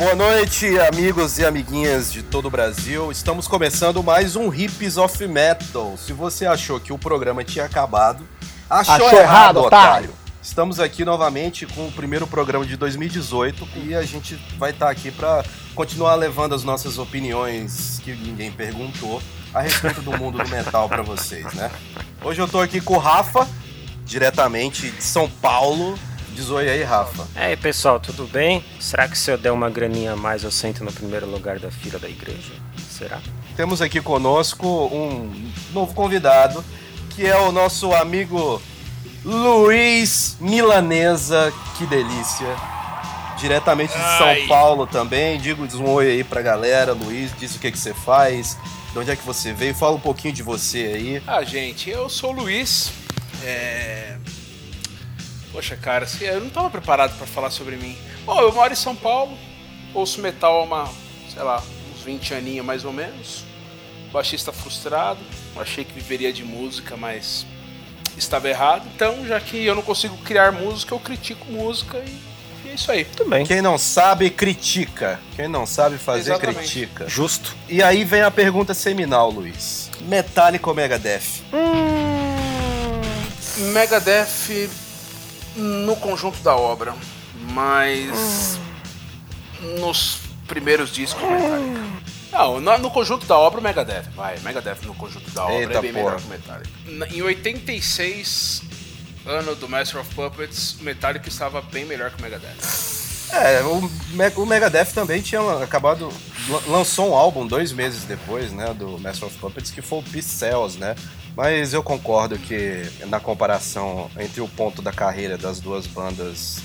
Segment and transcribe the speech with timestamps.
[0.00, 3.12] Boa noite, amigos e amiguinhas de todo o Brasil.
[3.12, 5.94] Estamos começando mais um Hips of Metal.
[5.98, 8.26] Se você achou que o programa tinha acabado,
[8.70, 10.08] achou, Achou errado, errado, otário.
[10.08, 10.10] otário.
[10.42, 15.10] Estamos aqui novamente com o primeiro programa de 2018 e a gente vai estar aqui
[15.10, 15.44] para
[15.74, 19.20] continuar levando as nossas opiniões que ninguém perguntou
[19.52, 21.70] a respeito do mundo do metal para vocês, né?
[22.24, 23.46] Hoje eu tô aqui com o Rafa,
[24.06, 25.98] diretamente de São Paulo.
[26.40, 27.28] Diz oi aí, Rafa.
[27.36, 28.64] E aí pessoal, tudo bem?
[28.80, 31.70] Será que se eu der uma graninha a mais eu sento no primeiro lugar da
[31.70, 32.54] fila da igreja?
[32.90, 33.20] Será?
[33.58, 36.64] Temos aqui conosco um novo convidado,
[37.10, 38.60] que é o nosso amigo
[39.22, 41.52] Luiz Milanesa.
[41.76, 42.56] Que delícia!
[43.36, 44.46] Diretamente de São Ai.
[44.46, 45.38] Paulo também.
[45.38, 47.32] Digo diz um oi aí pra galera, Luiz.
[47.38, 48.56] Diz o que, que você faz,
[48.94, 49.74] de onde é que você veio.
[49.74, 51.22] Fala um pouquinho de você aí.
[51.26, 52.90] Ah, gente, eu sou o Luiz.
[53.44, 54.16] É...
[55.52, 57.96] Poxa, cara, assim, eu não tava preparado pra falar sobre mim.
[58.24, 59.36] Bom, eu moro em São Paulo,
[59.92, 60.88] ouço metal há uma,
[61.32, 61.62] sei lá,
[61.92, 63.44] uns 20 aninhos mais ou menos.
[64.12, 65.20] Baixista frustrado,
[65.56, 67.46] achei que viveria de música, mas
[68.16, 68.86] estava errado.
[68.94, 72.90] Então, já que eu não consigo criar música, eu critico música e, e é isso
[72.90, 73.04] aí.
[73.04, 73.44] Tudo bem.
[73.46, 75.20] Quem não sabe, critica.
[75.36, 76.58] Quem não sabe fazer, Exatamente.
[76.58, 77.08] critica.
[77.08, 77.56] Justo.
[77.68, 79.90] E aí vem a pergunta seminal, Luiz.
[80.02, 81.42] Metallica ou Megadeth?
[83.72, 84.68] Megadeth
[85.60, 86.94] no conjunto da obra,
[87.52, 88.58] mas
[89.78, 91.80] nos primeiros discos Metallica.
[92.32, 95.78] Não, no, no conjunto da obra o Megadeth, vai, Megadeth no conjunto da obra Eita
[95.78, 96.04] é bem porra.
[96.04, 97.16] melhor que o Metallica.
[97.16, 98.62] Em 86,
[99.26, 102.56] ano do Master of Puppets, o Metallica estava bem melhor que o Megadeth.
[103.32, 103.90] É, o,
[104.42, 106.12] o Megadeth também tinha acabado.
[106.48, 108.74] lan- lançou um álbum dois meses depois, né?
[108.74, 110.96] Do Master of Puppets, que foi o Peace Cells, né?
[111.36, 116.58] Mas eu concordo que na comparação entre o ponto da carreira das duas bandas,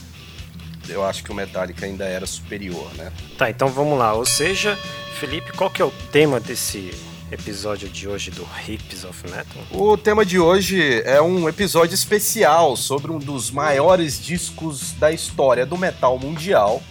[0.90, 3.12] eu acho que o Metallica ainda era superior, né?
[3.38, 4.14] Tá, então vamos lá.
[4.14, 4.78] Ou seja,
[5.20, 6.92] Felipe, qual que é o tema desse
[7.32, 9.64] episódio de hoje do Hips of Metal?
[9.72, 15.66] O tema de hoje é um episódio especial sobre um dos maiores discos da história
[15.66, 16.82] do metal mundial,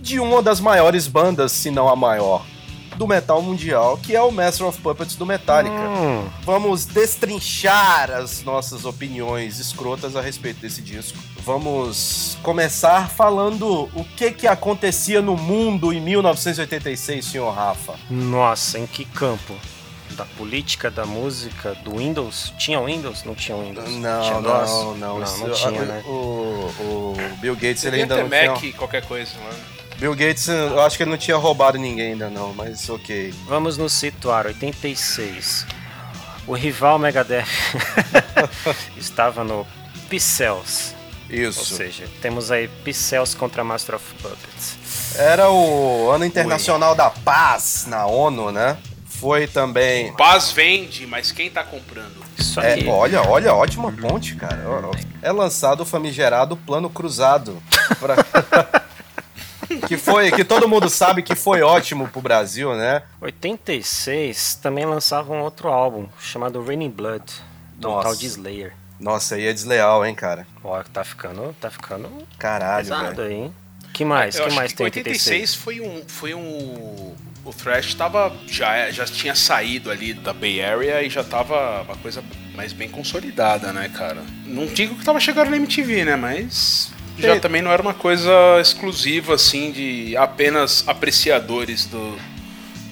[0.00, 2.44] de uma das maiores bandas, se não a maior,
[2.96, 5.74] do metal mundial, que é o Master of Puppets do Metallica.
[5.74, 11.18] Hum, Vamos destrinchar as nossas opiniões escrotas a respeito desse disco.
[11.44, 17.94] Vamos começar falando o que que acontecia no mundo em 1986, senhor Rafa.
[18.08, 19.54] nossa, em que campo?
[20.10, 22.52] Da política, da música, do Windows?
[22.56, 23.24] Tinha Windows?
[23.24, 23.90] Não tinha Windows?
[23.96, 26.02] Não, tinha não, não, Não, não tinha, o, né?
[26.06, 26.10] o,
[26.86, 28.72] o Bill Gates ele ainda não Mac, tinha.
[28.74, 29.58] qualquer coisa, mano.
[30.04, 33.32] Bill Gates, eu acho que ele não tinha roubado ninguém ainda não, mas ok.
[33.46, 35.66] Vamos nos situar, 86.
[36.46, 37.46] O rival Megadeth
[38.98, 39.66] estava no
[40.10, 40.94] Pixels.
[41.30, 41.74] Ou Isso.
[41.76, 44.76] seja, temos aí Pixels contra Master of Puppets.
[45.16, 48.76] Era o ano internacional da paz na ONU, né?
[49.06, 50.12] Foi também.
[50.12, 52.22] Paz vende, mas quem tá comprando?
[52.36, 52.86] Isso É, aí.
[52.86, 54.62] olha, olha, ótima ponte, cara.
[55.22, 57.56] É lançado o famigerado Plano Cruzado.
[57.98, 58.16] pra-
[59.80, 63.02] que foi, que todo mundo sabe que foi ótimo pro Brasil, né?
[63.20, 67.24] 86 também lançava um outro álbum chamado Raining Blood,
[67.76, 68.08] do Nossa.
[68.08, 68.72] tal de Slayer.
[68.98, 70.46] Nossa, aí é desleal, hein, cara.
[70.62, 72.08] Ó, tá ficando, tá ficando
[72.38, 73.54] Caralho, pesado aí, hein?
[73.92, 74.34] Que mais?
[74.34, 77.14] Eu que acho mais que tem 86 foi um, foi um.
[77.44, 81.96] O thrash tava já já tinha saído ali da Bay Area e já tava uma
[81.96, 82.24] coisa
[82.54, 84.22] mais bem consolidada, né, cara?
[84.46, 87.94] Não digo que tava chegando na MTV, né, mas já Tem- também não era uma
[87.94, 88.30] coisa
[88.60, 92.16] exclusiva assim de apenas apreciadores do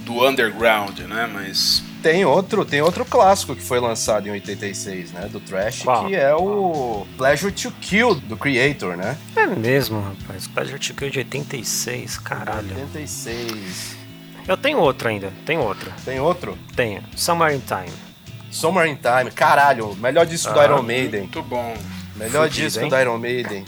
[0.04, 5.28] do underground, né, mas Tem outro, tem outro clássico que foi lançado em 86, né?
[5.30, 6.06] Do Trash, Qual?
[6.08, 9.16] que é o Pleasure to Kill, do Creator, né?
[9.36, 10.48] É mesmo, rapaz.
[10.48, 12.74] Pleasure to Kill de 86, caralho.
[12.76, 13.96] 86.
[14.48, 15.92] Eu tenho outro ainda, tem outro.
[16.04, 16.58] Tem outro?
[16.74, 17.00] Tenho.
[17.14, 17.92] Summer in Time.
[18.50, 19.30] Summer in Time.
[19.30, 21.20] Caralho, melhor disco do Ah, Iron Maiden.
[21.20, 21.76] muito bom.
[22.16, 22.88] Melhor fudido, disco hein?
[22.90, 23.64] do Iron Maiden.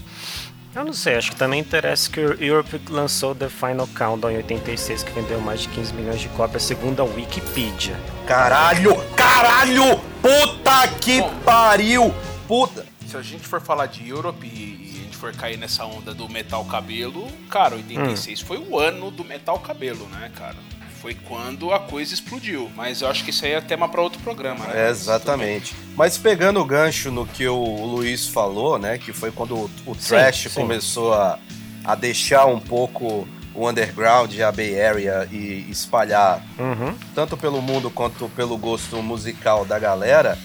[0.75, 4.37] Eu não sei, acho que também interessa que o Europe lançou The Final Countdown em
[4.39, 7.97] 86, que vendeu mais de 15 milhões de cópias, segundo a Wikipedia.
[8.27, 8.97] Caralho!
[9.15, 10.01] Caralho!
[10.21, 11.33] Puta que Bom.
[11.45, 12.13] pariu!
[12.49, 12.85] Puta.
[13.07, 16.29] Se a gente for falar de Europe e a gente for cair nessa onda do
[16.29, 20.57] metal cabelo, cara, 86 foi o ano do metal cabelo, né, cara?
[21.05, 22.71] Foi quando a coisa explodiu.
[22.75, 24.87] Mas eu acho que isso aí é tema pra outro programa, né?
[24.87, 25.77] É, exatamente.
[25.95, 28.97] Mas pegando o gancho no que o Luiz falou, né?
[28.97, 30.61] Que foi quando o, o Sim, Trash sim.
[30.63, 31.39] começou a,
[31.85, 36.95] a deixar um pouco o underground, a Bay Area e espalhar Uhum.
[37.15, 40.39] tanto pelo mundo quanto pelo gosto musical da galera,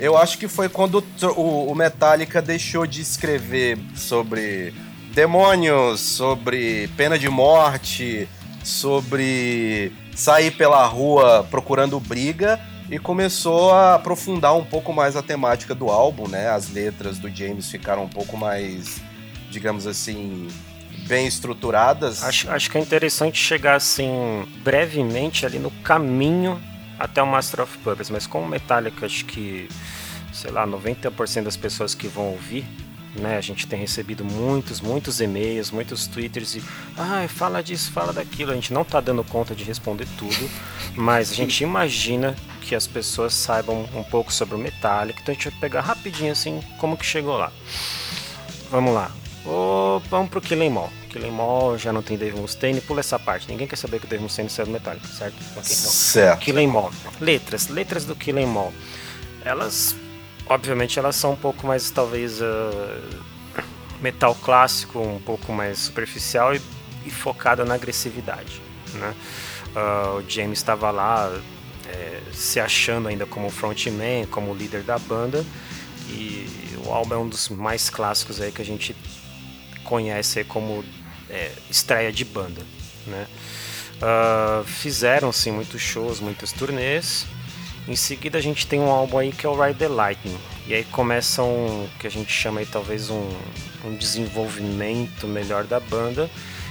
[0.00, 1.04] eu acho que foi quando
[1.36, 4.74] o, o Metallica deixou de escrever sobre
[5.14, 8.28] demônios, sobre pena de morte,
[8.62, 15.74] sobre sair pela rua procurando briga e começou a aprofundar um pouco mais a temática
[15.74, 16.50] do álbum, né?
[16.50, 19.00] As letras do James ficaram um pouco mais,
[19.50, 20.46] digamos assim,
[21.06, 22.22] bem estruturadas.
[22.22, 26.60] Acho, acho que é interessante chegar assim brevemente ali no caminho
[26.98, 29.70] até o Master of Puppets, mas como Metallica, acho que,
[30.34, 32.66] sei lá, 90% das pessoas que vão ouvir,
[33.14, 36.62] né, a gente tem recebido muitos, muitos e-mails, muitos twitters e,
[36.96, 40.50] ah, fala disso, fala daquilo, a gente não tá dando conta de responder tudo,
[40.94, 45.34] mas a gente imagina que as pessoas saibam um pouco sobre o Metallica, então a
[45.34, 47.52] gente vai pegar rapidinho assim como que chegou lá.
[48.70, 49.10] Vamos lá.
[49.44, 50.92] Ô, vamos pro Killing Mall.
[51.08, 53.48] Killing Mall já não tem Dave Mustaine, pula essa parte.
[53.48, 55.34] Ninguém quer saber que o Dave Mustaine saiu do Metallica, certo?
[55.56, 55.64] Ok, então.
[55.64, 56.40] Certo.
[56.40, 56.92] Killing Mall.
[57.20, 58.72] Letras, letras do Killing Mall.
[59.44, 59.96] Elas,
[60.50, 62.44] obviamente, elas são um pouco mais, talvez, uh,
[64.02, 66.60] metal clássico, um pouco mais superficial e,
[67.06, 68.60] e focada na agressividade,
[68.94, 69.14] né?
[69.74, 71.32] Uh, o James estava lá
[71.86, 75.44] é, se achando ainda como frontman, como líder da banda
[76.08, 76.48] e
[76.84, 78.96] o álbum é um dos mais clássicos aí que a gente
[79.84, 80.84] conhece como
[81.28, 82.62] é, estreia de banda,
[83.06, 83.26] né?
[84.00, 87.26] Uh, Fizeram-se muitos shows, muitas turnês.
[87.88, 90.38] Em seguida a gente tem um álbum aí que é o Ride the Lightning.
[90.66, 93.28] E aí começa um que a gente chama aí talvez um,
[93.84, 96.30] um desenvolvimento melhor da banda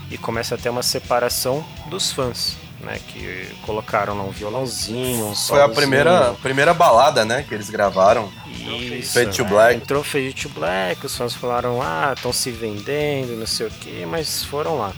[0.09, 2.57] e começa a ter uma separação dos fãs.
[2.81, 7.69] Né, que colocaram lá um violãozinho, um Foi a primeira, primeira balada, né, que eles
[7.69, 8.31] gravaram.
[8.47, 9.49] Isso, Fade to né?
[9.49, 9.75] Black.
[9.81, 14.05] Entrou Fade to Black, os fãs falaram, ah, estão se vendendo, não sei o que,
[14.05, 14.93] mas foram lá.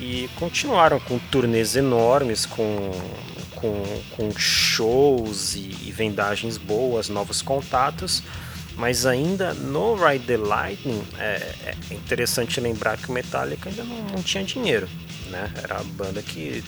[0.00, 2.90] E continuaram com turnês enormes, com,
[3.60, 3.82] com,
[4.16, 8.22] com shows e, e vendagens boas, novos contatos,
[8.76, 13.96] mas ainda no Ride the Lightning é, é interessante lembrar que o Metallica ainda não,
[14.04, 14.88] não tinha dinheiro,
[15.30, 15.52] né?
[15.62, 16.62] Era a banda que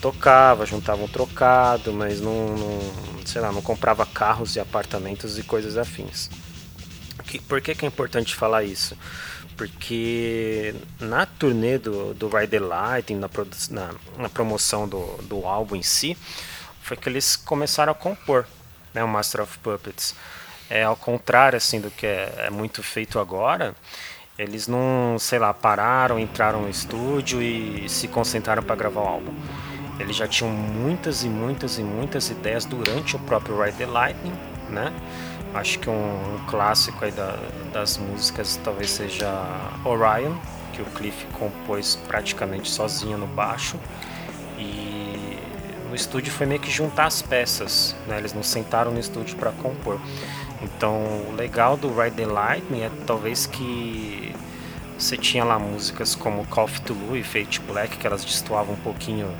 [0.00, 2.80] tocava, juntava um trocado, mas não, não,
[3.24, 6.28] sei lá, não comprava carros e apartamentos e coisas afins.
[7.26, 8.96] Que, por que, que é importante falar isso?
[9.56, 13.30] Porque na turnê do, do Ride the Lightning, na,
[13.70, 16.16] na, na promoção do, do álbum em si,
[16.82, 18.46] foi que eles começaram a compor
[18.96, 20.14] né, o Master of Puppets.
[20.68, 23.74] É ao contrário assim do que é, é muito feito agora,
[24.38, 29.34] eles não, sei lá, pararam, entraram no estúdio e se concentraram para gravar o álbum.
[29.98, 34.34] Eles já tinham muitas e muitas e muitas ideias durante o próprio Ride the Lightning,
[34.68, 34.92] né?
[35.54, 37.36] Acho que um, um clássico aí da,
[37.72, 39.30] das músicas talvez seja
[39.84, 40.34] Orion,
[40.72, 43.78] que o Cliff compôs praticamente sozinho no baixo.
[44.58, 45.38] E
[45.88, 48.18] no estúdio foi meio que juntar as peças, né?
[48.18, 49.98] Eles não sentaram no estúdio para compor.
[50.62, 50.96] Então,
[51.28, 54.34] o legal do Ride the Lightning é talvez que
[54.98, 58.78] você tinha lá músicas como Call of Tulu e Fate Black, que elas destoavam um
[58.78, 59.30] pouquinho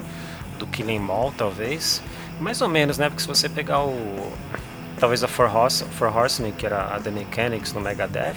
[0.58, 2.02] do Killing Mall, talvez.
[2.38, 3.08] Mais ou menos, né?
[3.08, 4.32] Porque se você pegar o.
[4.98, 8.36] Talvez a For, Horse, For Horsemen, que era a The Mechanics no Megadeth,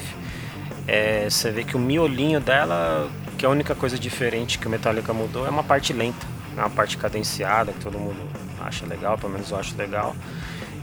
[0.88, 5.14] é, você vê que o miolinho dela, que a única coisa diferente que o Metallica
[5.14, 6.26] mudou é uma parte lenta,
[6.58, 8.20] é uma parte cadenciada, que todo mundo
[8.60, 10.16] acha legal, pelo menos eu acho legal.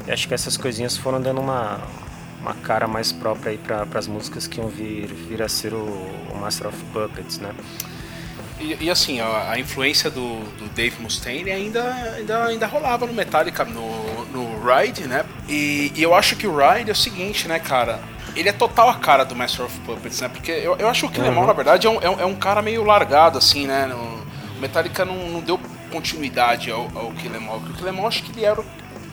[0.06, 1.80] E acho que essas coisinhas foram dando uma,
[2.40, 5.85] uma cara mais própria aí para as músicas que iam vir, vir a ser o,
[5.85, 7.52] o Master of Puppets, né?
[8.58, 13.12] E, e, assim, a, a influência do, do, Dave Mustaine ainda, ainda, ainda rolava no
[13.12, 15.25] Metallica, no, no Ride, né?
[15.48, 18.00] E, e, eu acho que o Ride é o seguinte, né, cara?
[18.34, 20.28] Ele é total a cara do Master of Puppets, né?
[20.28, 21.46] Porque eu, eu acho que o Killemon, uhum.
[21.46, 23.86] na verdade, é um, é, um, é um cara meio largado, assim, né?
[23.86, 25.60] No, o Metallica não, não deu
[25.90, 27.58] continuidade ao, ao Killemon.
[27.60, 28.64] Porque o Killemon, acho que ele era o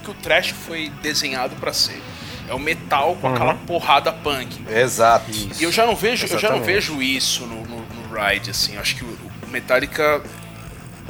[0.04, 2.02] que o trash foi desenhado para ser.
[2.48, 3.34] É o metal com uhum.
[3.34, 4.62] aquela porrada punk.
[4.70, 5.32] Exato.
[5.32, 8.76] E eu já não vejo, eu já não vejo isso no, no, no Ride, assim.
[8.76, 10.22] Eu acho que o, o Metallica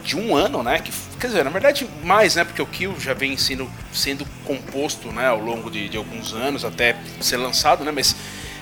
[0.04, 0.80] de um ano, né?
[0.80, 2.44] Que, quer dizer, na verdade mais, né?
[2.44, 5.28] Porque o Kill já vem sendo, sendo composto, né?
[5.28, 7.92] Ao longo de, de alguns anos até ser lançado, né?
[7.92, 8.16] Mas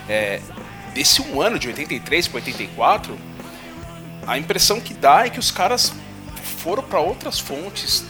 [0.08, 0.40] é,
[0.94, 3.18] desse um ano de 83 para 84,
[4.28, 5.94] a impressão que dá é que os caras
[6.60, 8.06] foram para outras fontes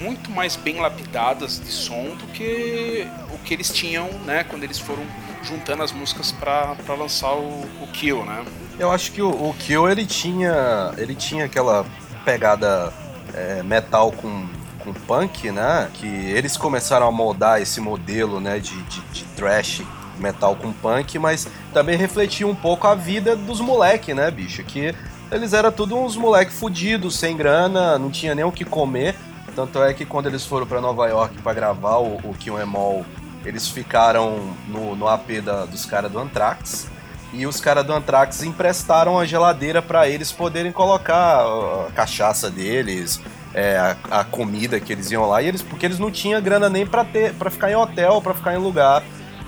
[0.00, 4.78] muito mais bem lapidadas de som do que o que eles tinham, né, quando eles
[4.78, 5.04] foram
[5.42, 8.44] juntando as músicas para lançar o, o, Kill, né?
[8.78, 11.84] Eu acho que o, o, Kill ele tinha, ele tinha aquela
[12.24, 12.92] pegada
[13.34, 14.46] é, metal com,
[14.78, 15.90] com punk, né?
[15.94, 19.82] Que eles começaram a moldar esse modelo, né, de, de, de thrash
[20.18, 24.62] metal com punk, mas também refletia um pouco a vida dos moleques, né, bicho?
[24.62, 24.94] Que
[25.30, 29.16] eles eram tudo uns moleque fudidos, sem grana, não tinha nem o que comer.
[29.56, 32.76] Tanto é que quando eles foram para Nova York para gravar o, o Kill Em
[32.76, 33.04] All,
[33.44, 36.88] eles ficaram no, no AP da, dos caras do Anthrax.
[37.32, 43.20] E os caras do Anthrax emprestaram a geladeira para eles poderem colocar a cachaça deles,
[43.52, 46.68] é, a, a, comida que eles iam lá, e eles, porque eles não tinham grana
[46.68, 49.02] nem para ter para ficar em hotel, para ficar em lugar,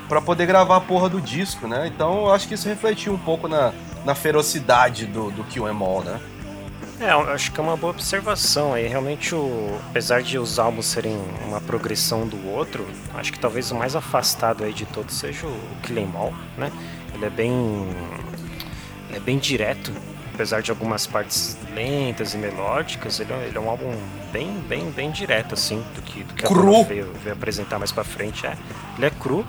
[0.08, 1.86] para poder gravar a porra do disco, né?
[1.86, 3.72] Então eu acho que isso refletiu um pouco na,
[4.04, 6.20] na ferocidade do, do Kill Em All, né?
[7.00, 8.86] É, eu acho que é uma boa observação aí.
[8.86, 13.74] Realmente, o, apesar de os álbuns serem uma progressão do outro, acho que talvez o
[13.74, 16.70] mais afastado aí de todos seja o Kill Em All, né?
[17.14, 17.88] Ele é bem,
[19.08, 19.92] ele é bem direto,
[20.34, 23.92] apesar de algumas partes lentas e melódicas, ele, é, ele é um álbum
[24.32, 26.80] bem, bem, bem direto, assim, do que, do que cru.
[26.80, 28.46] a veio, veio apresentar mais pra frente.
[28.46, 28.56] É,
[28.96, 29.44] ele é cru,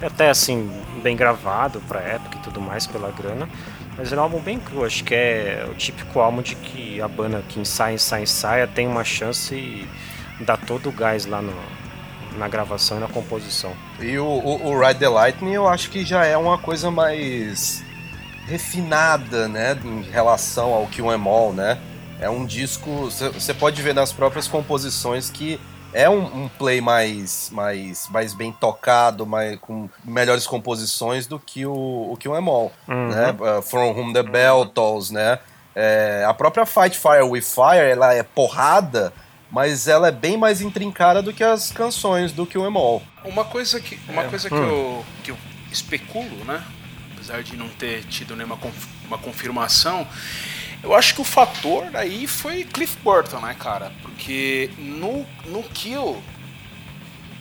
[0.00, 0.70] é até assim,
[1.02, 3.48] bem gravado pra época e tudo mais, pela grana.
[3.96, 7.08] Mas é um álbum bem cru, acho que é o típico álbum de que a
[7.08, 9.88] banda que ensaia, ensaia, ensaia tem uma chance e
[10.44, 11.54] dá todo o gás lá no,
[12.36, 13.72] na gravação e na composição.
[14.00, 17.84] E o, o, o Ride the Lightning eu acho que já é uma coisa mais
[18.46, 21.78] refinada, né, em relação ao Kill Em All, né?
[22.20, 25.60] É um disco, você pode ver nas próprias composições que
[25.92, 31.66] é um, um, play mais, mais, mais bem tocado, mais, com melhores composições do que
[31.66, 31.72] o,
[32.10, 33.08] o Kill Em All, uhum.
[33.08, 33.30] né?
[33.32, 35.38] Uh, From Whom the Bell Tolls, né?
[35.74, 39.12] É, a própria Fight Fire with Fire, ela é porrada,
[39.50, 43.02] mas ela é bem mais intrincada do que as canções do Kill Em All.
[43.24, 44.28] Uma coisa que, uma é.
[44.28, 44.68] coisa que, hum.
[44.68, 45.38] eu, que eu
[45.70, 46.64] especulo, né?
[47.26, 48.56] apesar de não ter tido nenhuma
[49.04, 50.06] uma confirmação,
[50.82, 53.92] eu acho que o fator aí foi Cliff Burton, né, cara?
[54.00, 56.22] Porque no, no Kill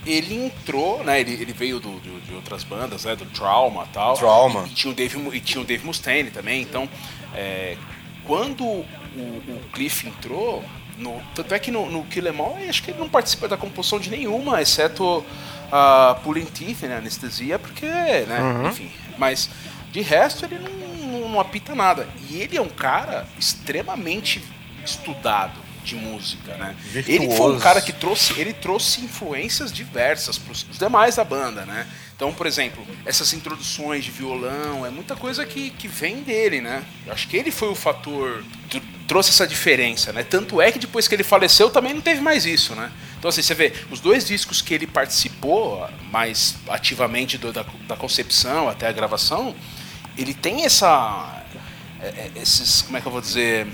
[0.05, 1.19] ele entrou, né?
[1.19, 3.15] Ele, ele veio do, do, de outras bandas, né?
[3.15, 4.15] Do Trauma tal.
[4.15, 4.63] Trauma.
[4.67, 6.63] E, e, tinha o Dave, e tinha o Dave Mustaine também.
[6.63, 6.89] Então,
[7.35, 7.77] é,
[8.24, 8.85] quando o,
[9.17, 10.63] o, Cliff entrou,
[10.98, 13.58] no, tanto é que no, no Kill Em All, acho que ele não participa da
[13.58, 15.25] composição de nenhuma, exceto
[15.72, 16.98] a Pulling Teeth, né?
[16.98, 18.40] Anestesia, porque, né?
[18.42, 18.70] Uhum.
[18.70, 19.50] Enfim, mas
[19.92, 22.08] de resto, ele não, não, não apita nada.
[22.30, 24.44] E ele é um cara extremamente
[24.84, 26.75] estudado de música, né?
[26.80, 27.24] Virtuoso.
[27.24, 31.66] Ele foi um cara que trouxe, ele trouxe influências diversas para os demais da banda,
[31.66, 31.88] né?
[32.16, 36.84] Então, por exemplo, essas introduções de violão, é muita coisa que, que vem dele, né?
[37.06, 38.44] Eu acho que ele foi o fator
[39.07, 40.24] trouxe essa diferença, né?
[40.24, 42.91] Tanto é que depois que ele faleceu também não teve mais isso, né?
[43.17, 47.95] Então, assim, você vê, os dois discos que ele participou mais ativamente do, da, da
[47.95, 49.55] concepção até a gravação,
[50.17, 51.43] ele tem essa.
[52.01, 52.81] É, é, esses.
[52.83, 53.67] Como é que eu vou dizer?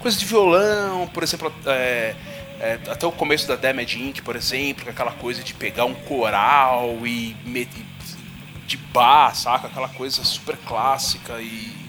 [0.00, 1.52] Coisas de violão, por exemplo.
[1.66, 2.14] É,
[2.58, 7.06] é, até o começo da Damage Inc., por exemplo, aquela coisa de pegar um coral
[7.06, 7.36] e,
[8.66, 9.66] de bar, saca?
[9.66, 11.85] Aquela coisa super clássica e, e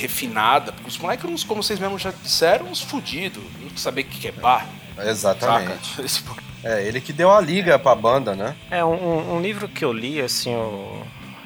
[0.00, 0.72] refinada.
[0.72, 3.42] Porque os moleques, como vocês mesmos já disseram, uns fudidos.
[3.60, 4.66] Não saber o que é bar.
[4.98, 6.00] Exatamente.
[6.62, 8.54] É, ele que deu a liga pra banda, né?
[8.70, 11.02] É, um, um livro que eu li, assim, o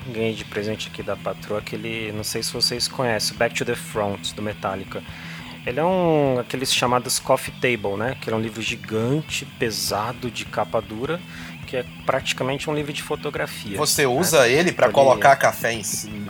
[0.09, 3.77] ganhei de presente aqui da patroa, aquele, não sei se vocês conhecem, Back to the
[3.77, 5.03] Front, do Metallica.
[5.67, 8.17] Ele é um aqueles chamados coffee table, né?
[8.21, 11.21] Que é um livro gigante, pesado, de capa dura,
[11.75, 13.77] que é praticamente um livro de fotografia.
[13.77, 14.09] Você né?
[14.09, 15.83] usa ele para colocar café em,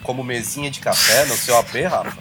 [0.03, 2.17] como mesinha de café no seu AP, Rafa?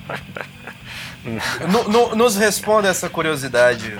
[1.71, 3.97] no, no, nos responda essa curiosidade.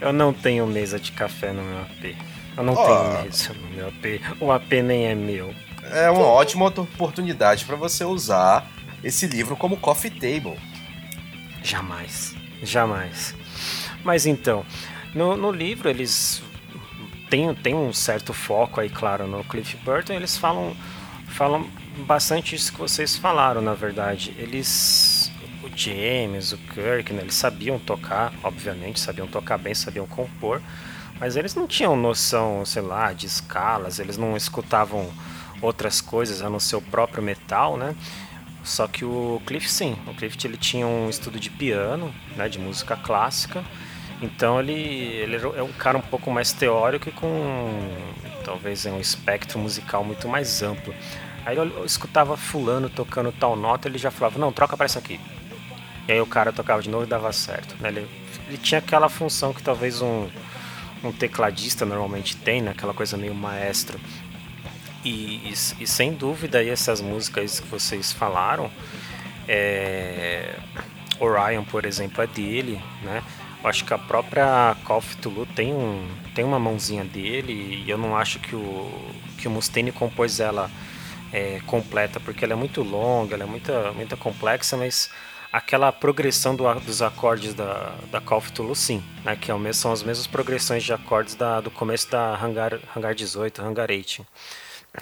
[0.00, 2.16] Eu não tenho mesa de café no meu AP.
[2.56, 2.84] Eu não oh.
[2.84, 4.40] tenho mesa no meu AP.
[4.40, 5.54] O AP nem é meu
[5.90, 8.70] é uma ótima oportunidade para você usar
[9.02, 10.58] esse livro como coffee table.
[11.62, 13.34] Jamais, jamais.
[14.04, 14.66] Mas então,
[15.14, 16.42] no, no livro eles
[17.28, 20.14] têm, têm um certo foco aí, claro, no Cliff Burton.
[20.14, 20.76] Eles falam,
[21.26, 21.68] falam
[22.06, 24.34] bastante isso que vocês falaram, na verdade.
[24.38, 25.30] Eles,
[25.62, 30.60] o James, o Kirk, né, eles sabiam tocar, obviamente, sabiam tocar bem, sabiam compor,
[31.20, 35.10] mas eles não tinham noção, sei lá, de escalas, eles não escutavam
[35.60, 37.94] outras coisas a no seu próprio metal, né?
[38.62, 42.58] Só que o Cliff sim, o Cliff ele tinha um estudo de piano, né, de
[42.58, 43.64] música clássica.
[44.20, 47.88] Então ele, ele é um cara um pouco mais teórico e com
[48.44, 50.94] talvez um espectro musical muito mais amplo.
[51.44, 55.20] Aí eu escutava fulano tocando tal nota, ele já falava, não, troca para essa aqui.
[56.06, 57.76] E aí o cara tocava de novo e dava certo.
[57.80, 57.88] Né?
[57.90, 58.08] Ele,
[58.48, 60.28] ele tinha aquela função que talvez um,
[61.04, 62.72] um tecladista normalmente tem, né?
[62.72, 64.00] aquela coisa meio maestro.
[65.04, 68.70] E, e, e, sem dúvida essas músicas que vocês falaram,
[69.46, 70.56] é...
[71.20, 73.22] Orion, por exemplo, é dele, né?
[73.62, 77.90] Eu acho que a própria Call of Tulu tem, um, tem uma mãozinha dele e
[77.90, 78.90] eu não acho que o,
[79.36, 80.70] que o Mustaine compôs ela
[81.32, 85.10] é, completa, porque ela é muito longa, ela é muito, muito complexa, mas
[85.52, 89.92] aquela progressão do, dos acordes da, da Call of Cthulhu, sim, né, que é são
[89.92, 94.26] as mesmas progressões de acordes da, do começo da Hangar, Hangar 18, Hangar 8.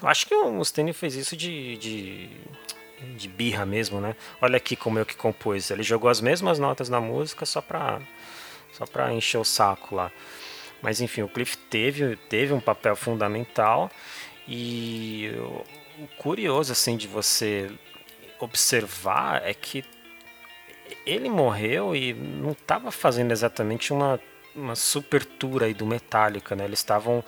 [0.03, 2.29] Eu acho que o Mustaine fez isso de, de,
[3.17, 4.17] de, birra mesmo, né?
[4.41, 5.71] Olha aqui como eu que compus.
[5.71, 8.01] Ele jogou as mesmas notas na música só pra,
[8.77, 10.11] só pra encher o saco lá.
[10.83, 13.91] Mas enfim, o Cliff teve, teve um papel fundamental
[14.47, 17.71] e o, o curioso assim de você
[18.39, 19.83] observar é que
[21.07, 24.21] ele morreu e não estava fazendo exatamente uma,
[24.55, 26.65] uma super tour aí do Metallica, né?
[26.65, 27.25] Eles estavam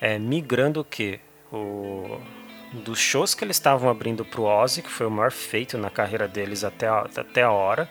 [0.00, 1.20] é, migrando o quê?
[1.52, 2.20] O,
[2.72, 6.28] dos shows que eles estavam abrindo pro Ozzy, que foi o maior feito na carreira
[6.28, 7.88] deles até a, até a hora,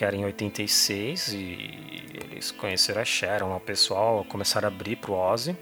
[0.00, 5.12] que era em 86, e eles conheceram a Sharon, o pessoal, começaram a abrir pro
[5.12, 5.54] Ozzy,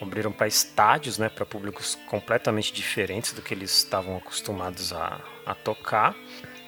[0.00, 5.54] abriram para estádios, né, para públicos completamente diferentes do que eles estavam acostumados a, a
[5.54, 6.16] tocar.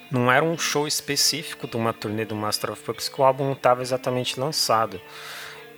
[0.09, 3.43] Não era um show específico de uma turnê do Master of Puppets que o álbum
[3.43, 5.01] não estava exatamente lançado.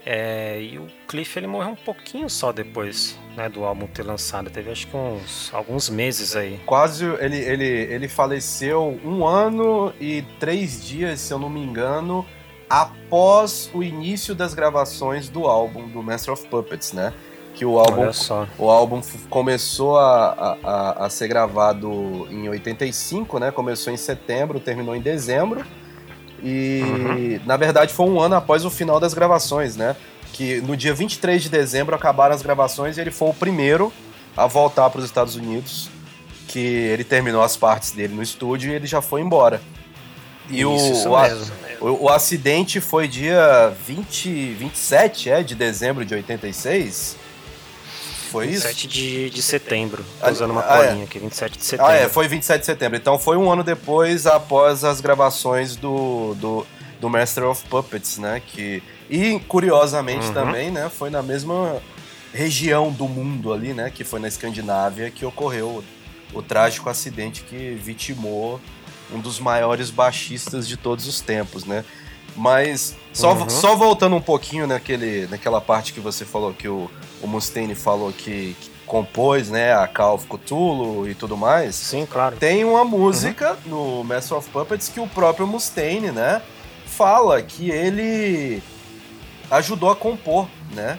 [0.09, 4.49] É, e o Cliff ele morreu um pouquinho só depois né, do álbum ter lançado.
[4.49, 6.61] Teve acho que uns alguns meses aí.
[6.65, 12.25] Quase ele, ele, ele faleceu um ano e três dias, se eu não me engano,
[12.69, 17.13] após o início das gravações do álbum do Master of Puppets, né?
[17.53, 18.11] que o álbum,
[18.59, 23.49] o álbum começou a, a, a, ser gravado em 85, né?
[23.49, 25.65] Começou em setembro, terminou em dezembro.
[26.43, 27.39] E uhum.
[27.45, 29.95] na verdade foi um ano após o final das gravações, né?
[30.33, 33.91] Que no dia 23 de dezembro acabaram as gravações e ele foi o primeiro
[34.35, 35.89] a voltar para os Estados Unidos.
[36.47, 39.61] Que ele terminou as partes dele no estúdio e ele já foi embora.
[40.49, 46.15] E isso, o, o, o, o, acidente foi dia 20, 27 é, de dezembro de
[46.15, 47.17] 86.
[48.27, 48.67] Foi 27 isso?
[48.67, 50.05] 27 de, de setembro.
[50.19, 51.03] Tô usando uma ah, colinha é.
[51.03, 51.91] aqui, 27 de setembro.
[51.91, 52.97] Ah, é, foi 27 de setembro.
[52.97, 56.67] Então foi um ano depois, após as gravações do, do,
[56.99, 58.41] do Master of Puppets, né?
[58.45, 60.33] Que, e curiosamente uhum.
[60.33, 60.89] também, né?
[60.89, 61.81] Foi na mesma
[62.33, 63.91] região do mundo ali, né?
[63.93, 65.83] Que foi na Escandinávia que ocorreu
[66.33, 68.59] o, o trágico acidente que vitimou
[69.13, 71.83] um dos maiores baixistas de todos os tempos, né?
[72.37, 73.49] Mas só, uhum.
[73.49, 76.89] só voltando um pouquinho naquele, naquela parte que você falou que o,
[77.21, 81.75] o Mustaine falou que, que compôs, né, a Call of Cthulhu e tudo mais.
[81.75, 82.37] Sim, claro.
[82.37, 83.97] Tem uma música uhum.
[83.97, 86.41] no Master of Puppets que o próprio Mustaine, né,
[86.85, 88.61] fala que ele
[89.51, 90.97] ajudou a compor, né?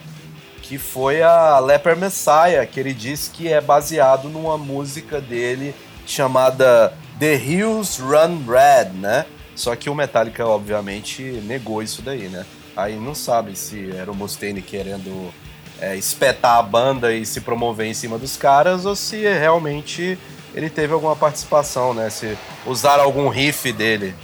[0.63, 5.75] Que foi a Leper Messiah, que ele diz que é baseado numa música dele
[6.07, 9.27] chamada The Hills Run Red, né?
[9.59, 12.47] Só que o Metallica, obviamente, negou isso daí, né?
[12.77, 15.35] Aí não sabe se era o Mustaine querendo
[15.81, 20.17] é, espetar a banda e se promover em cima dos caras ou se realmente
[20.55, 22.09] ele teve alguma participação, né?
[22.09, 24.15] Se usar algum riff dele.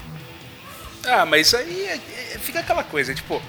[1.04, 3.42] Ah, mas aí é, é, fica aquela coisa, tipo,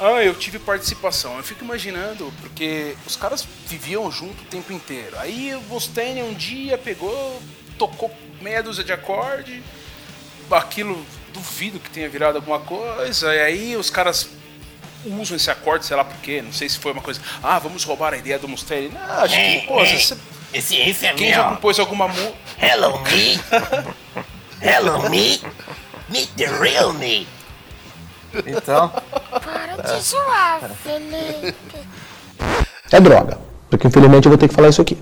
[0.00, 1.36] ah, eu tive participação.
[1.36, 5.14] Eu fico imaginando, porque os caras viviam junto o tempo inteiro.
[5.18, 7.42] Aí o Mustaine um dia pegou,
[7.76, 8.10] tocou
[8.40, 9.62] meia dúzia de acorde,
[10.50, 14.28] aquilo duvido que tenha virado alguma coisa, e aí os caras
[15.04, 17.84] usam esse acorde, sei lá por quê, não sei se foi uma coisa, ah, vamos
[17.84, 18.88] roubar a ideia do Mustaine.
[18.88, 20.16] Não, acho que, pô, você,
[20.52, 21.36] esse riff é Quem meu.
[21.36, 22.34] já compôs alguma música?
[22.60, 23.40] Hello me,
[24.60, 25.40] hello me,
[26.08, 27.26] meet the real me.
[28.46, 28.92] Então.
[29.30, 31.54] Para de zoar, Felipe.
[32.90, 33.38] É droga,
[33.70, 34.98] porque infelizmente eu vou ter que falar isso aqui.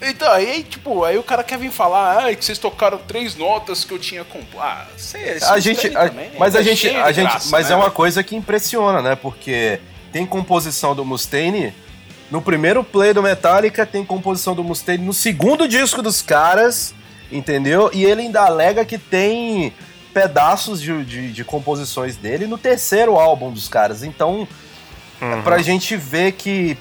[0.00, 3.84] Então, aí, tipo, aí o cara quer vir falar, ah, que vocês tocaram três notas
[3.84, 4.60] que eu tinha composto.
[4.60, 7.74] Ah, sei, a gente, a, mas a gente, a gente, graça, mas né?
[7.74, 9.16] é uma coisa que impressiona, né?
[9.16, 9.80] Porque
[10.12, 11.74] tem composição do Mustaine
[12.30, 16.94] no primeiro play do Metallica, tem composição do Mustaine no segundo disco dos caras,
[17.32, 17.90] entendeu?
[17.92, 19.72] E ele ainda alega que tem
[20.14, 24.02] pedaços de, de, de composições dele no terceiro álbum dos caras.
[24.02, 24.46] Então,
[25.20, 25.42] uhum.
[25.42, 26.78] pra gente ver que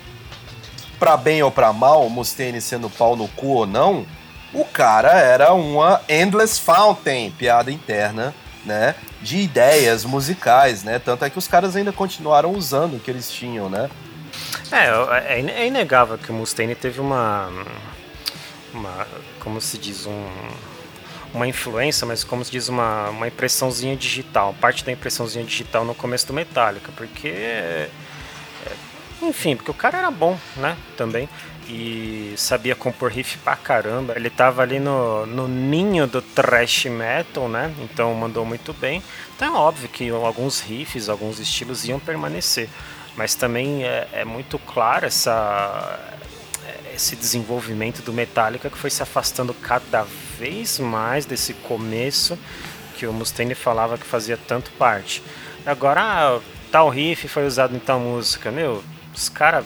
[0.99, 4.05] pra bem ou pra mal, Mustaine sendo pau no cu ou não,
[4.53, 8.33] o cara era uma endless fountain, piada interna,
[8.65, 8.95] né?
[9.21, 10.99] De ideias musicais, né?
[10.99, 13.89] Tanto é que os caras ainda continuaram usando o que eles tinham, né?
[14.71, 17.49] É, é, é inegável que o Mustaine teve uma.
[18.73, 19.07] uma
[19.39, 20.05] como se diz?
[20.05, 20.27] Um,
[21.33, 25.93] uma influência, mas como se diz, uma, uma impressãozinha digital, parte da impressãozinha digital no
[25.93, 27.87] começo do Metallica, porque
[29.21, 30.77] enfim, porque o cara era bom, né?
[30.95, 31.27] Também.
[31.69, 34.13] E sabia compor riff pra caramba.
[34.15, 37.73] Ele tava ali no, no ninho do thrash metal, né?
[37.81, 39.03] Então mandou muito bem.
[39.35, 42.69] Então é óbvio que alguns riffs, alguns estilos iam permanecer.
[43.17, 45.99] Mas também é, é muito claro essa,
[46.93, 50.05] esse desenvolvimento do Metallica que foi se afastando cada
[50.37, 52.37] vez mais desse começo
[52.95, 55.21] que o Mustaine falava que fazia tanto parte.
[55.65, 56.39] Agora,
[56.71, 58.49] tal riff foi usado em tal música.
[58.51, 58.83] Meu,
[59.17, 59.65] os caras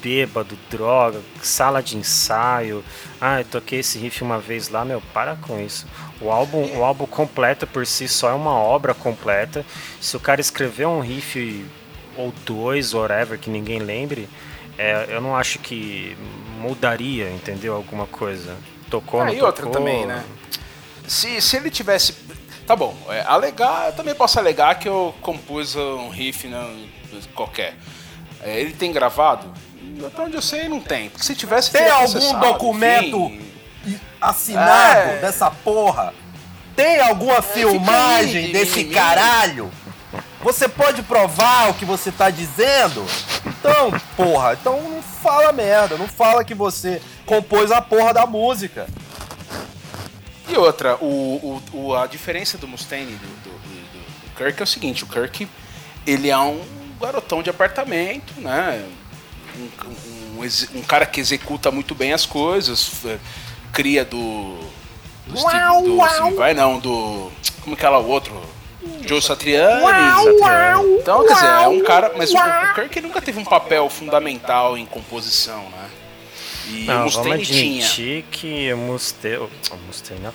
[0.00, 2.84] bêbado, droga, sala de ensaio.
[3.20, 5.86] Ah, eu toquei esse riff uma vez lá, meu, para com isso.
[6.20, 9.64] O álbum, o álbum completo por si só é uma obra completa.
[10.00, 11.64] Se o cara escrever um riff
[12.16, 14.28] ou dois, whatever, que ninguém lembre,
[14.76, 16.16] é, eu não acho que
[16.60, 17.74] mudaria, entendeu?
[17.74, 18.54] Alguma coisa.
[18.90, 19.78] Tocou, Ah, não e outra tocou.
[19.80, 20.22] também, né?
[21.08, 22.14] Se, se ele tivesse.
[22.66, 26.86] Tá bom, é, alegar, eu também posso alegar que eu compus um riff não,
[27.34, 27.76] qualquer.
[28.44, 29.52] É, ele tem gravado?
[30.06, 31.08] Até onde eu sei, não tem.
[31.08, 31.70] Porque se tivesse.
[31.70, 34.00] Tem algum documento enfim.
[34.20, 35.18] assinado É.
[35.20, 36.12] dessa porra?
[36.76, 39.70] Tem alguma filmagem aí, desse caralho?
[40.42, 43.06] Você pode provar o que você tá dizendo?
[43.46, 48.86] Então, porra, então não fala merda, não fala que você compôs a porra da música.
[50.48, 54.60] E outra, o, o, o- a diferença do Mustaine e do, do, do- do Kirk
[54.60, 55.48] é o seguinte: o Kirk
[56.06, 56.60] ele é um
[57.06, 58.84] garotão de apartamento, né?
[59.56, 63.18] Um, um, um cara que executa muito bem as coisas, f-
[63.72, 64.58] cria do.
[65.26, 67.30] do Steve, do Steve Vai, não, do.
[67.62, 68.34] Como que é lá o outro?
[69.06, 69.82] Joe Satriani.
[71.00, 72.12] Então, quer dizer, é um cara.
[72.16, 75.88] Mas o, o Kirk nunca teve um papel fundamental em composição, né?
[76.66, 77.84] E o Não, vamos Mustaine tinha.
[77.84, 80.32] admitir que o Mustaine, o Mustaine não,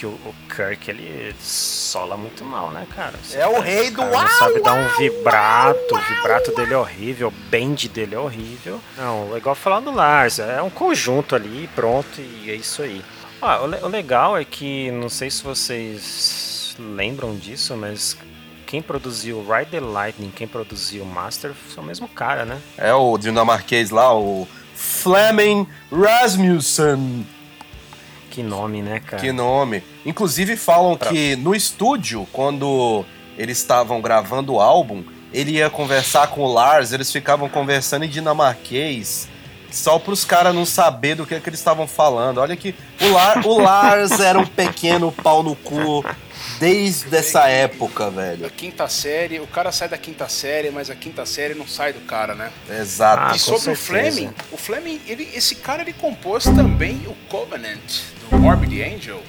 [0.00, 3.12] que o, o Kirk ele sola muito mal, né, cara?
[3.34, 7.30] É o rei do não sabe dar um vibrato, o vibrato dele é horrível, o
[7.50, 8.80] bend dele é horrível.
[8.96, 13.04] Não, é igual falar do Lars, é um conjunto ali, pronto, e é isso aí.
[13.42, 18.16] Ah, o, le- o legal é que, não sei se vocês lembram disso, mas
[18.66, 22.58] quem produziu Ride the Lightning, quem produziu Master, são o mesmo cara, né?
[22.78, 27.26] É o dinamarquês lá, o Fleming Rasmussen.
[28.30, 29.20] Que nome, né, cara?
[29.20, 29.82] Que nome.
[30.06, 33.04] Inclusive falam que no estúdio, quando
[33.36, 38.08] eles estavam gravando o álbum, ele ia conversar com o Lars, eles ficavam conversando em
[38.08, 39.28] dinamarquês,
[39.70, 42.38] só pros caras não saber do que, que eles estavam falando.
[42.38, 46.04] Olha que o, Lar- o Lars era um pequeno pau no cu
[46.60, 48.46] desde essa época, velho.
[48.46, 51.92] A quinta série, o cara sai da quinta série, mas a quinta série não sai
[51.92, 52.52] do cara, né?
[52.70, 53.32] Exato.
[53.32, 53.74] Ah, e sobre o.
[53.76, 57.78] Fleming, o Fleming, ele, esse cara ele compôs também o Covenant
[58.30, 59.20] do Morbid Angel.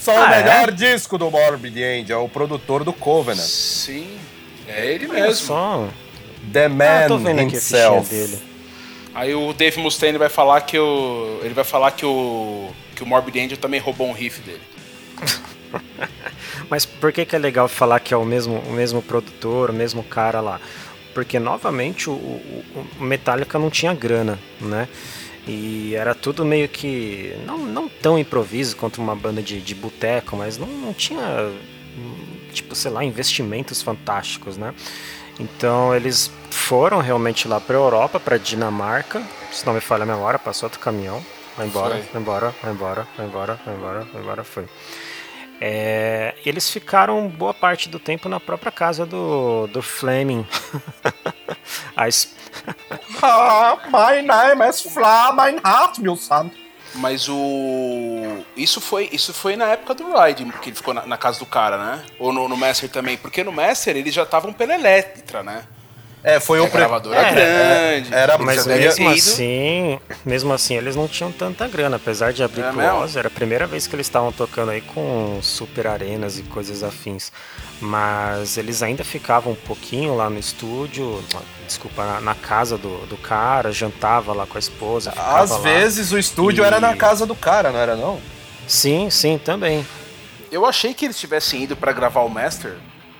[0.00, 0.42] Só o Ah, é?
[0.42, 3.40] melhor disco do Morbid Angel, é o produtor do Covenant.
[3.44, 4.16] Sim,
[4.66, 5.46] é ele Olha mesmo.
[5.46, 5.88] só.
[6.52, 8.08] The Ah, Man tô vendo aqui a fichinha himself.
[8.14, 8.38] dele.
[9.14, 13.06] Aí o Dave Mustaine vai falar que o ele vai falar que o que o
[13.06, 14.60] Morbid Angel também roubou um riff dele.
[16.68, 19.72] Mas por que, que é legal falar que é o mesmo, o mesmo produtor, o
[19.72, 20.60] mesmo cara lá?
[21.14, 24.88] Porque, novamente, o, o, o Metallica não tinha grana, né?
[25.46, 27.34] E era tudo meio que.
[27.46, 31.50] Não, não tão improviso quanto uma banda de, de boteco, mas não, não tinha.
[32.52, 34.74] Tipo, sei lá, investimentos fantásticos, né?
[35.38, 39.22] Então eles foram realmente lá pra Europa, pra Dinamarca.
[39.50, 41.24] Se não me falha a memória, passou outro caminhão.
[41.56, 42.02] Vai embora, Foi.
[42.12, 44.64] vai embora, vai embora, vai embora, vai embora, vai embora, foi.
[45.60, 50.46] É, eles ficaram boa parte do tempo na própria casa do, do Fleming.
[51.94, 52.34] A es-
[53.22, 56.50] Ah, my name is Flaming Rasmussen.
[56.94, 61.16] Mas o isso foi isso foi na época do Ride que ele ficou na, na
[61.16, 62.04] casa do cara, né?
[62.18, 65.62] Ou no, no Master também, porque no Master eles já estavam pela Electra, né?
[66.22, 66.78] É, foi a o pre...
[66.80, 67.32] gravadora É,
[68.00, 68.14] grande.
[68.14, 71.66] era- eles Mas já devem mesmo ter ido- assim, mesmo assim, eles não tinham tanta
[71.66, 72.84] grana, apesar de abrir É pro?
[73.00, 76.82] Oz, era a primeira vez que eles estavam tocando aí com super arenas e coisas
[76.82, 77.32] afins.
[77.80, 81.24] Mas eles ainda ficavam um pouquinho lá no estúdio,
[81.66, 85.14] desculpa, na, na casa do, do cara, jantava lá com a esposa.
[85.16, 85.58] Às lá.
[85.58, 88.20] vezes o estúdio E- era na casa do cara, não era não?
[88.68, 89.86] Sim, sim, também.
[90.52, 92.76] Eu achei que eles tivessem ido pra gravar o Master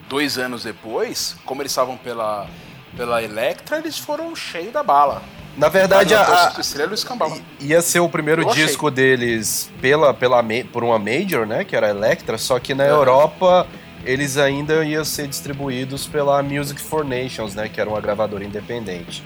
[0.09, 2.47] dois anos depois, como eles estavam pela,
[2.97, 5.23] pela Electra, eles foram cheios da bala.
[5.57, 7.37] Na verdade, a, a, a, estrela e o escambau.
[7.61, 8.67] ia ser o primeiro Eu achei.
[8.67, 12.85] disco deles pela, pela, por uma major, né, que era a Electra, só que na
[12.85, 12.93] Aham.
[12.93, 13.67] Europa
[14.05, 19.23] eles ainda iam ser distribuídos pela Music for Nations, né, que era uma gravadora independente.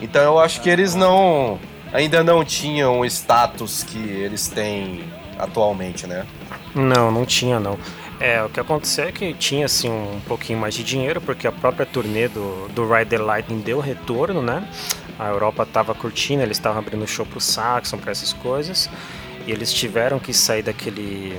[0.00, 1.58] Então eu acho que eles não
[1.92, 5.04] ainda não tinham o status que eles têm
[5.38, 6.26] atualmente, né?
[6.74, 7.78] Não, não tinha não.
[8.24, 11.50] É, o que aconteceu é que tinha assim um pouquinho mais de dinheiro, porque a
[11.50, 14.62] própria turnê do, do Ride the Lightning deu retorno, né?
[15.18, 18.88] A Europa tava curtindo, eles estavam abrindo show pro Saxon, pra essas coisas.
[19.44, 21.36] E eles tiveram que sair daquele.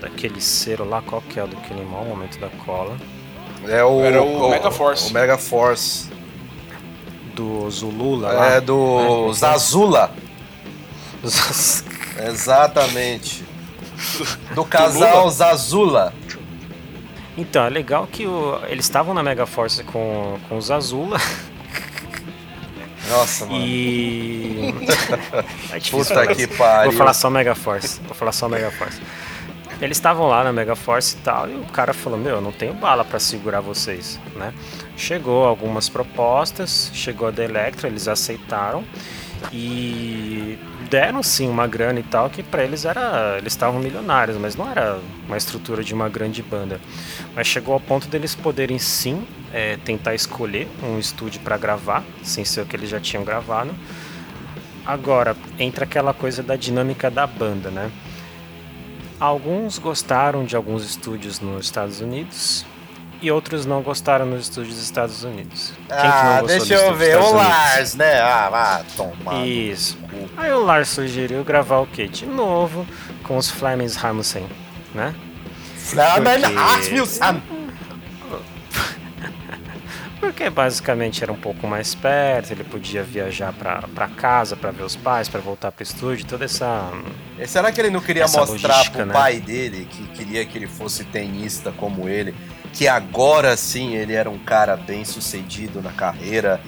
[0.00, 2.96] daquele cero lá, qual que é o daquele mau momento da cola?
[3.68, 5.10] É o Era o Mega Force.
[5.10, 6.08] O Mega Force.
[7.36, 8.46] Do Zulula lá.
[8.54, 10.10] É do Zazula.
[11.22, 11.84] Dos-
[12.26, 13.44] Exatamente.
[14.54, 16.12] Do casal Zazula.
[17.36, 21.18] Então, é legal que o- eles estavam na Mega Force com, com os Azula
[23.08, 23.58] Nossa, mano.
[23.58, 24.74] e.
[25.72, 26.90] é difícil Puta que pariu.
[26.90, 28.00] Vou falar só Mega Force.
[28.06, 29.00] Vou falar só Mega Force.
[29.80, 32.52] Eles estavam lá na Mega Force e tal, e o cara falou: Meu, eu não
[32.52, 34.52] tenho bala pra segurar vocês, né?
[34.96, 38.84] Chegou algumas propostas, chegou a da Electra, eles aceitaram
[39.52, 43.36] e deram sim uma grana e tal, que pra eles era.
[43.38, 46.80] Eles estavam milionários, mas não era uma estrutura de uma grande banda.
[47.34, 52.44] Mas chegou ao ponto deles poderem sim é, tentar escolher um estúdio pra gravar, sem
[52.44, 53.74] ser o que eles já tinham gravado.
[54.84, 57.90] Agora, entra aquela coisa da dinâmica da banda, né?
[59.18, 62.64] Alguns gostaram de alguns estúdios nos Estados Unidos
[63.22, 65.72] e outros não gostaram nos estúdios dos Estados Unidos.
[65.88, 67.16] Quem que não Ah, deixa dos eu ver.
[67.18, 67.32] O?
[67.34, 68.20] Lars, né?
[68.20, 69.46] Ah, vá tomar.
[69.46, 69.98] Isso.
[70.36, 72.08] Aí o Lars sugeriu gravar o quê?
[72.08, 72.86] De novo
[73.24, 74.46] com os Flemings Hamilton,
[74.94, 75.14] né?
[75.76, 77.42] Flamen Porque- Rasmussen.
[80.20, 84.82] Porque basicamente era um pouco mais perto, ele podia viajar pra, pra casa pra ver
[84.82, 86.90] os pais, pra voltar pro estúdio, toda essa.
[87.38, 89.14] E Será que ele não queria mostrar pro né?
[89.14, 92.34] pai dele que queria que ele fosse tenista como ele,
[92.72, 96.60] que agora sim ele era um cara bem sucedido na carreira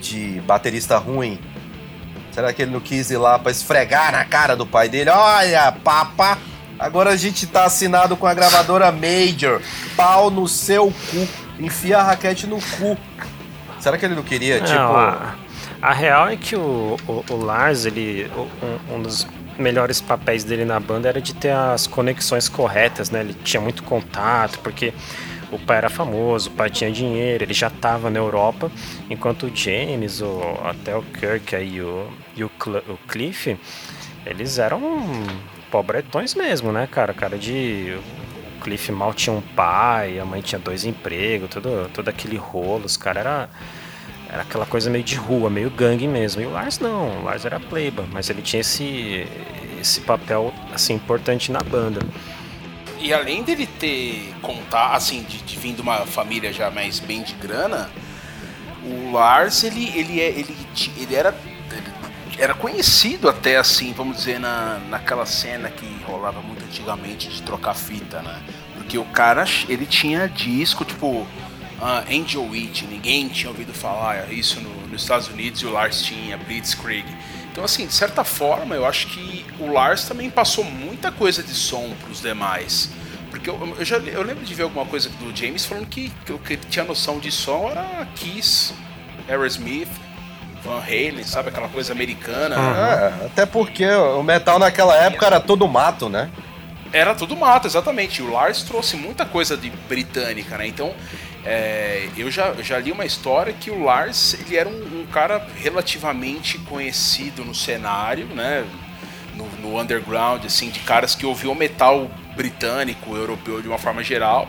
[0.00, 1.38] de baterista ruim?
[2.32, 5.10] Será que ele não quis ir lá pra esfregar na cara do pai dele?
[5.10, 6.38] Olha, papa,
[6.78, 9.60] agora a gente tá assinado com a gravadora Major.
[9.96, 11.28] Pau no seu cu.
[11.58, 12.96] Enfia a raquete no cu.
[13.80, 14.74] Será que ele não queria, tipo.
[14.74, 15.34] Não, a,
[15.82, 18.30] a real é que o, o, o Lars, ele,
[18.88, 19.26] um, um dos
[19.58, 23.20] melhores papéis dele na banda era de ter as conexões corretas, né?
[23.20, 24.94] Ele tinha muito contato, porque
[25.52, 28.70] o pai era famoso, o pai tinha dinheiro, ele já estava na Europa,
[29.08, 33.56] enquanto o James, o, até o Kirk aí, o, e o, Cl- o Cliff,
[34.24, 34.80] eles eram
[35.70, 37.14] pobretões mesmo, né, cara?
[37.14, 37.96] Cara de.
[38.58, 42.84] O Cliff mal tinha um pai, a mãe tinha dois empregos, todo, todo aquele rolo,
[42.84, 43.48] os caras eram.
[44.32, 46.40] Era aquela coisa meio de rua, meio gangue mesmo.
[46.40, 49.26] E o Lars não, o Lars era pleiba, mas ele tinha esse,
[49.80, 52.00] esse papel assim importante na banda.
[53.00, 57.22] E além dele ter contar, assim, de, de vir de uma família já mais bem
[57.22, 57.90] de grana,
[58.84, 60.56] o Lars, ele, ele, é, ele,
[60.98, 61.34] ele era.
[61.72, 67.42] ele era conhecido até assim, vamos dizer, na, naquela cena que rolava muito antigamente de
[67.42, 68.40] trocar fita, né?
[68.76, 71.26] Porque o cara, ele tinha disco, tipo,
[71.80, 76.02] ah, Angel Witch, ninguém tinha ouvido falar isso no- nos Estados Unidos e o Lars
[76.02, 77.04] tinha, Blitzkrieg.
[77.60, 81.52] Então, assim, de certa forma, eu acho que o Lars também passou muita coisa de
[81.52, 82.88] som pros demais.
[83.28, 86.32] Porque eu, eu já eu lembro de ver alguma coisa do James falando que, que
[86.32, 88.72] o que ele tinha noção de som era Kiss,
[89.28, 89.90] Aerosmith,
[90.64, 91.50] Van Halen, sabe?
[91.50, 92.56] Aquela coisa americana.
[92.56, 96.30] É, até porque o metal naquela época era todo mato, né?
[96.90, 98.22] Era tudo mato, exatamente.
[98.22, 100.66] E o Lars trouxe muita coisa de britânica, né?
[100.66, 100.94] Então,
[101.44, 105.46] é, eu, já, já li uma história que o Lars ele era um, um cara
[105.56, 108.66] relativamente conhecido no cenário, né?
[109.34, 114.48] No, no underground, assim, de caras que ouviam metal britânico, europeu de uma forma geral.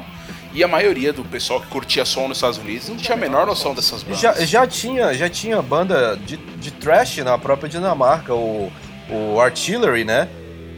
[0.54, 3.48] E a maioria do pessoal que curtia som nos Estados Unidos não tinha a menor
[3.48, 4.20] noção dessas bandas.
[4.20, 8.70] Já, já, tinha, já tinha banda de, de trash na própria Dinamarca, o,
[9.10, 10.28] o Artillery, né?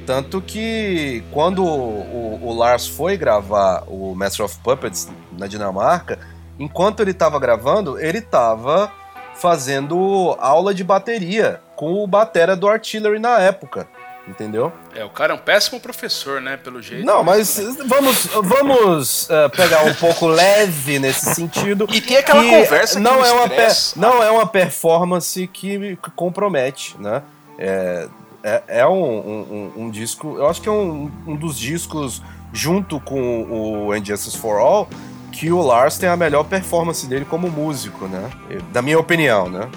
[0.05, 6.19] Tanto que quando o, o Lars foi gravar o Master of Puppets na Dinamarca,
[6.59, 8.91] enquanto ele estava gravando, ele estava
[9.35, 13.87] fazendo aula de bateria com o batera do Artillery na época,
[14.27, 14.71] entendeu?
[14.95, 16.55] É, o cara é um péssimo professor, né?
[16.57, 17.05] Pelo jeito.
[17.05, 21.87] Não, mas vamos, vamos eh, pegar um pouco leve nesse sentido.
[21.91, 25.97] E tem aquela que conversa que não é uma per- não é uma performance que
[25.97, 27.21] que compromete, né?
[27.57, 28.07] É,
[28.43, 32.99] é, é um, um- um- disco, eu acho que é um, um dos discos junto
[32.99, 33.43] com
[33.87, 34.87] o Injustice for All
[35.31, 38.29] que o Lars tem a melhor performance dele como músico, né?
[38.71, 39.67] Da minha opinião, né?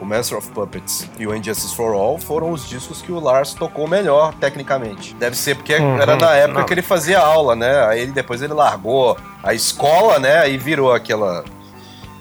[0.00, 3.52] O Master of Puppets e o Injustice for All foram os discos que o Lars
[3.54, 5.14] tocou melhor tecnicamente.
[5.14, 6.66] Deve ser porque Uhum, era na época não.
[6.66, 7.84] que ele fazia aula, né?
[7.86, 10.38] Aí ele, depois ele largou a escola, né?
[10.38, 11.44] Aí virou aquela.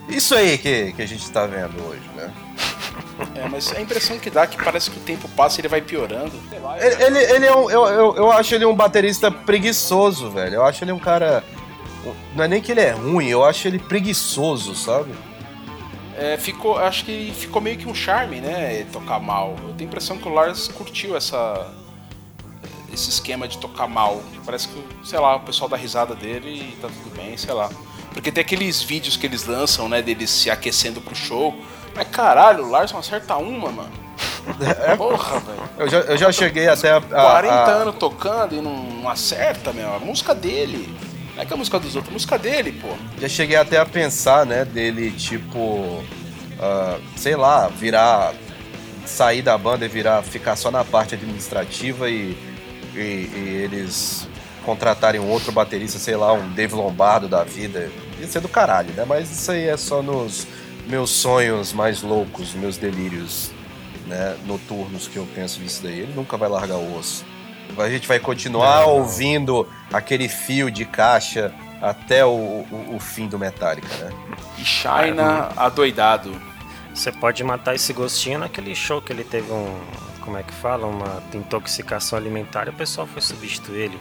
[0.10, 2.30] Isso aí que, que a gente tá vendo hoje, né?
[3.36, 5.68] É, mas a impressão que dá é que parece que o tempo passa e ele
[5.68, 6.32] vai piorando.
[6.80, 10.56] Ele, ele, ele é um, eu, eu, eu acho ele um baterista preguiçoso, velho.
[10.56, 11.44] Eu acho ele um cara.
[12.36, 15.14] Não é nem que ele é ruim, eu acho ele preguiçoso, sabe?
[16.18, 18.86] É, ficou, acho que ficou meio que um charme, né?
[18.92, 19.56] Tocar mal.
[19.62, 21.74] Eu tenho a impressão que o Lars curtiu essa
[22.94, 24.22] esse esquema de tocar mal.
[24.46, 27.70] Parece que, sei lá, o pessoal dá risada dele e tá tudo bem, sei lá.
[28.14, 31.56] Porque tem aqueles vídeos que eles lançam, né, deles se aquecendo pro show.
[31.96, 33.92] Mas caralho, o Lars não acerta uma, mano.
[34.98, 35.60] Porra, velho.
[35.78, 36.98] Eu já, eu já cheguei até a.
[36.98, 39.94] a- 40 a- anos tocando e não, não acerta, meu.
[39.94, 40.94] A música dele.
[41.36, 42.88] Não é que a música dos outros, a música dele, pô.
[43.20, 46.04] Já cheguei até a pensar, né, dele, tipo,
[46.60, 48.34] ah, sei lá, virar,
[49.06, 52.38] sair da banda e virar, ficar só na parte administrativa e,
[52.94, 54.28] e, e eles
[54.66, 57.90] contratarem um outro baterista, sei lá, um Dave Lombardo da vida.
[58.20, 59.06] Ia ser do caralho, né?
[59.08, 60.46] Mas isso aí é só nos
[60.90, 63.52] meus sonhos mais loucos, meus delírios,
[64.08, 66.00] né, noturnos que eu penso nisso daí.
[66.00, 67.24] Ele nunca vai largar o osso.
[67.78, 73.38] A gente vai continuar ouvindo aquele fio de caixa até o, o, o fim do
[73.38, 74.12] Metallica, né?
[74.58, 76.32] E China adoidado.
[76.94, 79.80] Você pode matar esse gostinho naquele show que ele teve um.
[80.22, 80.88] Como é que fala?
[80.88, 84.00] Uma intoxicação alimentar e o pessoal foi substituir ele.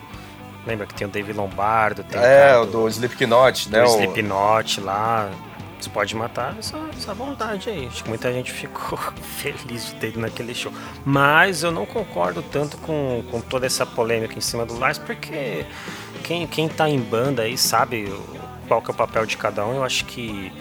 [0.66, 3.82] Lembra que tem o David Lombardo, tem É, cara o do Slipknot, né?
[3.82, 5.30] do o- Slipknot lá.
[5.80, 7.86] Você pode matar essa, essa vontade aí.
[7.86, 8.98] Acho que muita gente ficou
[9.38, 10.72] feliz de ter ido naquele show.
[11.04, 15.64] Mas eu não concordo tanto com, com toda essa polêmica em cima do Lars, porque
[16.24, 18.12] quem, quem tá em banda aí sabe
[18.66, 19.76] qual que é o papel de cada um.
[19.76, 20.52] Eu acho que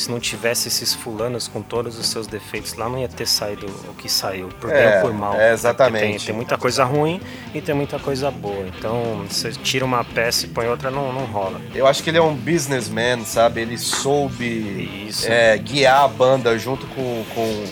[0.00, 3.66] se não tivesse esses fulanos com todos os seus defeitos lá, não ia ter saído
[3.88, 5.34] o que saiu, por bem É, ou por mal.
[5.38, 6.06] é, exatamente.
[6.06, 7.20] Tem, tem muita coisa ruim
[7.54, 8.66] e tem muita coisa boa.
[8.66, 11.60] Então, você tira uma peça e põe outra, não, não rola.
[11.74, 13.60] Eu acho que ele é um businessman, sabe?
[13.60, 17.64] Ele soube é, guiar a banda junto com, com.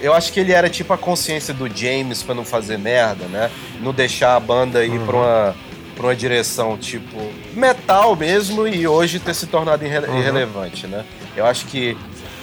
[0.00, 3.50] Eu acho que ele era tipo a consciência do James pra não fazer merda, né?
[3.80, 5.56] Não deixar a banda ir pra, uma,
[5.94, 7.16] pra uma direção tipo
[7.54, 11.04] metal mesmo e hoje ter se tornado irre- irrelevante, né?
[11.36, 11.96] Eu acho que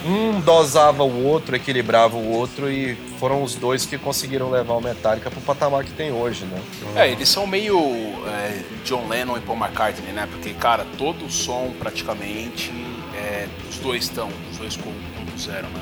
[0.04, 4.80] um dosava o outro, equilibrava o outro e foram os dois que conseguiram levar o
[4.80, 6.60] Metallica pro patamar que tem hoje, né?
[6.96, 7.78] É, eles são meio
[8.26, 10.26] é, John Lennon e Paul McCartney, né?
[10.30, 12.72] Porque, cara, todo o som praticamente
[13.14, 15.80] é, os dois estão, os dois com- compuseram, né?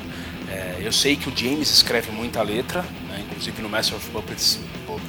[0.51, 3.23] É, eu sei que o James escreve muita letra, né?
[3.41, 4.59] Inclusive no Master of Puppets,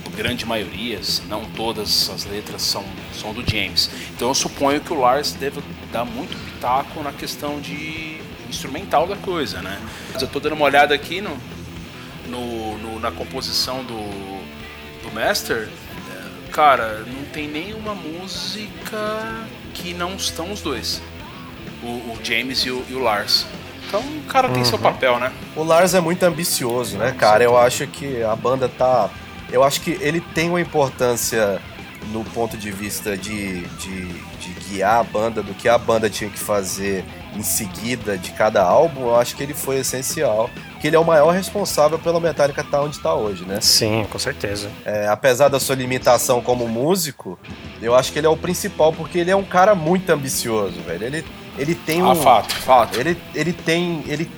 [0.06, 3.90] a grande maioria, se não todas as letras são, são do James.
[4.16, 5.60] Então eu suponho que o Lars deve
[5.92, 8.18] dar muito pitaco na questão de
[8.48, 9.78] instrumental da coisa, né?
[10.12, 11.36] Mas eu tô dando uma olhada aqui no,
[12.26, 13.98] no, no- na composição do,
[15.02, 21.02] do Master, é, cara, não tem nenhuma música que não estão os dois.
[21.82, 23.46] O, o James e o, e o Lars.
[23.92, 25.30] Então o cara tem seu papel, né?
[25.54, 27.44] O Lars é muito ambicioso, né, cara?
[27.44, 29.10] Eu acho que a banda tá.
[29.50, 31.60] Eu acho que ele tem uma importância
[32.10, 36.30] no ponto de vista de, de, de guiar a banda, do que a banda tinha
[36.30, 37.04] que fazer
[37.36, 39.08] em seguida de cada álbum.
[39.08, 40.48] Eu acho que ele foi essencial.
[40.80, 43.60] Que ele é o maior responsável pela Metallica estar onde está hoje, né?
[43.60, 44.70] Sim, com certeza.
[44.86, 47.38] É, apesar da sua limitação como músico,
[47.80, 51.04] eu acho que ele é o principal porque ele é um cara muito ambicioso, velho.
[51.04, 51.24] Ele,
[51.58, 52.10] ele tem um.
[52.10, 52.98] Ah, fato, fato.
[52.98, 54.02] Ele, ele tem.
[54.06, 54.30] Ele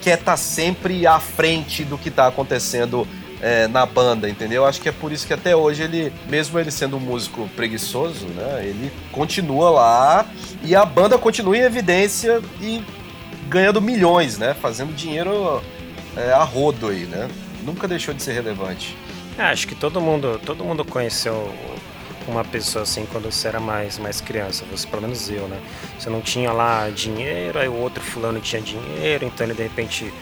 [0.00, 3.06] quer estar sempre à frente do que tá acontecendo
[3.40, 4.64] é, na banda, entendeu?
[4.64, 8.26] Acho que é por isso que até hoje ele, mesmo ele sendo um músico preguiçoso,
[8.26, 8.64] né?
[8.64, 10.26] Ele continua lá
[10.62, 12.82] e a banda continua em evidência e
[13.48, 14.54] ganhando milhões, né?
[14.54, 15.62] Fazendo dinheiro
[16.16, 17.28] é, a rodo aí, né?
[17.62, 18.96] Nunca deixou de ser relevante.
[19.38, 21.52] É, acho que todo mundo, todo mundo conheceu
[22.30, 25.60] uma pessoa assim quando você era mais, mais criança, você, pelo menos eu, né?
[25.98, 30.12] Você não tinha lá dinheiro, aí o outro fulano tinha dinheiro, então ele de repente,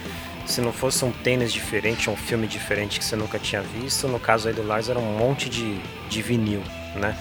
[0.47, 4.19] se não fosse um tênis diferente, um filme diferente que você nunca tinha visto, no
[4.19, 6.63] caso aí do Lars era um monte de, de vinil,
[6.95, 7.17] né?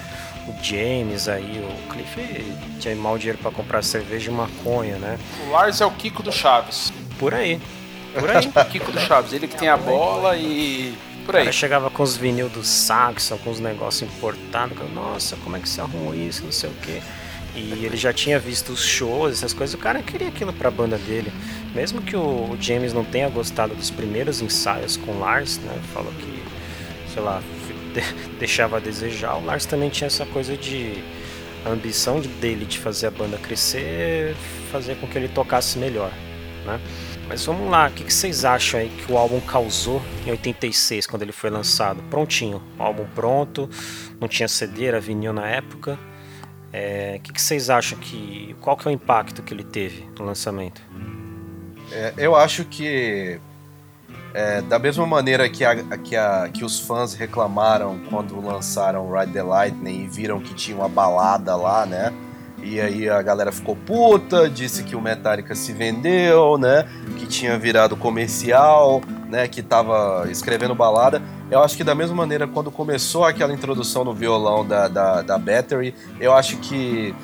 [0.48, 5.20] O James aí, o Cliff tinha mal dinheiro para comprar cerveja e maconha, né?
[5.48, 6.92] O Lars é o Kiko do Chaves.
[7.20, 7.62] Por aí.
[8.18, 8.48] Por aí.
[8.48, 10.98] O Kiko do Chaves, ele que tem a bola e.
[11.30, 11.44] Por O aí.
[11.44, 14.76] cara chegava com os vinil do Saxon, com os negócios importados.
[14.96, 16.44] Nossa, como é que você arrumou isso?
[16.44, 17.04] Não sei o quê.
[17.56, 19.76] E ele já tinha visto os shows, essas coisas.
[19.76, 21.32] O cara queria aquilo pra banda dele.
[21.76, 25.80] Mesmo que o, o James não tenha gostado dos primeiros ensaios com o Lars, né?
[25.94, 26.44] Falou que,
[27.14, 27.44] sei lá,
[27.94, 28.02] de-
[28.40, 29.36] deixava a desejar.
[29.36, 30.96] O Lars também tinha essa coisa de.
[31.64, 34.36] A ambição de- dele de fazer a banda crescer,
[34.72, 36.12] fazer com que ele tocasse melhor,
[36.66, 36.80] né?
[37.30, 41.22] Mas vamos lá, o que, vocês acham aí que o álbum causou em 86, quando
[41.22, 42.02] ele foi lançado?
[42.10, 43.70] Prontinho, o álbum pronto,
[44.20, 45.98] não tinha CD, era vinil na época.
[46.74, 48.56] É, O que, que vocês acham que.
[48.62, 50.82] Qual que é o impacto que ele teve no lançamento?
[51.92, 53.40] É, eu acho que
[54.34, 59.34] é, da mesma maneira que, a- que, a- que os fãs reclamaram quando lançaram Ride
[59.34, 62.12] the Lightning e viram que tinha uma balada lá, né?
[62.62, 66.88] E aí a galera ficou puta, disse que o Metallica se vendeu, né?
[67.18, 69.48] Que tinha virado comercial, né?
[69.48, 71.22] Que tava escrevendo balada.
[71.50, 75.38] Eu acho que da mesma maneira, quando começou aquela introdução no violão da, da, da
[75.38, 77.16] Battery, eu acho que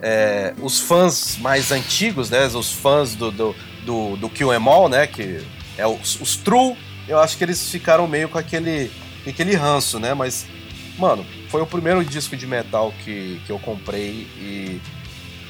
[0.00, 2.46] é, os fãs mais antigos, né?
[2.46, 3.54] Os fãs do, do,
[3.84, 5.06] do, do Kill Em All, né?
[5.06, 5.44] Que
[5.76, 6.76] é os, os True,
[7.08, 8.90] eu acho que eles ficaram meio com aquele,
[9.26, 10.14] aquele ranço, né?
[10.14, 10.46] Mas
[10.98, 14.80] Mano, foi o primeiro disco de metal que, que eu comprei e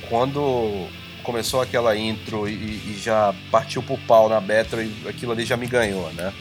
[0.08, 0.86] quando
[1.22, 5.66] começou aquela intro e, e já partiu pro pau na Battery, aquilo ali já me
[5.66, 6.32] ganhou, né?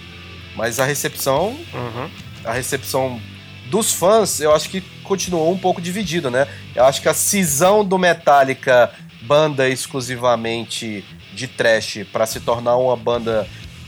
[0.55, 2.09] Mas a recepção, Uhum.
[2.43, 3.21] a recepção
[3.69, 6.47] dos fãs, eu acho que continuou um pouco dividido, né?
[6.75, 8.91] Eu acho que a cisão do Metallica,
[9.21, 11.03] banda exclusivamente
[11.33, 13.47] de trash, para se tornar uma banda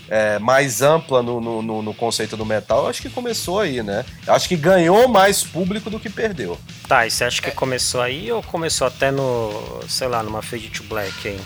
[0.10, 4.03] é, mais ampla no, no, no- conceito do metal, acho que começou aí, né?
[4.28, 6.57] Acho que ganhou mais público do que perdeu.
[6.88, 10.70] Tá, e você acha que começou aí ou começou até no, sei lá, numa Fade
[10.70, 11.39] to Black, hein?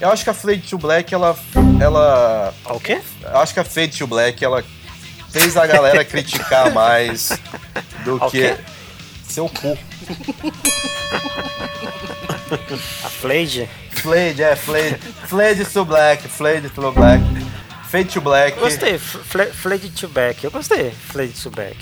[0.00, 1.36] Eu acho que a Fade to Black, ela.
[1.80, 3.00] ela Ah, O quê?
[3.22, 4.64] eu acho que a Fade to Black, ela
[5.30, 7.30] fez a galera criticar mais
[8.04, 8.30] do que.
[8.30, 8.56] quê?
[9.28, 9.78] Seu cu.
[13.04, 13.68] A Flade?
[13.90, 14.96] Flade, é, Flade.
[15.26, 17.22] Flade to Black, Flade to Black.
[17.94, 18.56] Fade to Black.
[18.56, 21.76] Eu gostei, Flade to Back, eu gostei, Flade to Back.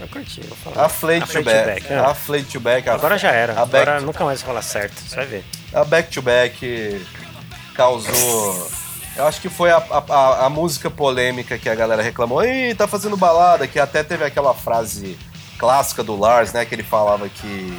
[0.00, 0.86] Eu curti, vou falar.
[0.86, 1.86] A Flade to Back.
[1.92, 1.98] é.
[1.98, 2.88] A Flade to Back.
[2.88, 5.44] a- Agora já era, A back, agora nunca mais vai falar certo, você vai ver.
[5.74, 7.06] a back to Back
[7.74, 8.70] causou.
[9.16, 9.76] Eu acho que foi a,
[10.08, 12.42] a- a música polêmica que a galera reclamou.
[12.42, 15.18] Ih, tá fazendo balada, que até teve aquela frase
[15.58, 16.64] clássica do Lars, né?
[16.64, 17.78] Que ele falava que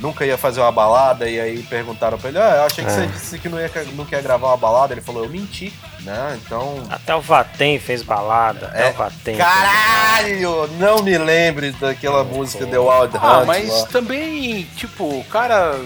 [0.00, 2.94] nunca ia fazer uma balada, e aí perguntaram pra ele, ah, eu achei que É.
[2.94, 4.94] você disse que não ia, não quer gravar uma balada.
[4.94, 6.38] Ele falou, eu menti, né?
[6.44, 6.82] Então.
[6.90, 8.90] Até o Vatem fez balada, até É.
[8.90, 9.36] o Vatem.
[9.36, 10.66] Caralho!
[10.78, 13.22] Não me lembre daquela música The Wild Hunt.
[13.22, 13.86] Ah, mas lá.
[13.86, 15.78] também, tipo, o cara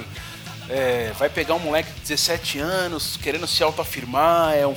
[0.68, 4.74] é, vai pegar um moleque de 17 anos querendo se autoafirmar, é um.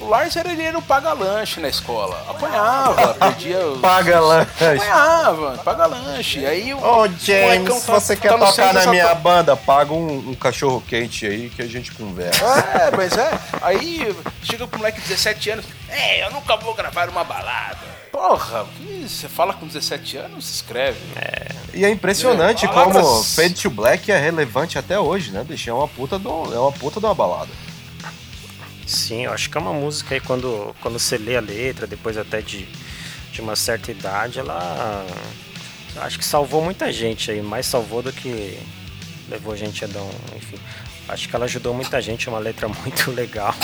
[0.00, 2.20] O Lars era, ele era o paga-lanche na escola.
[2.28, 3.80] Apanhava, perdia os.
[3.80, 4.50] Paga lanche.
[4.64, 6.44] Apanhava, paga lanche.
[6.44, 9.56] Aí o Ô, James, tá- você tá quer no tocar na minha to- banda?
[9.56, 12.44] Paga um, um cachorro quente aí que a gente conversa.
[12.44, 13.38] É, mas é.
[13.62, 15.64] Aí chega pro moleque de 17 anos.
[15.88, 17.94] É, eu nunca vou gravar uma balada.
[18.10, 20.98] Porra, que você fala com 17 anos, se escreve.
[21.72, 25.68] E é impressionante É, como Fade to Black é relevante até hoje, né, bicho?
[25.68, 27.50] É uma puta, do, é uma puta de uma balada.
[28.86, 32.16] Sim, eu acho que é uma música aí quando, quando você lê a letra, depois
[32.18, 32.66] até de,
[33.32, 35.06] de uma certa idade, ela
[35.96, 38.58] acho que salvou muita gente aí, mais salvou do que
[39.28, 40.58] levou gente a dar um, enfim.
[41.08, 43.54] Acho que ela ajudou muita gente, é uma letra muito legal.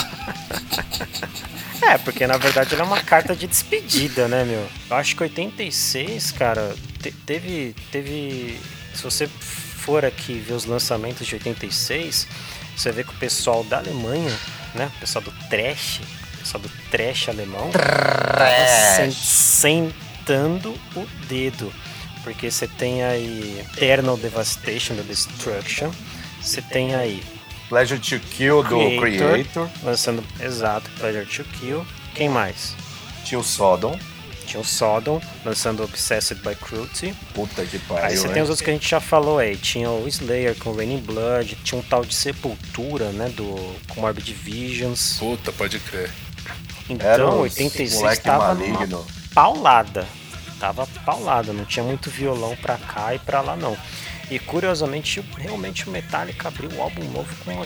[1.83, 4.67] é, porque na verdade ela é uma carta de despedida, né, meu?
[4.91, 8.59] Eu acho que 86, cara, te- teve teve
[8.95, 12.27] se você for aqui ver os lançamentos de 86,
[12.77, 14.31] você vê que o pessoal da Alemanha,
[14.75, 16.01] né, o pessoal do trash,
[16.35, 17.71] o pessoal do trash alemão,
[18.97, 21.73] sen- sentando o dedo.
[22.23, 25.91] Porque você tem aí Eternal Devastation da Destruction,
[26.41, 27.23] você tem aí
[27.69, 28.69] Pleasure to Kill do
[29.01, 29.33] Creator.
[29.33, 29.71] Creator.
[29.83, 31.87] lançando, exato, Pleasure to Kill.
[32.15, 32.75] Quem mais?
[33.25, 33.99] Tinha o Sodom.
[34.51, 37.15] Tinha o Sodom, lançando Obsessed by Cruelty.
[37.33, 38.35] Puta que pariu, Aí você né?
[38.35, 39.57] tem os outros que a gente já falou aí.
[39.57, 43.55] Tinha o Slayer com Raining Blood, tinha um tal de Sepultura, né, do
[43.89, 45.19] com Morbid Visions.
[45.21, 46.11] Puta, pode crer.
[46.89, 49.07] Então, uns 86 moleque tava maligno.
[49.33, 50.05] paulada.
[50.59, 53.77] Tava paulada, não tinha muito violão pra cá e pra lá não.
[54.29, 57.65] E curiosamente, realmente o Metallica abriu o álbum novo com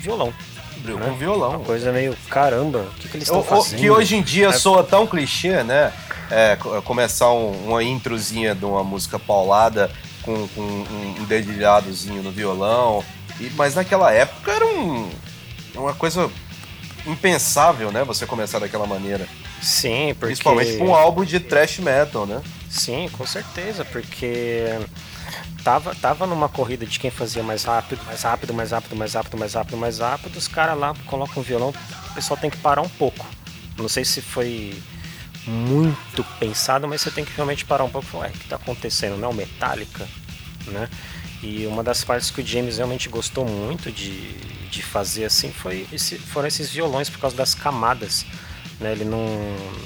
[0.00, 0.34] violão.
[0.76, 1.06] Abriu né?
[1.06, 1.50] com violão.
[1.50, 3.78] Uma coisa meio, caramba, o que, que eles estão fazendo?
[3.78, 4.52] que hoje em dia É.
[4.52, 5.92] soa tão clichê, né?
[6.30, 9.90] É, co- começar um- uma introzinha de uma música paulada
[10.22, 13.04] com, com um, um dedilhadozinho no violão.
[13.40, 15.10] E, mas naquela época era um,
[15.74, 16.30] uma coisa
[17.06, 18.04] impensável, né?
[18.04, 19.26] Você começar daquela maneira.
[19.62, 20.26] Sim, porque...
[20.26, 22.40] Principalmente com um álbum de thrash metal, né?
[22.70, 24.64] Sim, com certeza, porque
[25.62, 29.36] tava, tava numa corrida de quem fazia mais rápido, mais rápido, mais rápido, mais rápido,
[29.38, 30.36] mais rápido, mais rápido.
[30.36, 31.72] Os caras lá colocam o violão,
[32.10, 33.26] o pessoal tem que parar um pouco.
[33.76, 34.74] Não sei se foi
[35.46, 38.48] muito pensado, mas você tem que realmente parar um pouco e falar, ué, o que
[38.48, 39.16] tá acontecendo?
[39.16, 40.08] Não, Metallica,
[40.66, 40.88] né?
[41.42, 44.32] E uma das partes que o James realmente gostou muito de,
[44.70, 48.24] de fazer assim foi esse, foram esses violões por causa das camadas.
[48.80, 48.92] Né?
[48.92, 49.26] Ele não.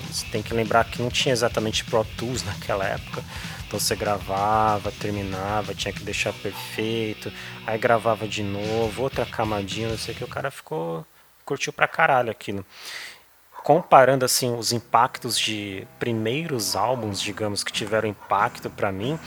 [0.08, 3.24] Você tem que lembrar que não tinha exatamente Pro Tools naquela época.
[3.66, 7.30] Então você gravava, terminava, tinha que deixar perfeito,
[7.66, 11.04] aí gravava de novo, outra camadinha, não sei o que, o cara ficou.
[11.44, 12.64] curtiu pra caralho aquilo
[13.68, 19.18] comparando assim os impactos de primeiros álbuns, digamos, que tiveram impacto pra mim,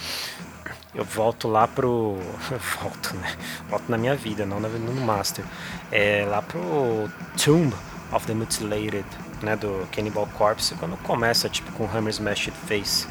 [0.95, 2.17] eu volto lá pro
[2.49, 3.37] eu volto, né?
[3.69, 5.45] Volto na minha vida, não no master.
[5.91, 7.71] É lá pro Tomb
[8.11, 9.05] of the Mutilated,
[9.43, 13.07] né, do Cannibal Corpse, quando começa tipo com Hammer Smashed Face,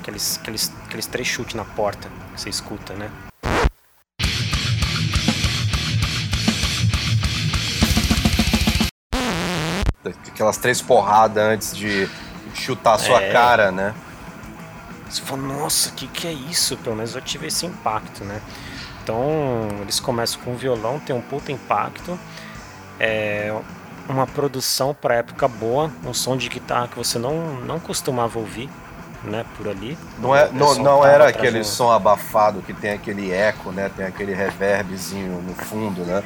[0.00, 3.10] aqueles aqueles aqueles três chutes na porta que você escuta, né?
[10.28, 12.08] Aquelas três porradas antes de
[12.54, 13.32] chutar a sua É.
[13.32, 13.94] cara, né?
[15.08, 16.76] Você fala, nossa, o que, que é isso?
[16.78, 18.40] Pelo menos eu tive esse impacto, né?
[19.02, 22.18] Então, eles começam com o violão, tem um puta impacto.
[22.98, 23.54] É
[24.08, 28.68] uma produção para época boa, um som de guitarra que você não, não costumava ouvir,
[29.22, 29.96] né, por ali.
[30.18, 33.90] Não, é, O não, não era aquele um- som abafado que tem aquele eco, né?
[33.96, 36.22] Tem aquele reverbzinho no fundo, né?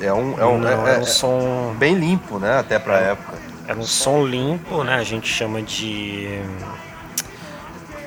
[0.00, 2.58] É um, é um, Não, é- era um é- som bem limpo, né?
[2.58, 3.38] Até pra época.
[3.66, 4.94] Era um som limpo, né?
[4.96, 6.40] A gente chama de.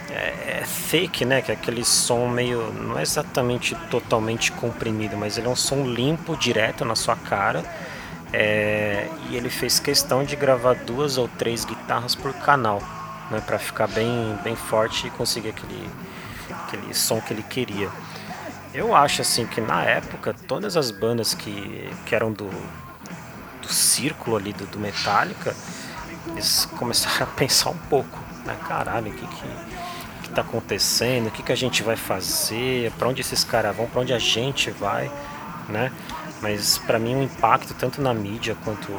[0.09, 1.41] É, é fake, né?
[1.41, 2.72] Que é aquele som meio.
[2.74, 7.63] Não é exatamente totalmente comprimido, mas ele é um som limpo, direto na sua cara.
[8.34, 12.82] É, e ele fez questão de gravar duas ou três guitarras por canal,
[13.32, 13.41] né?
[13.45, 15.89] Pra ficar bem, bem forte e conseguir aquele,
[16.65, 17.89] aquele som que ele queria.
[18.78, 22.47] Eu acho assim que na época todas as bandas que, que eram do,
[23.59, 25.55] do círculo ali do, do Metallica,
[26.28, 28.55] eles começaram a pensar um pouco, né?
[28.67, 29.47] Caralho, o que que,
[30.21, 31.25] que tá acontecendo?
[31.25, 32.91] O que que a gente vai fazer?
[32.99, 33.88] Pra onde esses caras vão?
[33.88, 35.11] Pra onde a gente vai?
[35.67, 35.91] Né?
[36.39, 38.91] Mas pra mim o impacto tanto na mídia quanto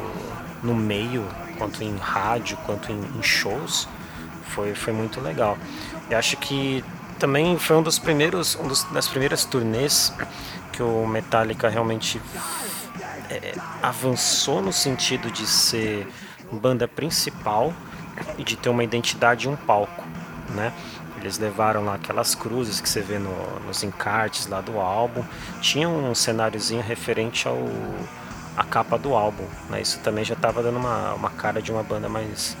[0.61, 1.25] no meio,
[1.57, 3.87] quanto em rádio, quanto em, em shows,
[4.43, 5.57] foi, foi muito legal.
[6.09, 6.83] E acho que
[7.19, 10.13] também foi um dos primeiros, um dos, das primeiras turnês
[10.71, 12.21] que o Metallica realmente
[13.29, 16.07] é, avançou no sentido de ser
[16.51, 17.73] banda principal
[18.37, 20.03] e de ter uma identidade e um palco,
[20.55, 20.73] né?
[21.17, 25.23] Eles levaram lá aquelas cruzes que você vê no- nos encartes lá do álbum.
[25.61, 27.57] Tinha um cenáriozinho referente ao
[28.57, 29.81] a capa do álbum, né?
[29.81, 32.57] Isso também já estava dando uma, uma cara de uma banda mais,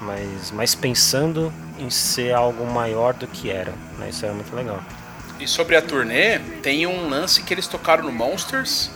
[0.00, 4.08] mais, mais pensando em ser algo maior do que era, né?
[4.08, 4.80] Isso era muito legal.
[5.38, 8.90] E sobre a turnê, tem um lance que eles tocaram no Monsters,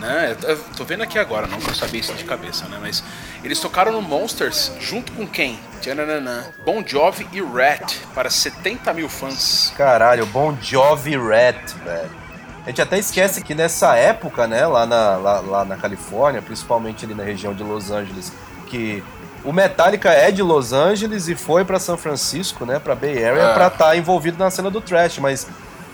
[0.00, 0.36] né?
[0.42, 2.78] Eu tô vendo aqui agora, não que eu sabia isso de cabeça, né?
[2.80, 3.02] Mas
[3.44, 5.58] eles tocaram no Monsters junto com quem?
[5.80, 6.44] Tchananã.
[6.64, 9.72] Bon Jovi e Rat para 70 mil fãs.
[9.76, 12.26] Caralho, Bon Jovi Rat, velho.
[12.64, 17.04] A gente até esquece que nessa época, né, lá na, lá, lá na Califórnia, principalmente
[17.04, 18.32] ali na região de Los Angeles,
[18.66, 19.04] que
[19.46, 23.42] o Metallica é de Los Angeles e foi pra São Francisco, né, pra Bay Area,
[23.42, 23.54] É.
[23.54, 25.46] pra estar envolvido na cena do trash, mas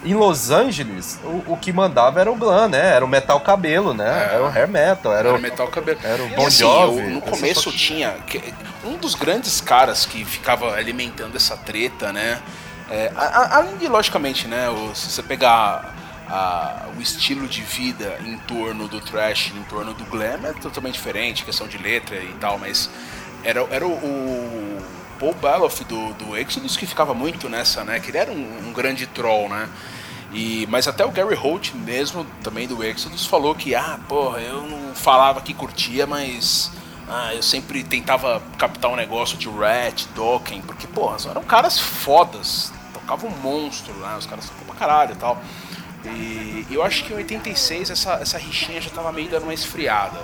[0.04, 3.94] em Los Angeles, o, o que mandava era o glam, né, era o metal cabelo,
[3.94, 4.34] né, É.
[4.34, 5.40] era o hair metal, era, Era o...
[5.40, 5.98] Metal Cabelo.
[6.02, 8.16] era o Bon assim, Jovi, eu- no começo tinha.
[8.84, 12.40] Um dos grandes caras que ficava alimentando essa treta, né?
[12.90, 14.68] é, a- a- além de, logicamente, né?
[14.68, 15.94] o- se você pegar
[16.28, 20.94] a- o estilo de vida em torno do trash, em torno do glam, é totalmente
[20.94, 22.90] diferente, questão de letra e tal, mas
[23.44, 24.82] era, era o, o
[25.18, 28.00] Paul Baloff do, do Exodus que ficava muito nessa, né?
[28.00, 29.68] Que ele era um, um grande troll, né?
[30.32, 34.62] E, mas até o Gary Holt mesmo, também do Exodus, falou que, ah, porra, eu
[34.62, 36.70] não falava que curtia, mas
[37.06, 42.72] ah, eu sempre tentava captar um negócio de Rat, Dokken, porque, porra, eram caras fodas,
[42.94, 44.16] tocavam um monstro, né?
[44.18, 45.42] Os caras tocavam pra caralho e tal.
[46.04, 50.18] E eu acho que em 86 essa, essa rixinha já tava meio dando uma esfriada.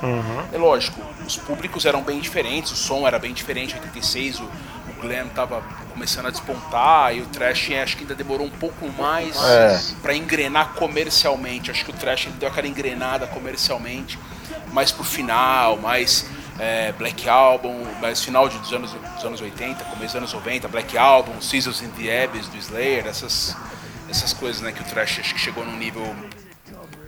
[0.52, 3.74] É lógico, os públicos eram bem diferentes, o som era bem diferente.
[3.74, 5.62] Em 86 o, o glam tava
[5.92, 9.80] começando a despontar e o trash acho que ainda demorou um pouco mais É.
[10.02, 11.70] pra engrenar comercialmente.
[11.70, 14.18] Acho que o trash deu aquela engrenada comercialmente,
[14.72, 16.26] mais pro final, mais
[16.58, 20.66] é, Black Album, mais final de- dos anos, dos anos 80, começo dos anos 90,
[20.66, 23.56] Black Album, Scissors in the Abyss do Slayer, essas,
[24.08, 26.14] essas coisas né, que o trash acho que chegou num nível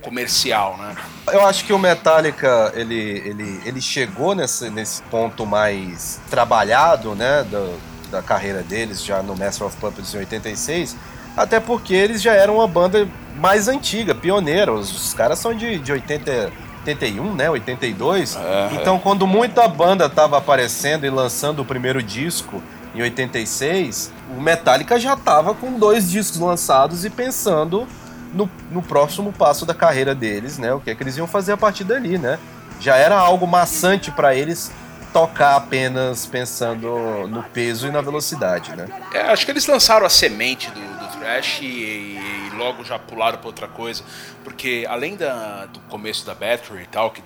[0.02, 0.94] comercial, né?
[1.30, 7.42] Eu acho que o Metallica, ele, ele, ele chegou nesse, nesse ponto mais trabalhado, né,
[7.44, 7.78] do-
[8.10, 10.96] da carreira deles, já no Master of Puppets em 86,
[11.36, 15.78] até porque eles já eram uma banda mais antiga, pioneira, os, os caras são de,
[15.78, 16.50] de 80,
[16.86, 18.36] 81, né, 82,
[18.80, 22.60] então quando muita banda tava aparecendo e lançando o primeiro disco
[22.94, 27.86] em 86, o Metallica já tava com dois discos lançados e pensando
[28.32, 30.72] no, no próximo passo da carreira deles, né?
[30.72, 32.38] O que é que eles iam fazer a partir dali, né?
[32.80, 34.72] Já era algo maçante para eles
[35.12, 38.88] tocar apenas pensando no peso e na velocidade, né?
[39.12, 43.38] É, acho que eles lançaram a semente do, do Thrash e, e logo já pularam
[43.38, 44.02] para outra coisa,
[44.44, 47.22] porque além da, do começo da Battery e tal, que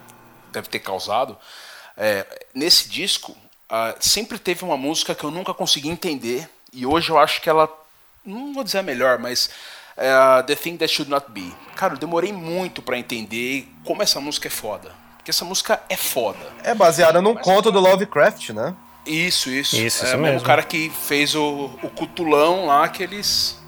[0.52, 1.36] deve ter causado,
[1.96, 3.36] é, nesse disco
[3.68, 7.48] ah, sempre teve uma música que eu nunca consegui entender e hoje eu acho que
[7.48, 7.68] ela,
[8.24, 9.50] não vou dizer a melhor, mas
[9.96, 11.54] é a The Thing That Should Not Be.
[11.76, 15.96] Cara, eu demorei muito para entender como essa música é foda, porque essa música é
[15.96, 16.52] foda.
[16.62, 18.74] É baseada num conto do Lovecraft, né?
[19.06, 19.76] Isso, isso.
[19.76, 20.46] Isso, é isso o mesmo mesmo.
[20.46, 23.58] cara que fez o, o cutulão lá que eles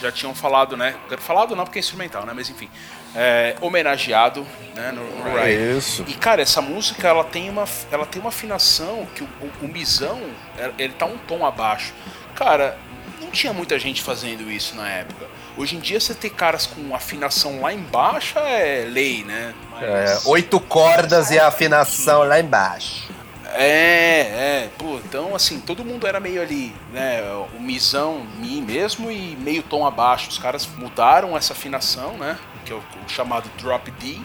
[0.00, 0.96] já tinham falado, né?
[1.18, 2.32] Falado não porque é instrumental, né?
[2.34, 2.68] Mas enfim.
[3.14, 5.76] É, homenageado né, no, no Ride.
[5.78, 6.04] Isso.
[6.06, 9.68] E cara, essa música ela tem uma, ela tem uma afinação que o, o, o
[9.68, 10.20] Misão
[10.56, 11.92] ele, ele tá um tom abaixo.
[12.36, 12.78] Cara,
[13.20, 15.26] não tinha muita gente fazendo isso na época.
[15.56, 19.52] Hoje em dia você ter caras com afinação lá embaixo é lei, né?
[19.72, 23.08] Mas- É, oito cordas e a afinação lá embaixo.
[23.52, 27.20] É, é, pô, então assim, todo mundo era meio ali, né,
[27.56, 30.28] o misão, mi mesmo e meio tom abaixo.
[30.28, 34.18] Os caras mudaram essa afinação, né, que é o, o chamado drop D.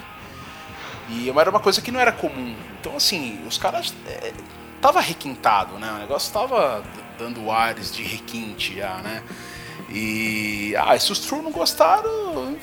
[1.09, 2.55] E era uma coisa que não era comum.
[2.79, 4.33] Então assim, os caras é,
[4.81, 5.91] tava requintado, né?
[5.91, 6.83] O negócio tava
[7.17, 9.23] dando ares de requinte já, né?
[9.89, 12.57] E ah, se os True não gostaram,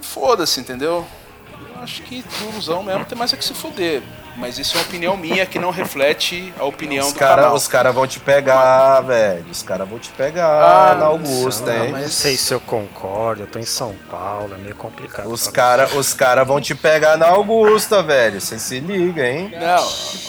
[0.00, 1.06] foda-se, entendeu?
[1.52, 4.02] Eu acho que Truzão mesmo tem mais é que se fuder.
[4.36, 7.54] Mas isso é uma opinião minha que não reflete a opinião Os do caras canal.
[7.56, 9.44] os cara vão te pegar, velho.
[9.50, 10.46] Os caras vão te pegar
[10.90, 11.92] Ah, na Augusta, hein?
[11.92, 15.30] mas não sei se eu concordo, eu tô em São Paulo, é meio complicado.
[15.30, 18.40] Os caras os cara vão te pegar na Augusta, velho.
[18.40, 19.52] Você se liga, hein?
[19.58, 19.84] Não,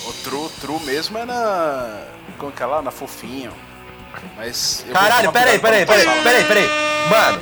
[0.09, 2.01] o True, True mesmo é na.
[2.37, 2.81] Como que é lá?
[2.83, 3.51] Na Fofinho.
[4.37, 4.85] Mas.
[4.93, 6.69] Caralho, peraí, peraí, peraí, peraí, peraí.
[7.09, 7.41] Mano,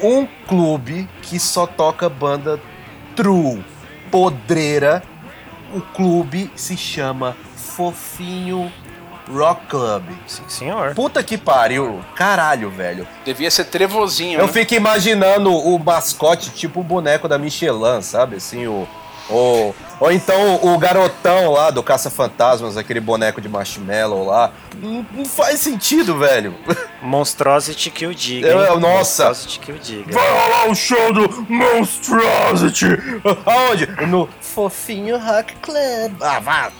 [0.00, 2.58] um clube que só toca banda
[3.14, 3.62] true,
[4.10, 5.02] podreira,
[5.74, 8.70] o clube se chama Fofinho
[9.30, 10.04] Rock Club.
[10.26, 10.94] Sim, senhor.
[10.94, 12.00] Puta que pariu.
[12.14, 13.06] Caralho, velho.
[13.24, 14.38] Devia ser trevozinho.
[14.38, 14.52] Eu né?
[14.52, 18.36] fico imaginando o mascote tipo o boneco da Michelin, sabe?
[18.36, 18.86] Assim, o.
[19.30, 24.50] o ou então o garotão lá do Caça-Fantasmas, aquele boneco de marshmallow lá.
[24.76, 26.56] Não, não faz sentido, velho.
[27.00, 28.48] Monstrosity que o diga.
[28.48, 29.26] Eu- nossa.
[29.28, 30.12] Monstrosity que o diga.
[30.12, 32.86] Vai rolar o show do Monstrosity!
[33.46, 33.86] Aonde?
[34.08, 36.20] No Fofinho Rock Club.
[36.20, 36.72] Ah, vá!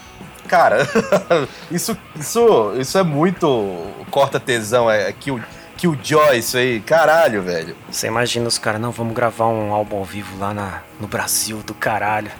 [0.48, 0.78] Cara,
[1.70, 5.40] isso, isso, isso é muito corta tesão, é que o
[5.82, 7.76] que o Joy isso aí, caralho, velho.
[7.90, 11.56] Você imagina os caras, não, vamos gravar um álbum ao vivo lá na, no Brasil
[11.58, 12.30] do caralho.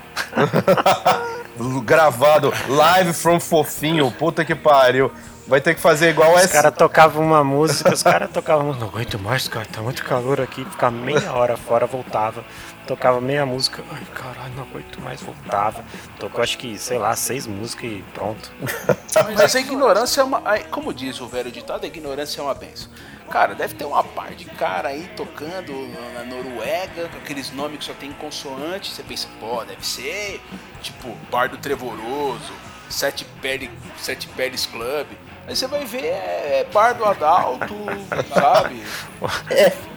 [1.84, 5.10] Gravado live from Fofinho, puta que pariu.
[5.44, 6.52] Vai ter que fazer igual Os essa.
[6.52, 10.64] caras tocavam uma música, os caras tocavam, não aguento mais, cara, tá muito calor aqui,
[10.64, 12.44] ficar meia hora fora, voltava.
[12.86, 15.84] Tocava meia música, ai caralho, não aguento mais, voltava.
[16.18, 18.52] Tocou acho que, sei lá, seis músicas e pronto.
[19.36, 20.42] Mas a ignorância é uma.
[20.44, 22.90] aí, Como diz o velho ditado, a ignorância é uma benção.
[23.32, 25.72] Cara, deve ter uma par de cara aí tocando
[26.14, 28.92] na Noruega, com aqueles nomes que só tem consoante.
[28.94, 30.38] Você pensa, pô, deve ser
[30.82, 32.52] tipo Bardo Trevoroso,
[32.90, 35.06] Sete, Pele, Sete Peles Club.
[35.48, 37.74] Aí você vai ver, é Bardo Adalto,
[38.34, 38.84] sabe?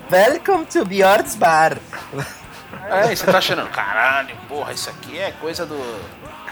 [0.09, 1.77] Welcome to Bjorn's Bar.
[2.89, 5.75] É, e você tá achando, caralho, porra, isso aqui é coisa do,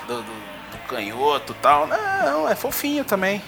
[0.08, 0.43] do, do- do
[0.94, 1.88] canhoto e tal.
[1.88, 3.42] Não, é fofinho também.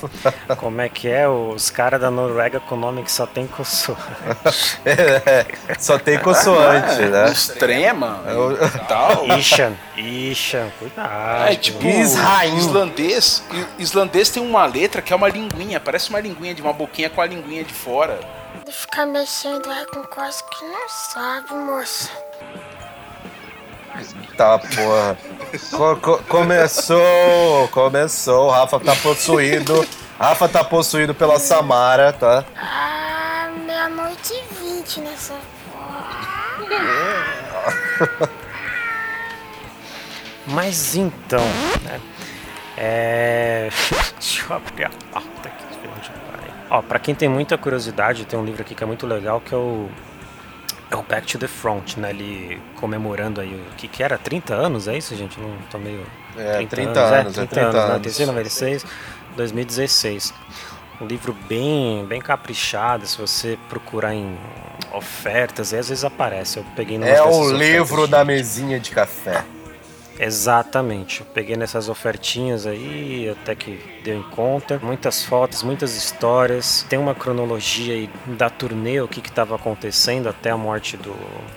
[0.58, 1.28] Como é que é?
[1.28, 4.00] Os caras da Noruega com nome que só tem consoante.
[4.84, 5.46] É,
[5.78, 7.30] só tem consoante, É, né?
[7.32, 9.26] Extrema o- e tal.
[9.38, 11.48] Ishan, Ishan, cuidado.
[11.50, 12.56] É tipo Israel.
[12.56, 13.42] islandês.
[13.50, 17.08] I- Islandês tem uma letra que é uma linguinha, parece uma linguinha de uma boquinha
[17.10, 18.18] com a linguinha de fora.
[18.64, 22.10] De ficar mexendo aí com coisa que não sabe, moça.
[24.36, 25.16] Tá, porra.
[25.70, 28.48] Co- co- começou, começou.
[28.48, 29.86] O Rafa tá possuído.
[30.18, 32.44] Rafa tá possuído pela Samara, tá?
[32.56, 35.34] Ah, meia-noite e vinte nessa
[35.72, 37.24] porra.
[40.46, 41.40] Mas então,
[41.82, 42.00] né?
[42.76, 43.68] É.
[44.18, 45.64] Deixa eu abrir a pauta aqui.
[45.96, 46.50] onde eu parei.
[46.70, 49.54] Ó, pra quem tem muita curiosidade, tem um livro aqui que é muito legal que
[49.54, 49.88] é o.
[50.90, 52.10] É o Back to the Front, né?
[52.10, 54.18] Ele comemorando aí o que que era?
[54.18, 55.38] 30 anos, é isso, gente?
[55.40, 56.04] Não tô meio.
[56.36, 57.78] É, 30 anos, é 30 né?
[57.78, 58.02] anos.
[58.02, 58.86] Terceiro, 96,
[59.36, 60.34] 2016.
[61.00, 64.38] Um livro bem, bem caprichado, se você procurar em
[64.92, 66.58] ofertas, aí às vezes aparece.
[66.58, 69.44] Eu peguei numa É o livro da mesinha de café.
[70.18, 71.24] Exatamente.
[71.34, 74.78] Peguei nessas ofertinhas aí, até que deu em conta.
[74.82, 76.86] Muitas fotos, muitas histórias.
[76.88, 81.14] Tem uma cronologia aí da turnê, o que estava acontecendo até a morte do,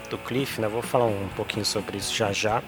[0.10, 0.68] do Cliff, né?
[0.68, 2.64] Vou falar um pouquinho sobre isso já já.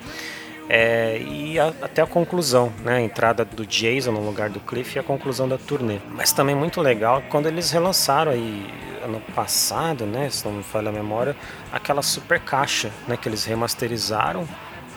[0.72, 2.98] É, e a- até a conclusão, né?
[2.98, 5.98] A entrada do Jason no lugar do Cliff e a conclusão da turnê.
[6.12, 8.72] Mas também muito legal quando eles relançaram aí
[9.04, 10.30] ano passado, né?
[10.30, 11.36] Se não me falha a memória,
[11.72, 13.18] aquela super caixa, né?
[13.18, 14.48] Que eles remasterizaram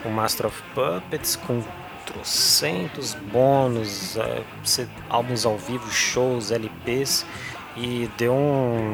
[0.05, 1.61] o Master of Puppets com
[2.05, 4.43] trocentos bônus, é,
[5.09, 7.25] álbuns ao vivo, shows, LPs
[7.77, 8.93] e deu um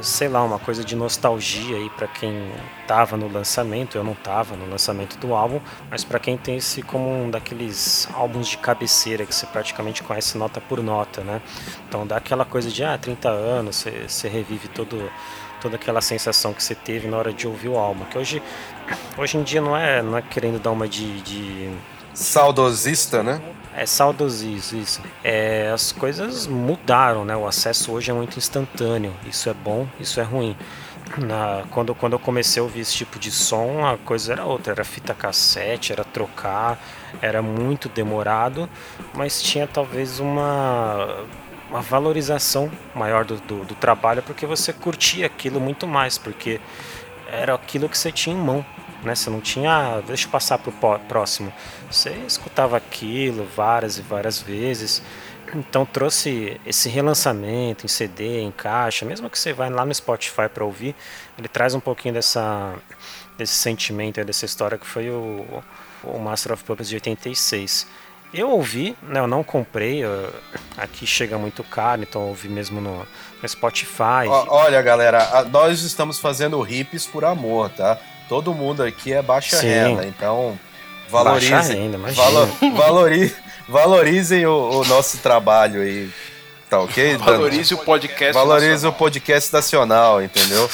[0.00, 2.50] sei lá, uma coisa de nostalgia aí para quem
[2.86, 5.60] tava no lançamento, eu não tava no lançamento do álbum,
[5.90, 10.38] mas para quem tem esse como um daqueles álbuns de cabeceira que você praticamente conhece
[10.38, 11.42] nota por nota, né?
[11.88, 15.10] Então dá aquela coisa de ah, 30 anos, você, você revive todo
[15.62, 18.42] toda aquela sensação que você teve na hora de ouvir o álbum, que hoje
[19.16, 21.70] hoje em dia não é não é querendo dar uma de, de
[22.12, 23.40] Saudosista, né?
[23.74, 25.00] É saudosismo, isso.
[25.24, 27.34] É, as coisas mudaram, né?
[27.34, 29.14] O acesso hoje é muito instantâneo.
[29.26, 30.54] Isso é bom, isso é ruim.
[31.16, 34.74] Na, quando, quando eu comecei a ouvir esse tipo de som, a coisa era outra.
[34.74, 36.78] Era fita cassete, era trocar,
[37.22, 38.68] era muito demorado,
[39.14, 41.24] mas tinha talvez uma,
[41.72, 46.60] uma valorização maior do, do, do trabalho porque você curtia aquilo muito mais, porque
[47.26, 48.64] era aquilo que você tinha em mão
[49.02, 49.14] né?
[49.14, 50.72] Você não tinha, ah, deixa eu passar pro
[51.08, 51.52] próximo.
[51.90, 55.02] Você escutava aquilo várias e várias vezes.
[55.54, 60.48] Então trouxe esse relançamento em CD, em caixa, mesmo que você vá lá no Spotify
[60.52, 60.94] para ouvir,
[61.36, 62.74] ele traz um pouquinho dessa
[63.36, 65.62] desse sentimento, dessa história que foi o,
[66.04, 67.86] o Master of Puppets de 86.
[68.32, 70.32] Eu ouvi, né, eu não comprei, eu,
[70.76, 73.06] aqui chega muito caro, então eu ouvi mesmo no,
[73.42, 74.26] no Spotify.
[74.28, 77.98] olha, galera, nós estamos fazendo hips por amor, tá?
[78.32, 79.66] todo mundo aqui é baixa Sim.
[79.66, 80.58] renda, então
[81.10, 83.36] valorizem, renda, valo, valori,
[83.68, 86.10] valorizem o, o, nosso trabalho aí.
[86.70, 87.18] Tá ok?
[87.18, 88.92] Valorize o podcast Valorize nacional.
[88.92, 90.70] o podcast nacional, entendeu?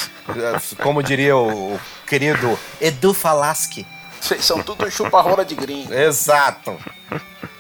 [0.81, 3.85] Como diria o, o querido Edu Falaschi.
[4.21, 5.93] Vocês são tudo chupa-rola de gringo.
[5.93, 6.77] Exato.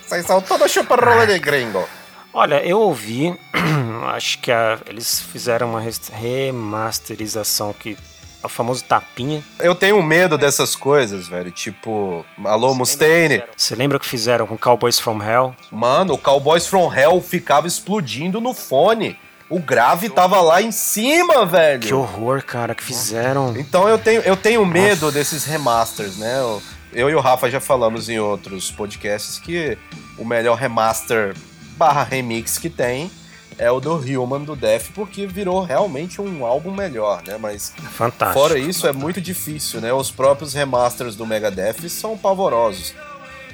[0.07, 1.87] Vocês são tudo chupa-rola de gringo.
[2.33, 3.39] Olha, eu ouvi,
[4.15, 5.83] acho que a, eles fizeram uma
[6.13, 7.97] remasterização que
[8.43, 9.43] é o famoso tapinha.
[9.59, 11.51] Eu tenho medo dessas coisas, velho.
[11.51, 13.43] Tipo, Alô Mustaine.
[13.57, 15.55] Você lembra o que fizeram com Cowboys from Hell?
[15.73, 19.19] Mano, o Cowboys from Hell ficava explodindo no fone.
[19.51, 21.81] O grave tava lá em cima, velho.
[21.81, 23.57] Que horror, cara, que fizeram.
[23.57, 25.19] Então eu tenho, eu tenho medo Nossa.
[25.19, 26.39] desses remasters, né?
[26.39, 29.79] Eu, eu e o Rafa já falamos em outros podcasts que
[30.19, 31.35] o melhor remaster
[31.79, 33.11] barra remix que tem
[33.57, 37.37] é o do Human do Def, porque virou realmente um álbum melhor, né?
[37.39, 38.39] Mas Fantástico.
[38.39, 39.93] fora isso é muito difícil, né?
[39.93, 42.95] Os próprios remasters do Megadeth são pavorosos.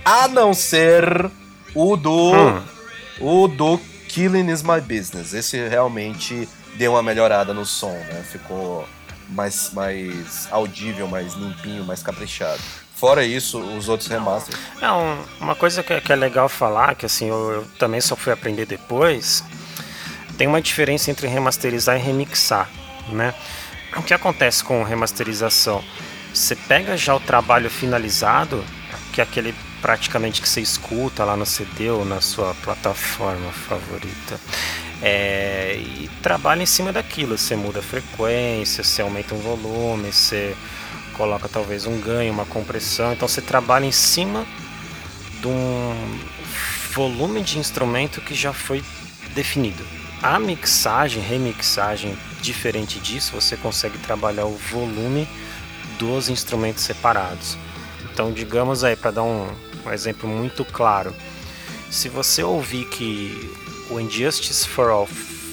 [0.05, 1.31] A não ser
[1.75, 2.63] o do hum.
[3.21, 3.81] o do
[4.15, 5.35] Killing is My Business.
[5.35, 8.25] Esse realmente deu uma melhorada no som, né?
[8.31, 8.89] Ficou
[9.29, 12.61] mais mais audível, mais limpinho, mais caprichado.
[12.95, 14.57] Fora isso, os outros remasters.
[14.81, 18.33] Não, uma coisa que, que é legal falar, que assim, eu, eu também só fui
[18.33, 19.43] aprender depois,
[20.39, 22.71] tem uma diferença entre remasterizar e remixar,
[23.09, 23.35] né?
[23.97, 25.83] O que acontece com remasterização?
[26.33, 28.65] Você pega já o trabalho finalizado,
[29.13, 29.53] que é aquele
[29.85, 34.41] praticamente que você escuta lá no CD ou na sua plataforma favorita,
[35.03, 37.37] é, e trabalha em cima daquilo.
[37.37, 40.57] Você muda a frequência, você aumenta o volume, você
[41.13, 43.13] coloca talvez um ganho, uma compressão.
[43.13, 44.47] Então você trabalha em cima
[45.43, 46.19] de um
[46.95, 48.83] volume de instrumento que já foi
[49.35, 49.85] definido.
[50.23, 55.29] A mixagem, remixagem, diferente disso, você consegue trabalhar o volume
[55.99, 57.59] dos instrumentos separados.
[58.11, 59.49] Então, digamos aí, para dar um,
[59.85, 61.15] um exemplo muito claro,
[61.91, 63.51] se você ouvir que
[63.91, 65.09] o Injustice for All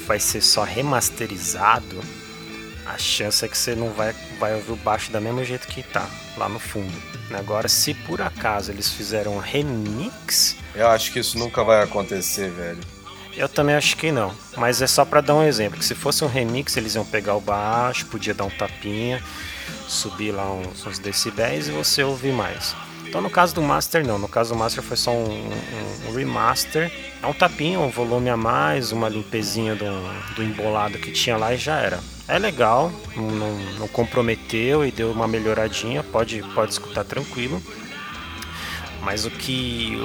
[0.08, 2.02] vai ser só remasterizado,
[2.86, 5.84] a chance é que você não vai, vai ouvir o baixo da mesmo jeito que
[5.84, 6.92] tá, lá no fundo.
[7.34, 10.56] Agora, se por acaso eles fizeram um remix.
[10.76, 12.80] Eu acho que isso nunca vai acontecer, velho.
[13.34, 16.24] Eu também acho que não, mas é só para dar um exemplo, que se fosse
[16.24, 19.24] um remix eles iam pegar o baixo, podia dar um tapinha,
[19.88, 22.76] subir lá uns, uns decibéis e você ouvir mais.
[23.12, 26.16] Então no caso do Master não, no caso do Master foi só um, um, um
[26.16, 26.90] remaster,
[27.22, 31.54] é um tapinha, um volume a mais, uma limpezinha do, do embolado que tinha lá
[31.54, 32.00] e já era.
[32.26, 37.62] É legal, não, não comprometeu e deu uma melhoradinha, pode, pode escutar tranquilo.
[39.02, 40.02] Mas o que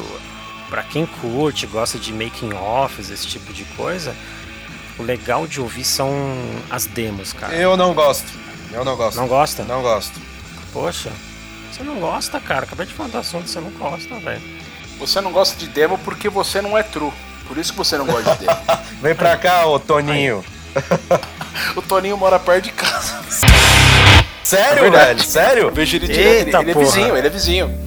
[0.68, 4.16] para quem curte, gosta de making offs, esse tipo de coisa,
[4.98, 6.10] o legal de ouvir são
[6.68, 7.54] as demos, cara.
[7.54, 8.26] Eu não gosto.
[8.72, 9.16] Eu não gosto.
[9.16, 9.62] Não gosta?
[9.62, 10.20] Não gosto.
[10.72, 11.12] Poxa,
[11.76, 12.64] você não gosta, cara.
[12.64, 14.40] Acabei de falar do assunto, você não gosta, velho.
[14.98, 17.12] Você não gosta de demo porque você não é true.
[17.46, 18.58] Por isso que você não gosta de demo.
[19.02, 20.42] Vem pra cá, ô Toninho.
[21.76, 23.20] o Toninho mora perto de casa.
[24.42, 25.22] Sério, é velho?
[25.22, 25.70] Sério?
[25.70, 26.48] Vejo ele direto.
[26.48, 27.86] Ele, ele é vizinho, ele é vizinho.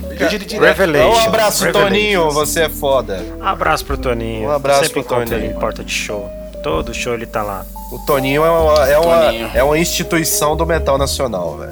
[0.60, 1.10] Revelation.
[1.10, 3.24] Um abraço, Toninho, você é foda.
[3.40, 4.50] Um abraço pro Toninho.
[4.50, 5.38] Um abraço Sempre pro Toninho.
[5.38, 6.30] ele em porta de show.
[6.62, 7.66] Todo show ele tá lá.
[7.92, 9.52] O Toninho é uma, é uma, Toninho.
[9.54, 11.72] É uma instituição do metal nacional, velho.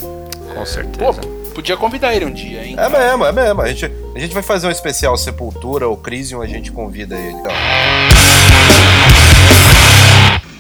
[0.56, 1.22] Com certeza.
[1.22, 2.76] Pô, podia convidar ele um dia, hein?
[2.78, 3.62] É mesmo, é mesmo.
[3.64, 7.34] A gente, a gente vai fazer um especial Sepultura ou Crisium, a gente convida ele.
[7.34, 7.52] Então.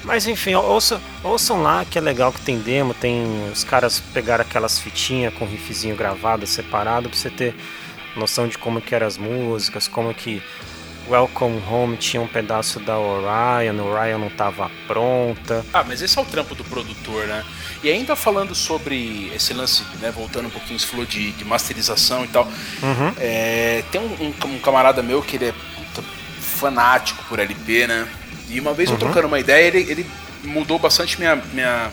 [0.04, 4.42] Mas enfim, ouçam, ouçam lá que é legal que tem demo, tem os caras pegaram
[4.42, 7.54] aquelas fitinhas com riffzinho gravado separado pra você ter
[8.16, 10.42] noção de como que eram as músicas, como que
[11.08, 15.64] Welcome Home tinha um pedaço da Orion, Orion não estava pronta.
[15.72, 17.46] Ah, mas esse é o trampo do produtor, né?
[17.84, 22.26] E ainda falando sobre esse lance, né, voltando um pouquinho, você falou de, de masterização
[22.26, 22.46] e tal.
[22.46, 23.14] Uhum.
[23.20, 25.54] É, tem um, um, um, camarada meu que ele é
[26.40, 28.08] fanático por LP, né?
[28.50, 30.06] E uma vez eu trocando uma ideia, ele, ele
[30.44, 31.92] mudou bastante minha, minha,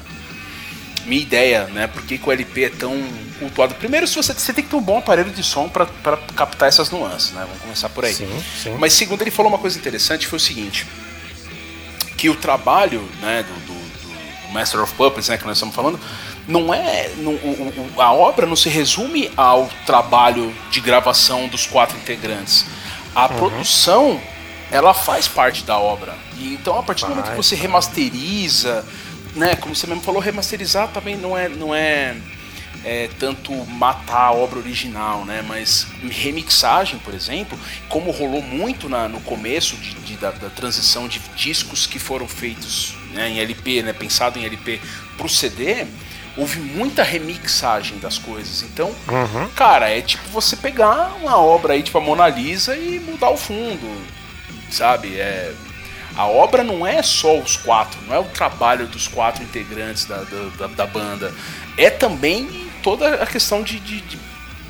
[1.04, 1.86] minha ideia, né?
[1.86, 2.96] Por que, que o LP é tão
[3.38, 3.74] cultuado?
[3.74, 5.86] Primeiro, se você, você tem que ter um bom aparelho de som para
[6.34, 7.42] captar essas nuances, né?
[7.42, 8.14] Vamos começar por aí.
[8.14, 8.76] Sim, sim.
[8.78, 10.86] Mas segundo, ele falou uma coisa interessante, foi o seguinte,
[12.16, 13.73] que o trabalho, né, do, do
[14.54, 15.98] Master of Puppets, né, que nós estamos falando,
[16.48, 21.96] não é, não- o- a obra não se resume ao trabalho de gravação dos quatro
[21.98, 22.64] integrantes.
[23.14, 24.20] A produção,
[24.70, 26.14] ela faz parte da obra.
[26.38, 28.84] E então, a partir do momento que você remasteriza,
[29.34, 32.14] né, como você mesmo falou, remasterizar também não é, não é
[32.86, 35.42] é, tanto matar a obra original, né?
[35.48, 41.08] Mas remixagem, por exemplo, como rolou muito na- no começo de- de- da, da transição
[41.08, 43.92] de discos que foram feitos né, em LP, né?
[43.92, 44.80] Pensado em LP
[45.16, 45.86] pro CD,
[46.36, 48.62] houve muita remixagem das coisas.
[48.62, 48.92] Então,
[49.54, 53.36] cara, é tipo você pegar uma obra aí, tipo a Mona Lisa, e mudar o
[53.36, 53.88] fundo,
[54.70, 55.16] sabe?
[55.16, 55.52] É,
[56.16, 60.18] a obra não é só os quatro, não é o trabalho dos quatro integrantes da,
[60.18, 61.32] da, da- da banda.
[61.76, 64.18] É também toda a questão de, de- de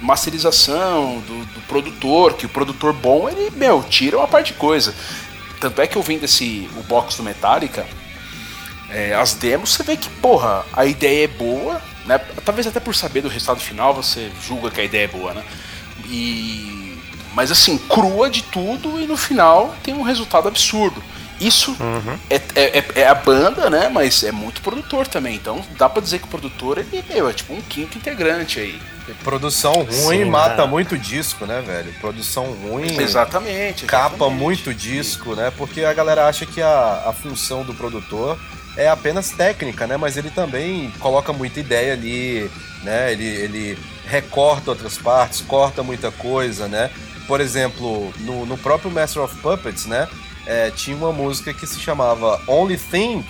[0.00, 4.94] masterização do, do produtor, que o produtor bom, ele, meu, tira uma parte de coisa.
[5.60, 7.86] Tanto é que eu vendo esse, o box do Metallica,
[8.94, 12.18] é, as demos, você vê que, porra, a ideia é boa, né?
[12.44, 15.44] Talvez até por saber do resultado final você julga que a ideia é boa, né?
[16.06, 16.96] E.
[17.34, 21.02] Mas assim, crua de tudo e no final tem um resultado absurdo.
[21.40, 21.76] Isso
[22.30, 23.88] é, é, é- é a banda, né?
[23.88, 25.34] Mas é muito produtor também.
[25.34, 28.80] Então dá pra dizer que o produtor ele, meu, é tipo um quinto integrante aí.
[29.24, 30.66] Produção ruim Sim, mata né?
[30.66, 31.92] muito disco, né, velho?
[32.00, 33.84] Produção ruim Exatamente.
[33.84, 34.38] capa exatamente.
[34.40, 35.52] muito disco, né?
[35.58, 38.38] Porque a galera acha que a, a função do produtor
[38.76, 39.96] é apenas técnica, né?
[39.96, 42.50] Mas ele também coloca muita ideia ali,
[42.82, 43.12] né?
[43.12, 46.90] Ele, ele recorta outras partes, corta muita coisa, né?
[47.26, 50.08] Por exemplo, no, no próprio Master of Puppets, né?
[50.46, 53.24] é, tinha uma música que se chamava Only Thing,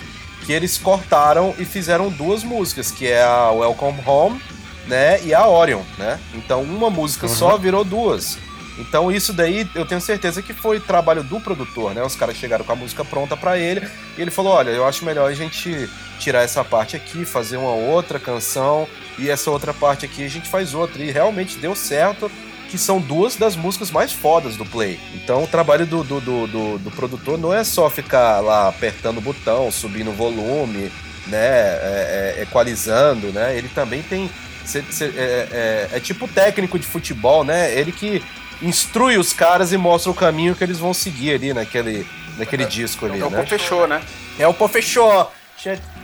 [0.45, 4.41] que eles cortaram e fizeram duas músicas, que é a Welcome Home,
[4.87, 5.23] né?
[5.25, 6.21] E a Orion, né?
[6.35, 8.39] Então uma música só virou duas.
[8.79, 12.03] Então isso daí eu tenho certeza que foi trabalho do produtor, né?
[12.03, 13.87] Os caras chegaram com a música pronta pra ele
[14.19, 17.73] e ele falou: "Olha, eu acho melhor a gente tirar essa parte aqui, fazer uma
[17.73, 21.03] outra canção e essa outra parte aqui a gente faz outra".
[21.03, 22.31] E realmente deu certo,
[22.69, 24.99] que são duas das músicas mais fodas do Play.
[25.15, 29.19] Então o trabalho do, do, do, do- do produtor não é só ficar lá apertando
[29.19, 30.91] o botão, subindo o volume,
[31.29, 31.39] né?
[31.39, 33.57] é- é- equalizando, né?
[33.57, 34.29] Ele também tem
[34.65, 37.79] Cê- cê- é, é- é tipo técnico de futebol, né?
[37.79, 38.25] Ele que
[38.63, 42.07] instrui os caras e mostra o caminho que eles vão seguir ali naquele,
[42.39, 43.41] naquele disco ali, É o né?
[43.43, 44.03] pô fechou, né?
[44.39, 45.31] É o pô fechou.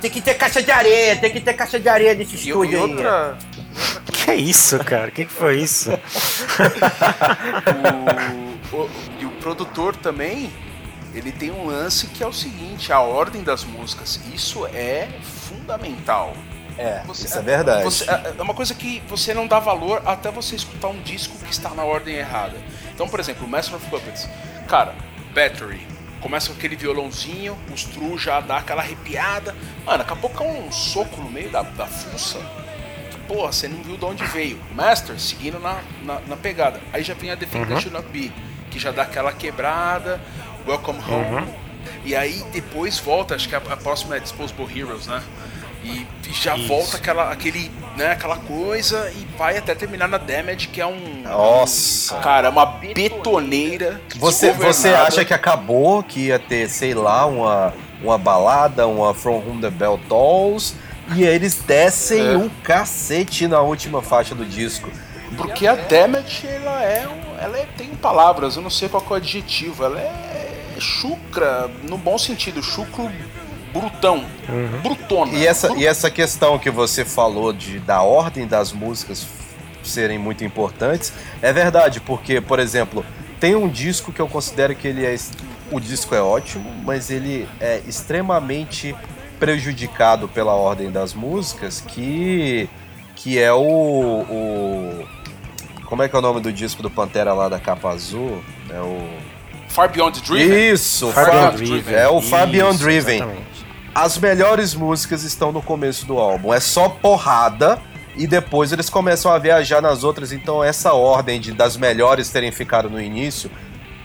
[0.00, 2.74] Tem que ter caixa de areia, tem que ter caixa de areia nesse estúdio e
[2.76, 2.80] aí.
[2.80, 3.36] outra.
[4.12, 5.08] Que é isso, cara?
[5.08, 5.90] O que, que foi isso?
[8.72, 8.90] o, o-
[9.20, 10.50] e o produtor também,
[11.14, 14.18] ele tem um lance que é o seguinte, a ordem das músicas.
[14.34, 16.34] Isso é fundamental.
[16.80, 17.84] É, Você- isso é verdade.
[17.84, 21.36] você- é é uma coisa que você não dá valor até você escutar um disco
[21.44, 22.56] que está na ordem errada.
[22.94, 24.28] Então, por exemplo, o Master of Puppets.
[24.68, 24.94] Cara,
[25.34, 25.86] Battery.
[26.20, 29.54] Começa com aquele violãozinho, os Tru já dá aquela arrepiada.
[29.86, 32.38] Mano, daqui a pouco é um soco no meio da, da fuça.
[33.10, 34.58] Que, porra, você não viu de onde veio.
[34.74, 36.78] Master, seguindo na, na, na pegada.
[36.92, 38.30] Aí já vem a Defender Should Not Be,
[38.70, 40.20] que já dá aquela quebrada.
[40.66, 41.46] Welcome Home.
[42.04, 45.22] E aí depois volta, acho que a, a próxima é Disposable Heroes, né?
[45.82, 46.68] E, e já Isso.
[46.68, 51.22] volta aquela, aquele, né, aquela coisa e vai até terminar na Damage, que é um.
[51.24, 52.16] Nossa.
[52.16, 54.00] um- cara, uma betoneira.
[54.16, 57.72] Você, você acha que acabou, que ia ter, sei lá, uma,
[58.02, 60.74] uma balada, uma From Whom the Bell Tolls,
[61.14, 62.36] e eles descem É.
[62.36, 64.90] um cacete na última faixa do disco.
[65.36, 67.08] Porque a Damage, ela é.
[67.08, 69.84] um- ela é- tem palavras, eu não sei qual que é o adjetivo.
[69.84, 73.10] Ela é chucra, no bom sentido, chucro
[73.72, 74.24] brutão.
[74.82, 75.32] Brutona.
[75.32, 79.26] E essa, Bru- e essa questão que você falou de, da ordem das músicas
[79.82, 83.04] serem muito importantes, é verdade, porque, por exemplo,
[83.38, 85.16] tem um disco que eu considero que ele é.
[85.72, 88.94] O disco é ótimo, mas ele é extremamente
[89.38, 92.68] prejudicado pela ordem das músicas, que,
[93.16, 93.60] que é o,
[94.28, 95.06] o.
[95.86, 98.42] Como é que é o nome do disco do Pantera lá da capa azul?
[98.68, 99.08] É o.
[99.68, 100.72] Far Beyond Driven.
[100.72, 101.94] Isso, Far Far- Beyond Driven.
[101.94, 103.16] é o Far Beyond Driven.
[103.16, 103.49] exatamente.
[103.94, 106.54] As melhores músicas estão no começo do álbum.
[106.54, 107.78] É só porrada
[108.16, 110.32] e depois eles começam a viajar nas outras.
[110.32, 113.50] Então essa ordem de das melhores terem ficado no início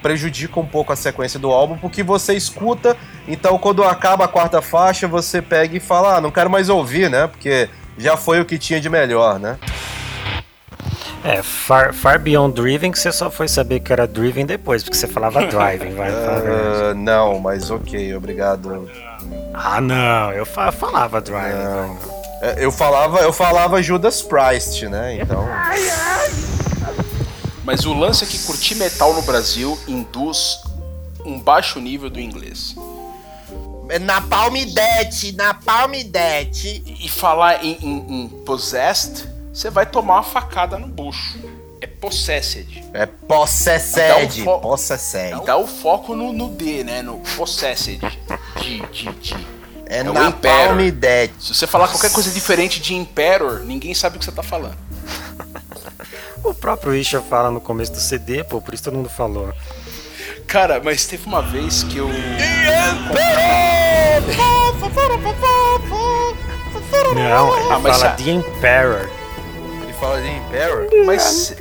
[0.02, 2.96] prejudica um pouco a sequência do álbum, porque você escuta,
[3.28, 7.10] então quando acaba a quarta faixa, você pega e fala, ah, não quero mais ouvir,
[7.10, 7.26] né?
[7.26, 7.68] Porque
[7.98, 9.58] já foi o que tinha de melhor, né?
[11.24, 14.96] É, Far, Far Beyond Driven, que você só foi saber que era Driven depois, porque
[14.96, 16.12] você falava Driving, vai.
[16.12, 18.88] Ah, não, mas ok, obrigado.
[19.58, 21.64] Ah, não, eu fa- falava Driving.
[21.64, 21.98] Não.
[22.42, 25.18] É, Eu falava, eu falava Judas Priest, né?
[25.22, 25.48] Então.
[27.64, 30.60] Mas o lance é que curtir metal no Brasil induz
[31.26, 32.76] um baixo nível do inglês.
[34.02, 36.84] Na palmidete, na palmidete.
[37.00, 41.40] E falar em, em- em possessed, você vai tomar uma facada no bucho.
[42.06, 42.84] É possessed.
[42.94, 44.44] É possessed.
[44.44, 45.46] Dá um Possessed.
[45.46, 47.02] Dá o foco no, no D, né?
[47.02, 48.00] No possessed.
[48.62, 49.48] De, de, de.
[49.88, 50.68] É, o na Emperor.
[50.68, 51.34] palmidete.
[51.40, 54.78] Se você falar qualquer coisa diferente de Emperor, ninguém sabe o que você tá falando.
[56.44, 59.52] O próprio Isha fala no começo do CD, pô, por isso todo mundo falou.
[60.48, 62.08] Cara, mas teve uma vez que eu.
[67.14, 69.10] Não, ele Ah, fala sa- The Emperor.
[70.00, 70.88] Fala de Emperor?
[71.06, 71.56] Mas,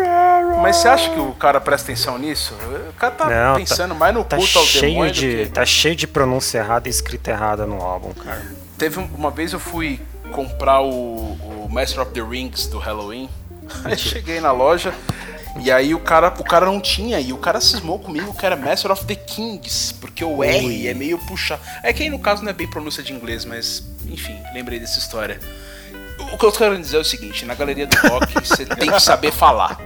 [0.61, 2.55] mas você acha que o cara presta atenção nisso?
[2.89, 5.53] O cara tá Não, pensando mais no Tá culto ao cheio, demônio de, do que...
[5.53, 8.43] tá cheio de pronúncia errada e escrita errada no álbum, cara.
[8.77, 10.01] Teve um- uma vez eu fui
[10.33, 13.29] comprar o, o Master of the Rings do Halloween.
[13.85, 14.93] Aí cheguei na loja
[15.61, 18.57] e aí o cara, o cara não tinha e o cara cismou comigo que era
[18.57, 21.63] Master of the Kings, porque o R é meio puxado.
[21.83, 24.99] É que aí no caso não é bem pronúncia de inglês, mas enfim, lembrei dessa
[24.99, 25.39] história.
[26.35, 28.99] O que eu quero dizer é o seguinte, na galeria do rock você tem que
[29.01, 29.79] saber falar.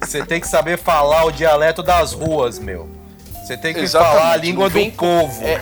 [0.00, 2.88] Você tem que saber falar o dialeto das ruas, meu.
[3.40, 5.44] Você tem que Exatamente, falar a língua vem do povo.
[5.44, 5.60] É,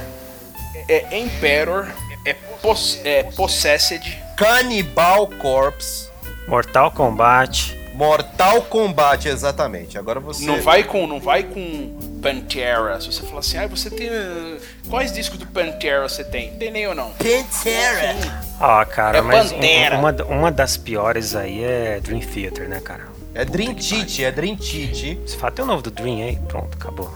[0.89, 1.89] é Emperor,
[2.25, 2.33] é,
[2.63, 6.09] poss, é Possessed, Cannibal Corpse.
[6.49, 7.79] Mortal Kombat.
[7.93, 9.99] Mortal Kombat, exatamente.
[9.99, 10.47] Agora você.
[10.47, 13.01] Não vai com, não vai com Pantera.
[13.01, 16.55] Se você falar assim, ah, você tem uh, quais discos do Pantera você tem?
[16.57, 17.11] Tem nem ou não?
[17.13, 18.15] Pantera.
[18.61, 19.97] Ah, cara, É mas um- Pantera.
[19.99, 23.09] uma, uma das piores aí é Dream Theater, né, cara?
[23.35, 25.19] É Dream Tite, é Dream Tite.
[25.25, 26.37] Você fala, tem o novo do Dream aí?
[26.49, 27.11] Pronto, acabou.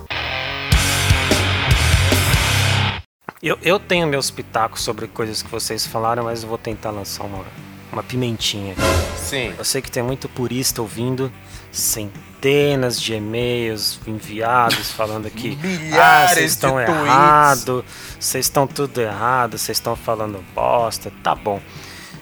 [3.42, 7.24] Eu, eu tenho meus pitacos sobre coisas que vocês falaram, mas eu vou tentar lançar
[7.24, 7.44] uma,
[7.92, 8.74] uma pimentinha.
[9.18, 9.52] Sim.
[9.58, 11.30] Eu sei que tem muito purista ouvindo,
[11.74, 17.84] centenas de e-mails enviados falando que Milhares ah, vocês estão tweets." errado,
[18.18, 21.12] vocês estão tudo errado, vocês estão falando bosta.
[21.22, 21.60] Tá bom.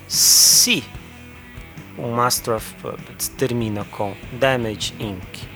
[0.09, 0.83] Se
[1.97, 5.53] o Master of Puppets termina com Damage Inc.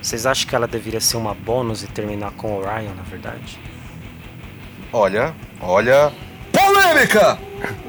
[0.00, 3.58] Vocês acham que ela deveria ser uma bônus e terminar com Orion, na verdade?
[4.92, 6.12] Olha, olha.
[6.52, 7.38] Polêmica!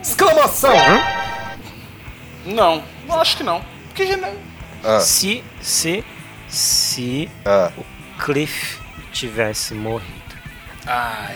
[0.01, 0.75] Exclamação!
[2.45, 3.61] Não, eu acho que não.
[3.87, 4.52] Porque não.
[4.83, 6.03] Ah, Se, se,
[6.47, 7.71] se ah.
[8.19, 8.79] Cliff
[9.11, 10.11] tivesse morrido
[10.85, 11.35] Ai.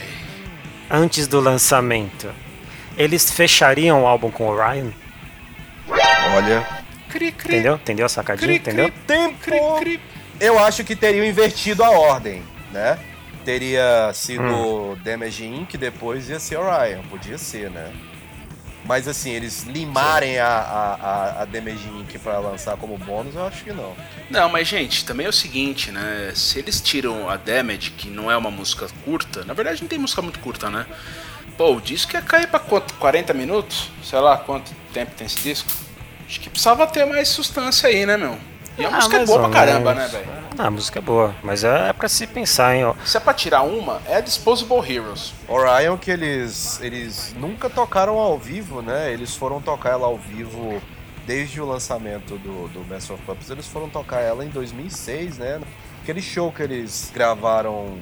[0.89, 2.29] antes do lançamento,
[2.97, 4.89] eles fechariam o álbum com Orion?
[6.35, 6.67] Olha.
[7.09, 7.75] Cri, cri, Entendeu?
[7.75, 8.47] Entendeu a sacadinha?
[8.47, 8.89] cri, Entendeu?
[8.91, 9.37] cri, Tempo.
[9.41, 10.01] cri, cri.
[10.39, 12.99] Eu acho que teriam invertido a ordem, né?
[13.45, 14.97] Teria sido Hum.
[15.03, 15.77] Damage Inc.
[15.77, 17.01] depois ia ser Orion.
[17.09, 17.91] Podia ser, né?
[18.87, 21.47] Mas assim, eles limarem a, a, a, a
[22.23, 23.93] pra lançar como bônus, eu acho que não.
[24.29, 26.31] Não, mas gente, também é o seguinte, né?
[26.33, 29.99] Se eles tiram a Damage, que não é uma música curta, na verdade não tem
[29.99, 30.85] música muito curta, né?
[31.57, 32.93] Pô, o disco ia cair pra quanto?
[32.93, 33.89] 40 minutos?
[34.03, 35.69] Sei lá quanto tempo tem esse disco?
[36.25, 38.37] Acho que precisava ter mais sustância aí, né, meu?
[38.77, 40.27] E a Ah, música é boa pra caramba, né, velho?
[40.57, 42.85] Ah, a música é boa, mas é pra se pensar, hein?
[42.85, 42.93] ó.
[43.05, 45.33] Se é pra tirar uma, é a Disposable Heroes.
[45.47, 49.11] Orion que eles, eles nunca tocaram ao vivo, né?
[49.11, 50.81] Eles foram tocar ela ao vivo
[51.25, 53.49] desde o lançamento do, do Master of Puppets.
[53.49, 55.59] Eles foram tocar ela em 2006, né?
[56.03, 57.97] Aquele show que eles gravaram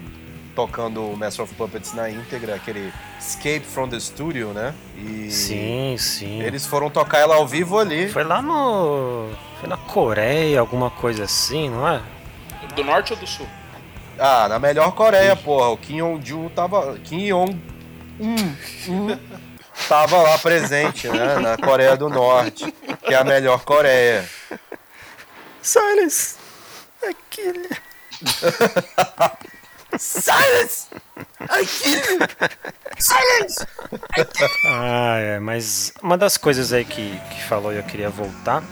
[0.56, 4.74] tocando o Master of Puppets na íntegra, aquele Escape from the Studio, né?
[4.98, 6.42] E Sim, sim.
[6.42, 8.08] eles foram tocar ela ao vivo ali.
[8.10, 9.30] Foi lá no.
[9.60, 12.02] Foi na Coreia, alguma coisa assim, não é?
[12.76, 13.48] Do norte ou do sul?
[14.18, 15.70] Ah, na melhor Coreia, porra.
[15.70, 16.98] O Kim Yong-ju tava.
[17.04, 17.62] Kim Yong.
[18.20, 18.56] Hum,
[18.88, 19.20] hum,
[19.90, 21.38] tava lá presente, né?
[21.38, 22.74] Na Coreia do Norte,
[23.06, 24.28] que é a melhor Coreia.
[25.62, 26.38] Silence!
[27.04, 27.70] Aquele.
[29.98, 30.88] Silence!
[31.42, 32.20] I kill you!
[32.98, 33.68] Silence!
[34.68, 38.64] Ah, é, mas uma das coisas aí que, que falou e eu queria voltar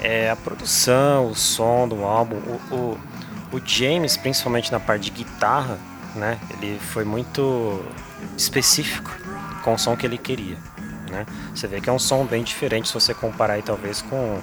[0.00, 2.36] é a produção, o som do álbum.
[2.36, 3.00] O, o,
[3.56, 5.78] o James, principalmente na parte de guitarra,
[6.14, 6.38] né?
[6.50, 7.84] Ele foi muito
[8.36, 9.10] específico
[9.62, 10.56] com o som que ele queria,
[11.10, 11.26] né?
[11.54, 14.40] Você vê que é um som bem diferente se você comparar aí talvez com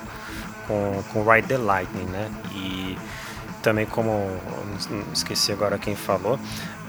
[0.68, 2.32] com, com Ride the Lightning, né?
[2.54, 2.98] E
[3.64, 4.30] também como
[5.12, 6.38] esqueci agora quem falou,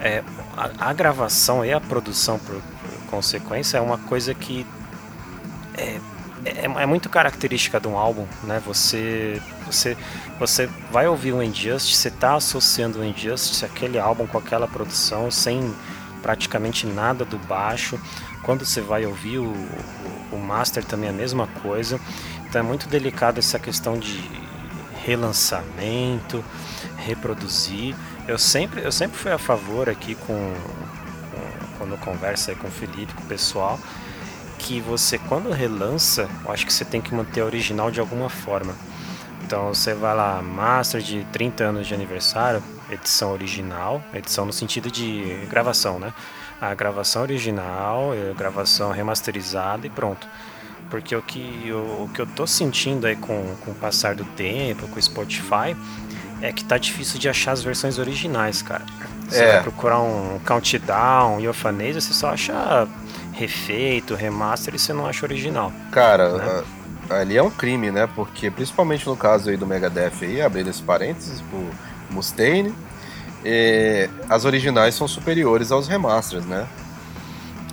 [0.01, 0.23] é,
[0.57, 4.67] a, a gravação e a produção por, por consequência é uma coisa que
[5.79, 6.01] é,
[6.45, 8.61] é, é muito característica de um álbum, né?
[8.67, 9.97] Você Você,
[10.39, 15.31] você vai ouvir o Injustice, você tá associando o Injustice, aquele álbum com aquela produção,
[15.31, 15.75] sem
[16.23, 17.99] praticamente nada do baixo.
[18.43, 19.47] Quando você vai ouvir o,
[20.33, 21.99] o, o Master também é a mesma coisa.
[22.47, 24.44] Então é muito delicado essa questão de
[25.05, 26.45] relançamento,
[26.97, 27.95] reproduzir.
[28.27, 30.55] Eu sempre, eu sempre fui a favor aqui com,
[31.31, 33.79] com quando conversa com o Felipe, com o pessoal,
[34.59, 38.31] que você quando relança, eu acho que você tem que manter a original de alguma
[38.31, 38.75] forma.
[39.45, 44.91] Então você vai lá, Master de 30 anos de aniversário, edição original, edição no sentido
[44.91, 46.15] de gravação, né?
[46.59, 50.27] A gravação original, a gravação remasterizada e pronto.
[50.95, 54.25] Porque o que, o, o que eu tô sentindo aí com, com o passar do
[54.25, 55.75] tempo, com o Spotify,
[56.41, 58.85] é que tá difícil de achar as versões originais, cara.
[59.29, 59.53] Você É.
[59.55, 62.87] vai procurar um countdown e orfanês, você só acha
[63.33, 65.73] refeito, remaster e você não acha original.
[65.91, 66.63] Cara, Né?
[67.11, 68.09] a- ali é um crime, né?
[68.15, 71.69] Porque principalmente no caso aí do Megadeth aí, abrindo esse parênteses pro
[72.09, 72.73] Mustaine,
[73.45, 76.69] eh, as originais são superiores aos remasters, né?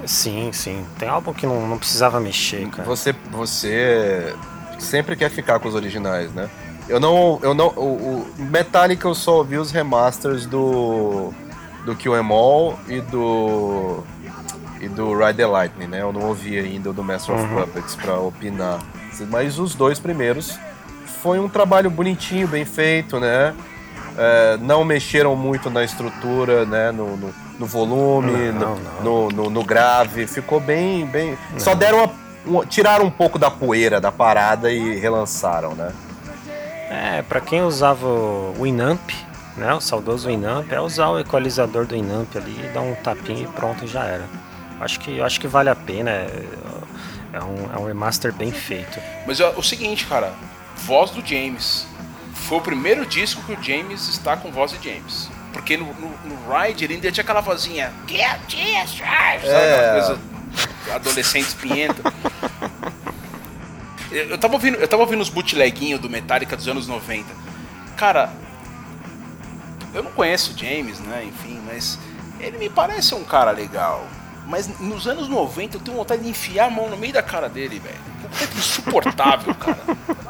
[0.06, 0.86] Sim, sim.
[0.97, 2.84] Tem álbum que não, não precisava mexer, cara.
[2.84, 4.36] Você, você
[4.80, 6.49] sempre quer ficar com os originais, né?
[6.89, 11.32] Eu não, eu não, o, o Metallica eu só ouvi os remasters do
[11.86, 14.04] do Kill Em All e do
[14.80, 16.02] e do Ride the Lightning, né?
[16.02, 17.62] Eu não ouvi ainda o do Master of Uhum.
[17.62, 18.80] Puppets pra opinar,
[19.30, 20.58] mas os dois primeiros
[21.22, 23.54] foi um trabalho bonitinho, bem feito, né?
[24.18, 26.91] É, não mexeram muito na estrutura, né?
[26.91, 29.03] No, no, no volume, Não, no, não.
[29.03, 31.38] no, no- no grave, ficou bem, bem.
[31.59, 32.03] Só deram
[32.45, 35.93] uma, um- tiraram um pouco da poeira da parada e relançaram, né?
[36.89, 39.12] É, pra quem usava o Winamp,
[39.55, 43.47] né, o saudoso Winamp, é usar o equalizador do Winamp ali, dar um tapinha e
[43.47, 44.26] pronto, já era.
[44.80, 46.43] Acho que, eu acho que vale a pena, é,
[47.34, 48.99] é um, é um remaster bem feito.
[49.28, 50.34] Mas ó, o seguinte, cara,
[50.78, 51.86] voz do James.
[52.34, 55.30] Foi o primeiro disco que o James está com voz de James.
[55.54, 57.91] Porque no, no, no Ride ele ainda tinha aquela vozinha.
[58.08, 58.97] Get Christ!
[58.99, 59.76] Sabe É.
[59.76, 60.22] aquela coisa
[60.95, 62.02] adolescente espinhenta.
[64.12, 67.26] Eu, eu tava ouvindo, eu tava ouvindo os bootleguinhos do Metallica dos anos 90.
[67.95, 68.32] Cara,
[69.93, 71.24] eu não conheço o James, né?
[71.26, 71.97] Enfim, mas
[72.39, 74.06] ele me parece um cara legal.
[74.47, 77.47] Mas nos anos 90 eu tenho vontade de enfiar a mão no meio da cara
[77.47, 77.95] dele, velho.
[78.22, 79.80] Completo insuportável, cara.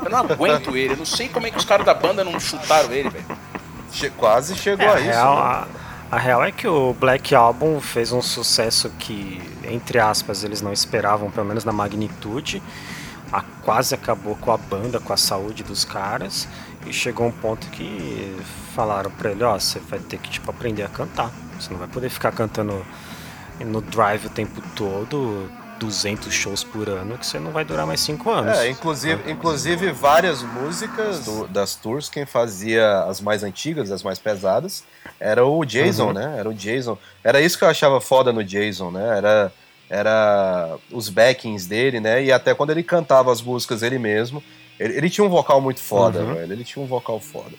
[0.03, 0.93] Eu não aguento ele.
[0.93, 3.25] Eu não sei como é que os caras da banda não chutaram ele, velho.
[3.91, 5.09] Che- quase chegou É, a, a isso.
[5.09, 5.41] real, né?
[5.41, 10.61] a, a real é que o Black Album fez um sucesso que, entre aspas, eles
[10.61, 12.61] não esperavam, pelo menos na magnitude.
[13.31, 16.47] A, quase acabou com a banda, com a saúde dos caras.
[16.85, 18.35] E chegou um ponto que
[18.75, 21.31] falaram pra ele, ó, você vai ter que tipo, aprender a cantar.
[21.59, 22.83] Você não vai poder ficar cantando
[23.63, 25.47] no drive o tempo todo,
[25.81, 28.55] 200 shows por ano, que você não vai durar mais 5 anos.
[28.59, 34.19] É, inclusive, inclusive várias músicas do- das tours, quem fazia as mais antigas, as mais
[34.19, 34.83] pesadas,
[35.19, 36.13] era o Jason, Uhum.
[36.13, 36.35] né?
[36.37, 36.97] Era o Jason.
[37.23, 39.17] Era isso que eu achava foda no Jason, né?
[39.17, 39.51] Era,
[39.89, 42.23] era os backings dele, né?
[42.23, 44.43] E até quando ele cantava as músicas ele mesmo,
[44.79, 46.35] ele, ele tinha um vocal muito foda, Uhum.
[46.35, 46.53] velho.
[46.53, 47.55] Ele tinha um vocal foda.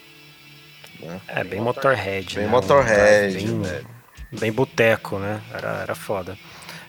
[1.26, 2.36] É, bem Motorhead.
[2.36, 2.50] Bem né?
[2.50, 3.86] Motorhead, bem, velho.
[4.38, 5.40] bem boteco, né?
[5.52, 6.38] Era, era foda.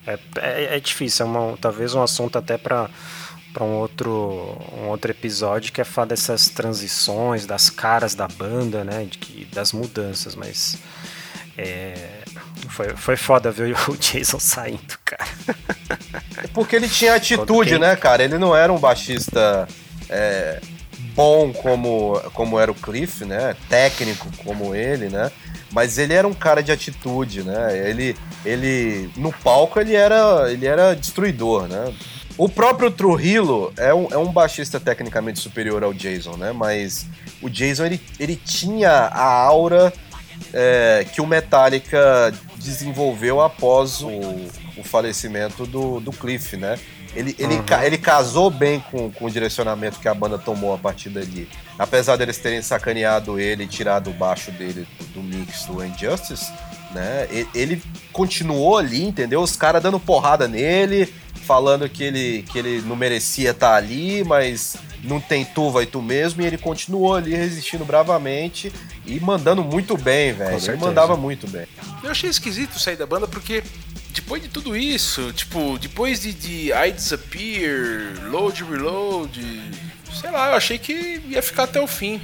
[0.05, 2.89] É, é, é difícil, é uma, talvez um assunto até para
[3.53, 8.83] para um outro, um outro episódio que é falar dessas transições, das caras da banda,
[8.83, 9.05] né?
[9.07, 10.75] De que, das mudanças, mas
[11.55, 11.93] é,
[12.69, 15.23] foi, foi foda ver o Jason saindo, cara.
[16.51, 18.23] Porque ele tinha atitude, quem- né, cara?
[18.23, 19.67] Ele não era um baixista
[20.09, 20.59] é,
[21.13, 23.55] bom como, como era o Cliff, né?
[23.69, 25.31] Técnico como ele, né?
[25.73, 27.89] Mas ele era um cara de atitude, né?
[27.89, 31.93] Ele, ele no palco ele era, ele era destruidor, né?
[32.37, 36.51] O próprio Trujillo é um, é um baixista tecnicamente superior ao Jason, né?
[36.51, 37.07] Mas
[37.41, 39.91] o Jason ele, ele tinha a aura
[40.53, 44.09] é, que o Metallica desenvolveu após o,
[44.77, 46.79] o falecimento do, do Cliff, né?
[47.15, 50.77] Ele, ele, ca- ele casou bem com, com o direcionamento que a banda tomou a
[50.77, 51.47] partir dali.
[51.77, 56.51] Apesar deles terem sacaneado ele e tirado o baixo dele do, do mix do Injustice,
[56.93, 57.27] né?
[57.53, 57.81] Ele
[58.11, 59.41] continuou ali, entendeu?
[59.41, 61.11] Os caras dando porrada nele,
[61.45, 66.01] falando que ele, que ele não merecia estar ali, mas não tem tu, vai tu
[66.01, 68.71] mesmo, e ele continuou ali resistindo bravamente
[69.05, 70.55] e mandando muito bem, velho.
[70.55, 71.65] Ele mandava muito bem.
[72.01, 73.63] Eu achei esquisito sair da banda porque
[74.13, 79.41] depois de tudo isso, tipo, depois de, de I Disappear, Load Reload,
[80.13, 82.21] sei lá, eu achei que ia ficar até o fim.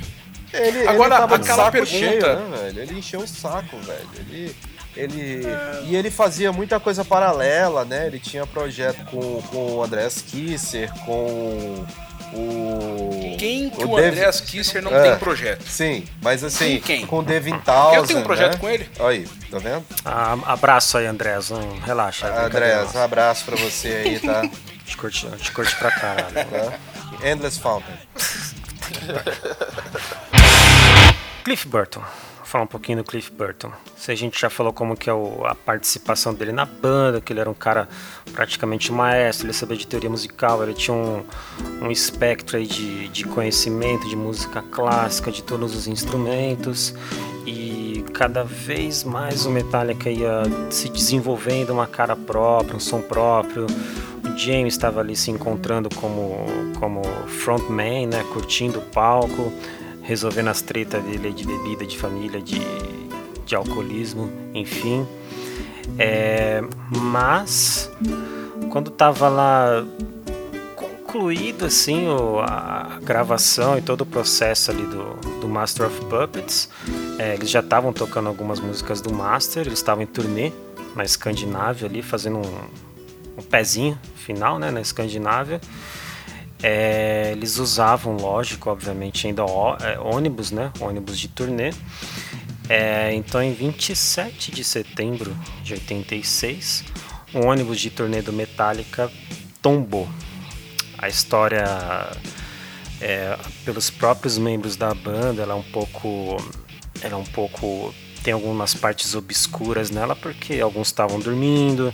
[0.53, 2.82] Ele, Agora, ele tava aquela saco pergunta- cheio, né, velho?
[2.82, 4.10] Ele encheu o saco, velho.
[4.18, 4.56] Ele,
[4.95, 5.45] ele,
[5.88, 8.07] E ele fazia muita coisa paralela, né?
[8.07, 11.86] Ele tinha projeto com, com o Andreas Kisser, com
[12.34, 13.36] O.
[13.38, 15.02] Quem que o o, Andreas Kisser não É.
[15.10, 15.64] tem projeto?
[15.68, 17.06] Sim, mas assim, Quem?
[17.06, 18.57] com o Devin Townsend, Eu tenho um projeto né?
[18.60, 18.90] com ele.
[18.99, 19.84] Aí, tá vendo?
[20.06, 21.49] Ah, abraço aí, Andrés.
[21.49, 22.28] Não, relaxa.
[22.28, 24.41] é Andréas, um abraço pra você aí, tá?
[24.86, 26.34] Te curti, te curti pra caralho.
[26.34, 26.74] Tá?
[27.23, 27.95] Endless Fountain.
[31.44, 31.99] Cliff Burton.
[32.02, 33.72] Vou falar um pouquinho do Cliff Burton.
[33.95, 37.31] Se a gente já falou como que é o- a participação dele na banda, que
[37.31, 37.88] ele era um cara
[38.34, 41.23] praticamente maestro, ele sabia de teoria musical, ele tinha um,
[41.81, 46.94] um espectro de, de conhecimento de música clássica, de todos os instrumentos.
[47.45, 50.41] E cada vez mais o Metallica ia
[50.72, 53.68] se desenvolvendo uma cara própria, um som próprio.
[54.40, 56.45] James estava ali se encontrando como,
[56.80, 59.52] como frontman, né, curtindo o palco
[60.02, 62.60] resolvendo as tretas dele de bebida, de família, de,
[63.45, 65.06] de alcoolismo, enfim.
[65.99, 67.91] É, mas
[68.72, 69.86] quando tava lá
[70.76, 76.70] concluído assim o- a gravação e todo o processo ali do, do Master of Puppets,
[77.20, 80.52] é, eles já estavam tocando algumas músicas do Master, eles estavam em turnê
[80.95, 82.89] na Escandinávia ali, fazendo um,
[83.40, 85.60] um pezinho final né, na Escandinávia.
[86.61, 90.72] É, eles usavam, lógico, obviamente, ainda ó- é, ônibus, né?
[90.80, 91.72] Ônibus de turnê.
[92.68, 96.84] É, então, em 27 de setembro de 86,
[97.34, 99.10] um ônibus de turnê do Metallica
[99.61, 100.07] tombou.
[100.98, 101.64] A história,
[102.99, 106.38] é, pelos próprios membros da banda, ela é um pouco,
[107.02, 111.94] ela é um pouco, tem algumas partes obscuras nela porque alguns estavam dormindo,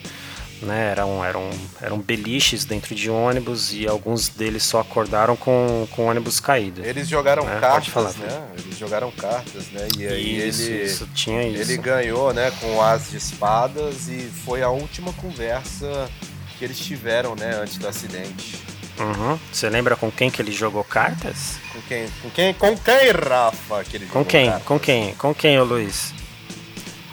[0.62, 0.92] né?
[0.92, 1.50] Eram, eram,
[1.82, 6.84] eram beliches dentro de ônibus e alguns deles só acordaram com, com o ônibus caído.
[6.86, 8.48] Eles jogaram É, pode cartas, falar, né?
[8.58, 9.88] Eles jogaram cartas, né?
[9.98, 11.62] E aí Isso, ele, isso, tinha isso.
[11.62, 16.10] ele ganhou, né, com o as de espadas e foi a última conversa
[16.58, 18.56] que eles tiveram, né, antes do acidente.
[18.98, 19.38] Uhum.
[19.52, 21.58] Você lembra com quem que ele jogou cartas?
[21.74, 22.08] Com quem?
[22.22, 22.54] Com quem?
[22.54, 23.84] Com quem, Rafa?
[23.84, 24.46] Que ele Com jogou quem?
[24.50, 24.66] cartas?
[24.68, 25.14] Com quem?
[25.16, 26.14] Com quem, ô Luiz?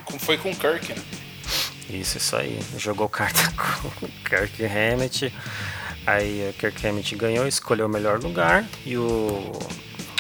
[0.05, 1.02] Como foi com o Kirk, né?
[1.93, 2.59] Isso, isso aí.
[2.78, 5.32] Jogou carta com o Kirk Hammett.
[6.06, 9.52] Aí o Kirk Hammett ganhou, escolheu o melhor lugar e o,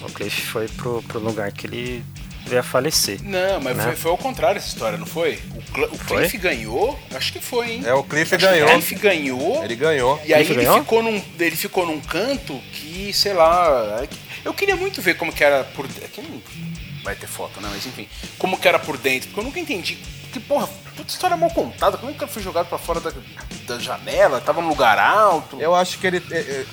[0.02, 2.04] o Cliff foi pro, pro lugar que ele
[2.46, 3.20] veio a falecer.
[3.22, 3.82] Não, mas Né?
[3.84, 5.40] foi, foi ao contrário essa história, não foi?
[5.56, 6.18] O, Cl- o Foi?
[6.18, 6.98] Cliff ganhou?
[7.14, 7.82] Acho que foi, hein?
[7.84, 8.68] É, o Cliff Acho ganhou.
[8.68, 9.64] O Cliff ganhou.
[9.64, 10.20] Ele ganhou.
[10.24, 10.78] E aí ele ganhou?
[10.80, 14.00] ficou, num, ele ficou num canto que, sei lá.
[14.02, 14.08] é
[14.44, 16.04] Eu queria muito ver como que era por dentro.
[16.04, 16.40] Aqui não
[17.02, 17.68] vai ter foto, né?
[17.72, 18.06] Mas enfim,
[18.38, 19.28] como que era por dentro.
[19.28, 19.98] Porque eu nunca entendi.
[20.32, 21.98] Que porra, puta história mal contada.
[21.98, 23.12] Como é que cara foi jogado pra fora da,
[23.66, 24.40] da janela?
[24.40, 25.60] Tava num lugar alto.
[25.60, 26.22] Eu acho que ele.
[26.30, 26.66] é, é,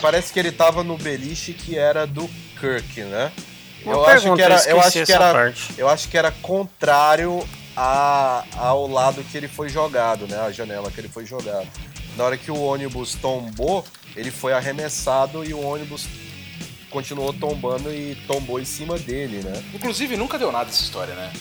[0.00, 2.28] parece que ele tava no beliche que era do
[2.58, 3.32] Kirk, né?
[3.84, 4.54] Uma eu acho pergunta, que era.
[4.64, 5.32] eu Eu acho que era.
[5.32, 5.74] parte.
[5.76, 7.46] Eu acho que era contrário
[7.76, 10.38] a, ao lado que ele foi jogado, né?
[10.38, 11.68] A janela que ele foi jogado.
[12.16, 13.84] Na hora que o ônibus tombou,
[14.14, 16.06] ele foi arremessado e o ônibus
[16.90, 19.62] continuou tombando e tombou em cima dele, né?
[19.72, 21.32] Inclusive, nunca deu nada essa história, né?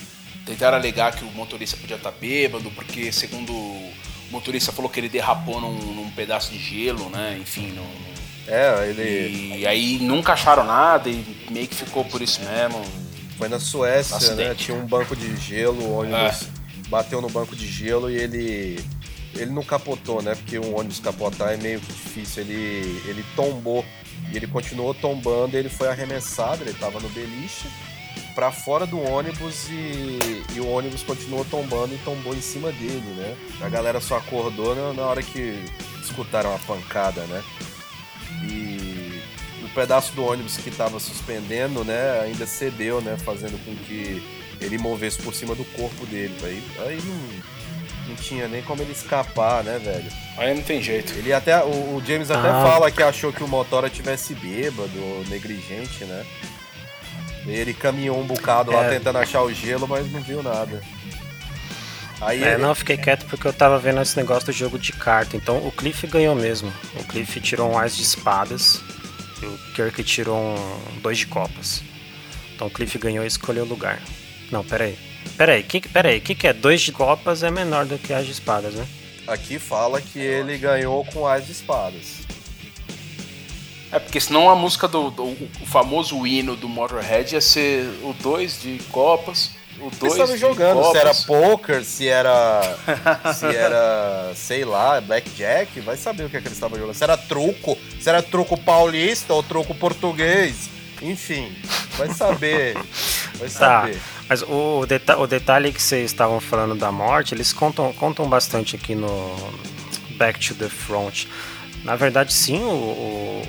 [0.49, 3.93] Tentaram alegar que o motorista podia estar bêbado, porque, segundo o
[4.31, 7.37] motorista, falou que ele derrapou num, num pedaço de gelo, né?
[7.39, 8.09] Enfim, num-
[8.47, 12.83] É, ele e aí nunca acharam nada e meio que ficou por isso mesmo.
[13.37, 14.25] foi na Suécia, né?
[14.25, 14.65] Acidente.
[14.65, 16.47] Tinha um banco de gelo, o ônibus
[16.89, 18.79] bateu no banco de gelo e ele
[19.35, 20.33] ele não capotou, né?
[20.33, 22.41] Porque um ônibus capotar é meio difícil.
[22.41, 23.85] Ele ele tombou
[24.33, 25.55] e ele continuou tombando.
[25.55, 26.63] E ele foi arremessado.
[26.63, 27.67] Ele tava no beliche
[28.35, 33.13] pra fora do ônibus e, e o ônibus continuou tombando e tombou em cima dele,
[33.17, 33.35] né?
[33.61, 35.63] A galera só acordou na, na hora que
[36.01, 37.43] escutaram a pancada, né?
[38.43, 39.21] E
[39.63, 44.23] o pedaço do ônibus que estava suspendendo, né, ainda cedeu, né, fazendo com que
[44.61, 46.35] ele movesse por cima do corpo dele.
[46.43, 50.09] Aí, aí não, não tinha nem como ele escapar, né, velho?
[50.37, 51.11] Aí não tem jeito.
[51.13, 52.61] Ele até, o, o James até Ah.
[52.65, 56.25] fala que achou que o Motora tivesse bêbado, ou negligente, né?
[57.51, 58.89] Ele caminhou um bocado lá É.
[58.97, 60.81] tentando achar o gelo, mas não viu nada.
[62.21, 64.77] Aí É, ele- não, eu fiquei quieto porque eu tava vendo esse negócio do jogo
[64.77, 65.37] de carta.
[65.37, 66.71] Então o Cliff ganhou mesmo.
[66.95, 68.81] O Cliff tirou um as de espadas.
[69.41, 71.81] E o Kirk tirou um dois de copas.
[72.53, 73.99] Então o Cliff ganhou e escolheu o lugar.
[74.51, 74.97] Não, peraí.
[75.37, 76.51] Peraí, que, peraí, o que, que é?
[76.53, 78.85] Dois de copas é menor do que as de espadas, né?
[79.27, 82.21] aqui fala que ele ganhou com as de espadas.
[83.91, 88.13] É porque senão a música do, do- o famoso hino do Motorhead ia ser o
[88.21, 90.91] 2 de copas, o Eles 2 estavam de jogando, copas.
[90.91, 92.77] se era poker, se era.
[93.33, 96.93] se era, sei lá, blackjack, vai saber o que, é que eles estavam jogando.
[96.95, 100.69] Se era truco, se era truco paulista ou truco português.
[101.01, 101.49] Enfim,
[101.97, 102.73] vai saber.
[103.35, 103.97] Vai Tá, saber.
[104.27, 108.75] mas o, deta o detalhe que vocês estavam falando da morte, eles contam, contam bastante
[108.75, 109.33] aqui no
[110.17, 111.25] Back to the Front.
[111.85, 113.47] Na verdade, sim, o, o-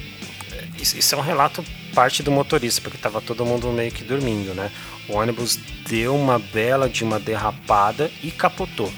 [0.82, 4.70] isso, é um relato parte do motorista, porque tava todo mundo meio que dormindo, né?
[5.08, 5.56] O ônibus
[5.88, 8.92] deu uma bela de uma derrapada e capotou,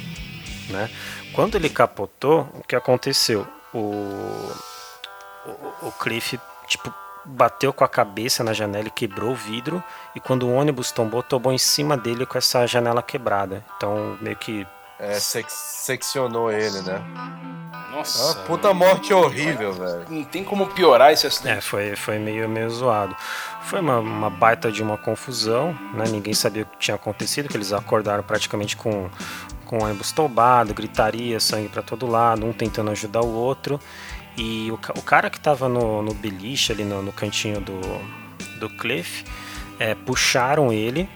[0.69, 0.91] né?
[1.33, 3.47] Quando ele capotou, o que aconteceu?
[3.73, 3.79] O,
[5.47, 6.39] o, o Cliff,
[6.69, 6.93] tipo,
[7.25, 9.83] bateu com a cabeça na janela e quebrou o vidro.
[10.15, 13.65] E quando o ônibus tombou, tombou em cima dele com essa janela quebrada.
[13.77, 14.67] Então, meio que.
[15.03, 17.03] É, sec- seccionou ele, né?
[17.91, 18.33] Nossa.
[18.41, 20.07] Ah, puta morte horrível, velho.
[20.09, 21.59] Não tem como piorar esse acidente.
[21.59, 23.15] É, foi, foi meio, meio zoado.
[23.65, 26.05] Foi uma, uma baita de uma confusão, né?
[26.09, 29.11] Ninguém sabia o que tinha acontecido, que eles acordaram praticamente com,
[29.67, 33.79] com o ônibus tombado, gritaria, sangue pra todo lado, um tentando ajudar o outro.
[34.37, 37.79] E o, o cara que tava no, no beliche, ali no, no cantinho do,
[38.59, 39.25] do Cliff,
[39.79, 41.09] é, puxaram ele.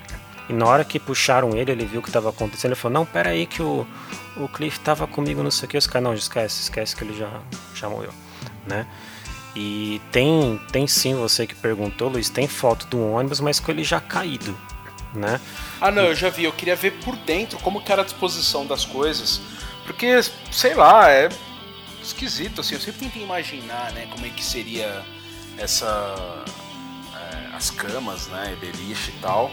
[0.49, 2.73] E na hora que puxaram ele, ele viu o que estava acontecendo.
[2.73, 3.87] Ele falou: Não, pera aí, que o,
[4.37, 5.77] o Cliff tava comigo, não sei o que.
[5.77, 7.41] Os caras, não, esquece, esquece que ele já,
[7.75, 8.13] já morreu,
[8.67, 8.87] né?
[9.57, 13.83] E tem, tem sim, você que perguntou, Luiz, tem foto do ônibus, mas com ele
[13.83, 14.57] já caído,
[15.15, 15.41] né?
[15.81, 16.45] Ah, não, eu já vi.
[16.45, 19.41] Eu queria ver por dentro como que era a disposição das coisas.
[19.87, 20.21] Porque,
[20.53, 21.31] sei lá, é
[22.03, 22.75] esquisito, assim.
[22.75, 25.03] Eu sempre tento imaginar, né, como é que seria
[25.57, 26.45] essa...
[27.15, 29.51] é, as camas, né, beliche e tal.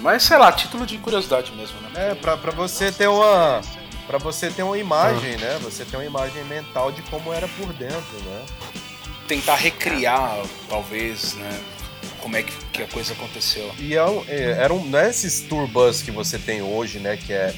[0.00, 1.90] Mas, sei lá, título de curiosidade mesmo, né?
[2.10, 3.60] É, pra, pra você ter uma.
[4.06, 5.58] Pra você ter uma imagem, né?
[5.62, 8.42] Você ter uma imagem mental de como era por dentro, né?
[9.28, 11.60] Tentar recriar, talvez, né,
[12.20, 13.72] como é que, que a coisa aconteceu.
[13.78, 17.16] E é é, era um, não é esses tour bus que você tem hoje, né?
[17.16, 17.54] Que é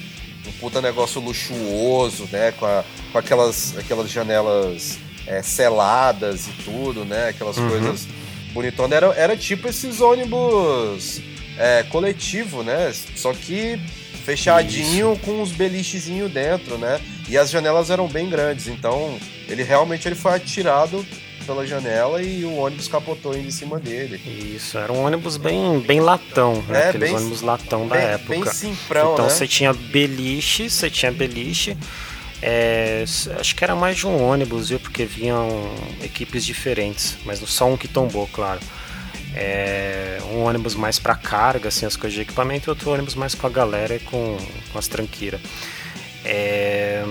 [0.47, 2.53] um puta negócio luxuoso, né?
[2.53, 7.29] Com, a- com aquelas, aquelas janelas é, seladas e tudo, né?
[7.31, 7.69] Aquelas Uhum.
[7.71, 8.07] coisas
[8.53, 8.93] bonitonas.
[8.97, 11.21] Era, era tipo esses ônibus
[11.59, 12.93] é, coletivo, né?
[13.17, 13.79] Só que
[14.25, 17.01] fechadinho com uns belichezinhos dentro, né?
[17.29, 19.19] E as janelas eram bem grandes, então
[19.49, 21.05] ele realmente ele foi atirado
[21.47, 24.19] pela janela e o ônibus capotou indo em cima dele.
[24.57, 26.85] Isso, era um ônibus bem, bem latão, né?
[26.85, 28.29] É, Aqueles bem- ônibus latão da bem, época.
[28.31, 29.31] bem simprão, então né?
[29.31, 31.77] você tinha beliche, você tinha beliche.
[32.43, 33.05] é,
[33.39, 34.81] acho que era mais de um ônibus, viu?
[34.81, 35.71] Porque vinham
[36.03, 38.61] equipes diferentes, mas só um que tombou, claro.
[39.35, 40.14] É,
[40.45, 43.47] um ônibus mais para carga, assim, as coisas de equipamento, e outro ônibus mais com
[43.47, 44.37] a galera e com,
[44.73, 45.41] com as tranqueiras.
[46.25, 47.03] É,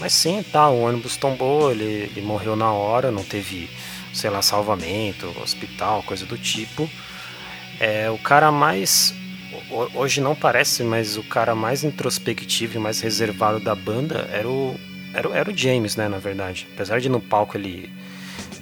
[0.00, 3.70] mas sim, tá, o ônibus tombou, ele, ele morreu na hora, não teve,
[4.12, 6.88] sei lá, salvamento, hospital, coisa do tipo.
[7.78, 9.14] É, o cara mais.
[9.70, 14.48] ho- Hoje não parece, mas o cara mais introspectivo e mais reservado da banda era
[14.48, 14.78] o,
[15.14, 16.66] era, era o James, né, na verdade.
[16.74, 17.88] Apesar de no palco ele,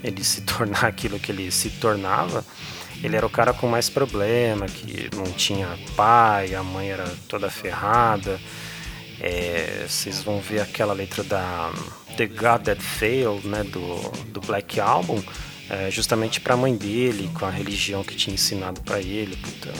[0.02, 2.44] ele se tornar aquilo que ele se tornava,
[3.02, 7.50] ele era o cara com mais problema, que não tinha pai, a mãe era toda
[7.50, 8.40] ferrada.
[9.20, 11.72] É, vocês vão ver aquela letra da
[12.16, 13.96] The God That Failed, né, do,
[14.32, 15.22] do Black Album,
[15.70, 19.72] é, justamente para a mãe dele, com a religião que tinha ensinado para ele, puta,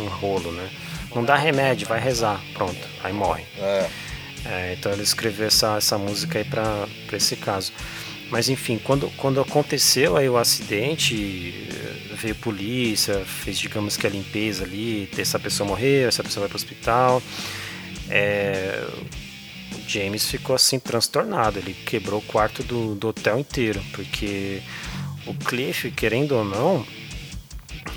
[0.00, 0.70] um rolo, né?
[1.14, 3.44] Não dá remédio, vai rezar, pronto, aí morre.
[3.56, 3.88] É.
[4.44, 7.72] É, então ele escreveu essa, essa música aí para esse caso.
[8.30, 11.68] Mas enfim, quando, quando aconteceu aí o acidente,
[12.12, 16.56] veio polícia, fez digamos que a limpeza ali, essa pessoa morreu, essa pessoa vai para
[16.56, 17.22] o hospital.
[18.10, 18.86] É,
[19.74, 24.60] o James ficou assim transtornado, ele quebrou o quarto do, do hotel inteiro, porque
[25.26, 26.86] o Cliff, querendo ou não,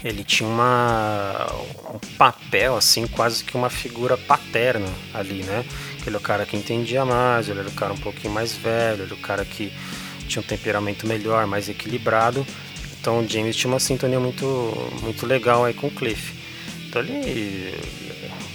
[0.03, 1.47] ele tinha uma,
[1.93, 5.65] um papel assim, quase que uma figura paterna ali, né?
[6.05, 9.03] Ele é o cara que entendia mais, ele era o cara um pouquinho mais velho,
[9.03, 9.71] ele era o cara que
[10.31, 12.45] tinha um temperamento melhor, mais equilibrado.
[12.99, 14.45] Então o James tinha uma sintonia muito,
[15.01, 16.33] muito legal aí com o Cliff.
[16.87, 17.73] Então ele,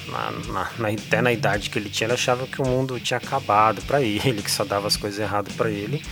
[0.08, 3.18] na, na, na- até na idade que ele tinha, ele achava que o mundo tinha
[3.18, 6.02] acabado pra ele, que só dava as coisas erradas pra ele.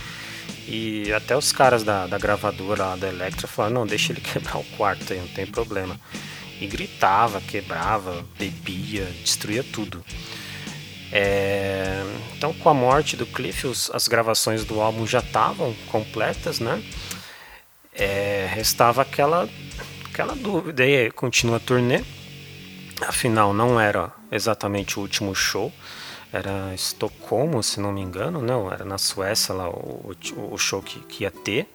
[0.67, 4.63] E até os caras da, da gravadora da Electra falaram, não, deixa ele quebrar o
[4.77, 5.99] quarto aí, não tem problema.
[6.59, 10.03] E gritava, quebrava, bebia, destruía tudo.
[11.11, 12.03] É,
[12.37, 16.83] Então, com a morte do Cliff, os- as gravações do álbum já estavam completas, né?
[17.93, 19.49] É, restava aquela,
[20.09, 20.83] aquela dúvida.
[20.83, 22.03] Aí, continua a turnê.
[23.07, 25.71] Afinal, não era exatamente o último show.
[26.31, 28.69] Era Estocolmo, se não me engano, não.
[28.71, 31.67] Era na Suécia lá o, o- o show que, que ia ter.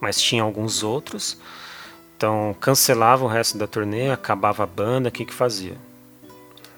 [0.00, 1.36] Mas tinha alguns outros.
[2.16, 5.76] Então, cancelava o resto da turnê, acabava a banda, o que que fazia?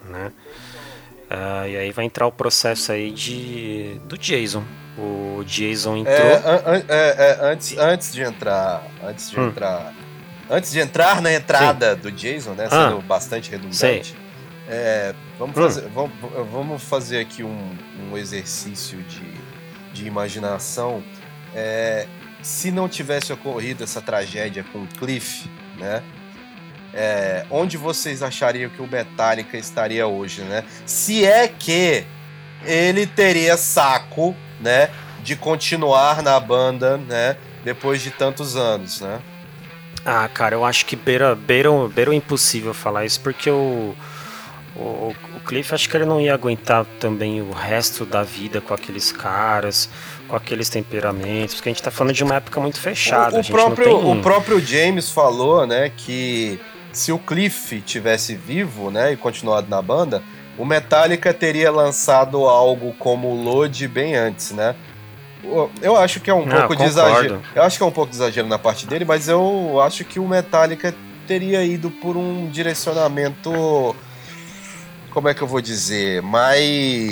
[0.08, 0.32] Né?
[1.30, 4.64] Ah, e aí vai entrar o processo aí de do Jason.
[4.96, 6.14] O Jason entrou.
[6.16, 8.82] É, an- é, é, antes, antes de entrar.
[9.02, 9.48] Antes de Hum.
[9.48, 9.94] entrar.
[10.50, 12.66] Antes de entrar na entrada do Jason, né?
[12.70, 12.88] Ah.
[12.90, 14.16] Sendo bastante redundante.
[14.66, 15.62] É, vamos, Hum.
[15.62, 16.12] fazer, vamos,
[16.50, 17.76] vamos fazer aqui um,
[18.10, 19.32] um exercício de,
[19.92, 21.02] de imaginação.
[21.54, 22.06] É,
[22.42, 25.48] se não tivesse ocorrido essa tragédia com o Cliff,
[25.78, 26.02] né?
[27.00, 30.64] É, onde vocês achariam que o Metallica estaria hoje, né?
[30.84, 32.04] Se é que
[32.64, 34.90] ele teria saco, né,
[35.22, 39.20] de continuar na banda, né, depois de tantos anos, né?
[40.04, 43.94] Ah, cara, eu acho que beira, beira, beira o impossível falar isso, porque o,
[44.74, 48.74] o, o Cliff acho que ele não ia aguentar também o resto da vida com
[48.74, 49.88] aqueles caras,
[50.26, 53.36] com aqueles temperamentos, porque a gente tá falando de uma época muito fechada.
[53.36, 54.18] O, o próprio, tem...
[54.18, 56.58] o próprio James falou, né, que
[56.92, 60.22] se o Cliff tivesse vivo, né, e continuado na banda,
[60.56, 64.74] o Metallica teria lançado algo como o Load bem antes, né?
[65.80, 67.40] Eu acho que é um Não, pouco de Ah, exagero.
[67.54, 70.18] Eu acho que é um pouco de exagero na parte dele, mas eu acho que
[70.18, 70.92] o Metallica
[71.28, 73.94] teria ido por um direcionamento.
[75.10, 76.20] Como é que eu vou dizer?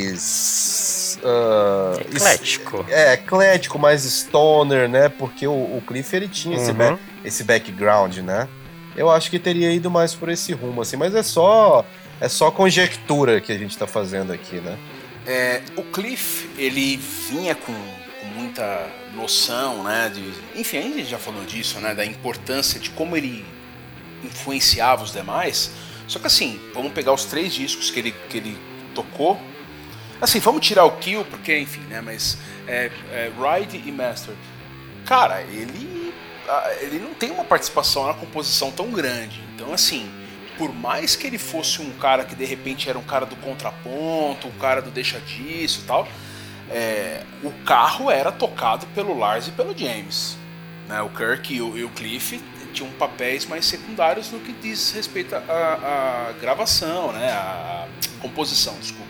[0.06, 1.18] Mais.
[1.24, 2.84] ah, Eclético.
[2.88, 5.08] é, eclético, mais stoner, né?
[5.08, 6.76] Porque o, o Cliff ele tinha esse, Uhum.
[6.76, 8.48] ba- esse background, né?
[8.96, 11.84] Eu acho que teria ido mais por esse rumo, assim, mas é só.
[12.18, 14.78] É só conjectura que a gente tá fazendo aqui, né?
[15.26, 20.10] É, o Cliff, ele vinha com, com muita noção, né?
[20.14, 21.94] De, enfim, a gente já falou disso, né?
[21.94, 23.44] Da importância de como ele
[24.24, 25.72] influenciava os demais.
[26.08, 28.56] Só que assim, vamos pegar os três discos que ele, que ele
[28.94, 29.38] tocou.
[30.20, 32.00] Assim, vamos tirar o Kill, porque, enfim, né?
[32.00, 34.34] Mas é, é, Ride e Master.
[35.04, 36.05] Cara, ele,
[36.80, 39.40] ele não tem uma participação na composição tão grande.
[39.54, 40.10] Então, assim,
[40.56, 44.48] por mais que ele fosse um cara que de repente era um cara do contraponto,
[44.48, 46.08] um cara do deixa disso e tal,
[46.70, 50.36] é, o carro era tocado pelo Lars e pelo James.
[50.88, 51.00] Né?
[51.02, 52.40] O Kirk e o, e o Cliff
[52.72, 57.30] tinham papéis mais secundários no que diz respeito à, à gravação, né?
[57.30, 57.86] à
[58.20, 59.06] composição, desculpa.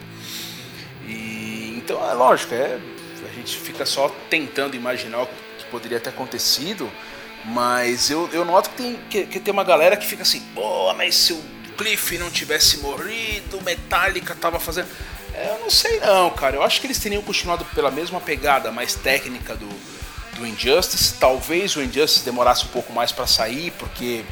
[1.06, 2.78] E, então, é lógico, é,
[3.24, 6.90] a gente fica só tentando imaginar o que poderia ter acontecido,
[7.46, 10.92] mas eu, eu noto que tem, que, que tem uma galera que fica assim, pô,
[10.94, 11.42] mas se o
[11.76, 14.88] Cliff não tivesse morrido, o Metallica tava fazendo.
[15.34, 16.56] É, Eu não sei não, cara.
[16.56, 19.68] Eu acho que eles teriam continuado pela mesma pegada mais técnica do,
[20.36, 21.14] do Injustice.
[21.14, 24.24] Talvez o Injustice demorasse um pouco mais para sair, porque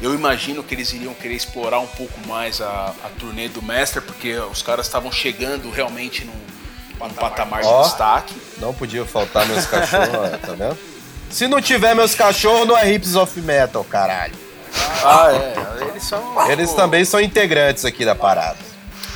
[0.00, 4.00] eu imagino que eles iriam querer explorar um pouco mais a, a turnê do Master,
[4.00, 7.82] porque os caras estavam chegando realmente num, num patamar Ó.
[7.82, 8.34] de destaque.
[8.58, 10.97] Não podia faltar meus cachorros, tá vendo?
[11.30, 14.34] Se não tiver meus cachorros, não é Hips of Metal, caralho.
[15.04, 15.88] Ah, é.
[15.90, 16.50] Eles são.
[16.50, 18.58] Eles também são integrantes aqui da parada.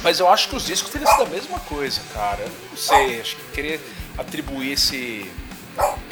[0.02, 2.40] Mas eu acho que os discos teriam sido a mesma coisa, cara.
[2.40, 3.80] Eu não sei, acho que querer
[4.18, 5.30] atribuir esse,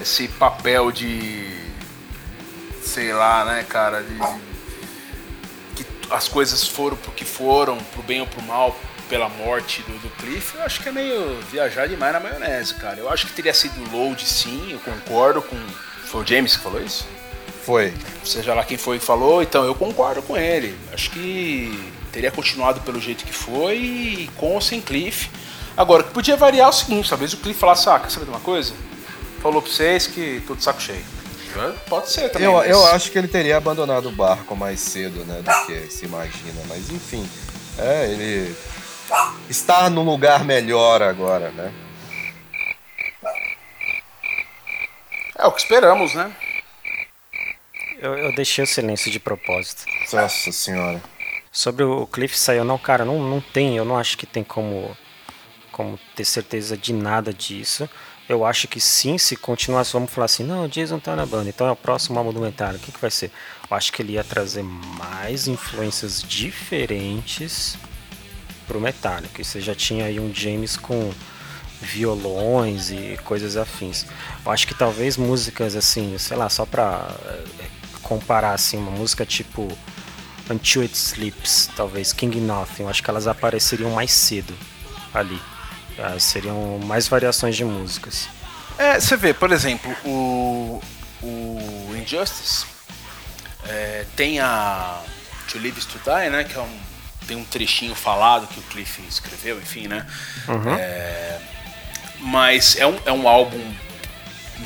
[0.01, 1.59] esse papel de.
[2.83, 4.17] sei lá, né, cara, de.
[5.75, 8.77] que as coisas foram pro que foram, pro bem ou pro mal,
[9.09, 12.99] pela morte do, do Cliff, eu acho que é meio viajar demais na maionese, cara.
[12.99, 15.57] Eu acho que teria sido load sim, eu concordo com.
[16.11, 17.07] Foi o James que falou isso?
[17.65, 17.93] Foi.
[18.25, 20.77] seja lá quem foi que falou, então eu concordo com ele.
[20.93, 25.31] Acho que teria continuado pelo jeito que foi, com ou sem Cliff.
[25.77, 28.31] Agora, que podia variar é o seguinte, talvez o Cliff falasse, ah, quer saber de
[28.33, 28.73] uma coisa?
[29.41, 31.05] Falou pra vocês que tô de saco cheio.
[31.89, 32.47] Pode ser também.
[32.47, 35.93] Eu, mas- eu acho que ele teria abandonado o barco mais cedo, né, do que
[35.93, 36.61] se imagina.
[36.69, 37.29] Mas enfim,
[37.79, 38.55] é, ele
[39.49, 41.73] está num lugar melhor agora, né?
[45.41, 46.31] É o que esperamos, né?
[47.99, 49.85] Eu, eu deixei o silêncio de propósito.
[50.13, 51.03] Nossa senhora.
[51.51, 54.97] Sobre o Cliff saiu, não, cara, não, não tem, eu não acho que tem como,
[55.73, 57.89] como ter certeza de nada disso.
[58.29, 61.49] Eu acho que sim, se continuasse, vamos falar assim, não, o Jason tá na banda,
[61.49, 63.33] então é o próximo álbum do Metallica, o que, que vai ser?
[63.69, 67.77] Eu acho que ele ia trazer mais influências diferentes
[68.69, 69.41] pro Metallica.
[69.41, 71.13] E você já tinha aí um James com
[71.81, 74.07] violões e coisas afins.
[74.45, 77.45] Eu acho que talvez músicas assim, sei lá, só pra eh,
[78.03, 79.67] comparar assim, uma música tipo
[80.51, 84.55] Until It Sleeps, talvez King Nothing, eu acho que elas apareceriam mais cedo
[85.15, 85.41] ali.
[85.99, 88.29] Ah, seriam mais variações de músicas.
[88.79, 90.83] É, você vê, por exemplo, o,
[91.23, 92.65] o Injustice
[93.69, 95.03] é, tem a
[95.49, 96.45] To Live is to Die, né?
[96.45, 96.81] Que é um,
[97.27, 100.07] tem um trechinho falado que o Cliff escreveu, enfim, né?
[100.79, 101.39] É,
[102.21, 103.61] mas é um, é um álbum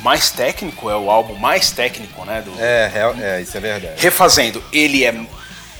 [0.02, 2.42] mais técnico, é o álbum mais técnico, né?
[2.42, 4.00] Do, É, real- é, isso é verdade.
[4.02, 5.14] refazendo, ele é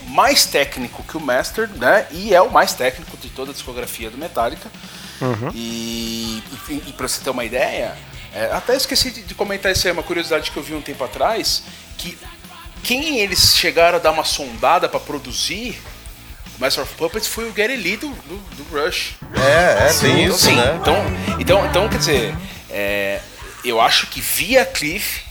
[0.09, 2.07] mais técnico que o Master, né?
[2.11, 4.71] E é o mais técnico de toda a discografia do Metallica.
[5.55, 7.97] E, e, e pra você ter uma ideia,
[8.35, 11.03] é, até esqueci de, de comentar isso aí, uma curiosidade que eu vi um tempo
[11.05, 11.63] atrás,
[11.97, 12.19] que
[12.83, 15.81] quem eles chegaram a dar uma sondada pra produzir
[16.59, 19.15] Master of Puppets foi o Gary Lee do, do, do Rush.
[19.35, 20.79] É, é, tem Então, isso, assim, né?
[20.81, 20.97] Então,
[21.41, 22.35] então, então, quer dizer,
[22.71, 23.21] é,
[23.65, 25.23] eu acho que via Cliff,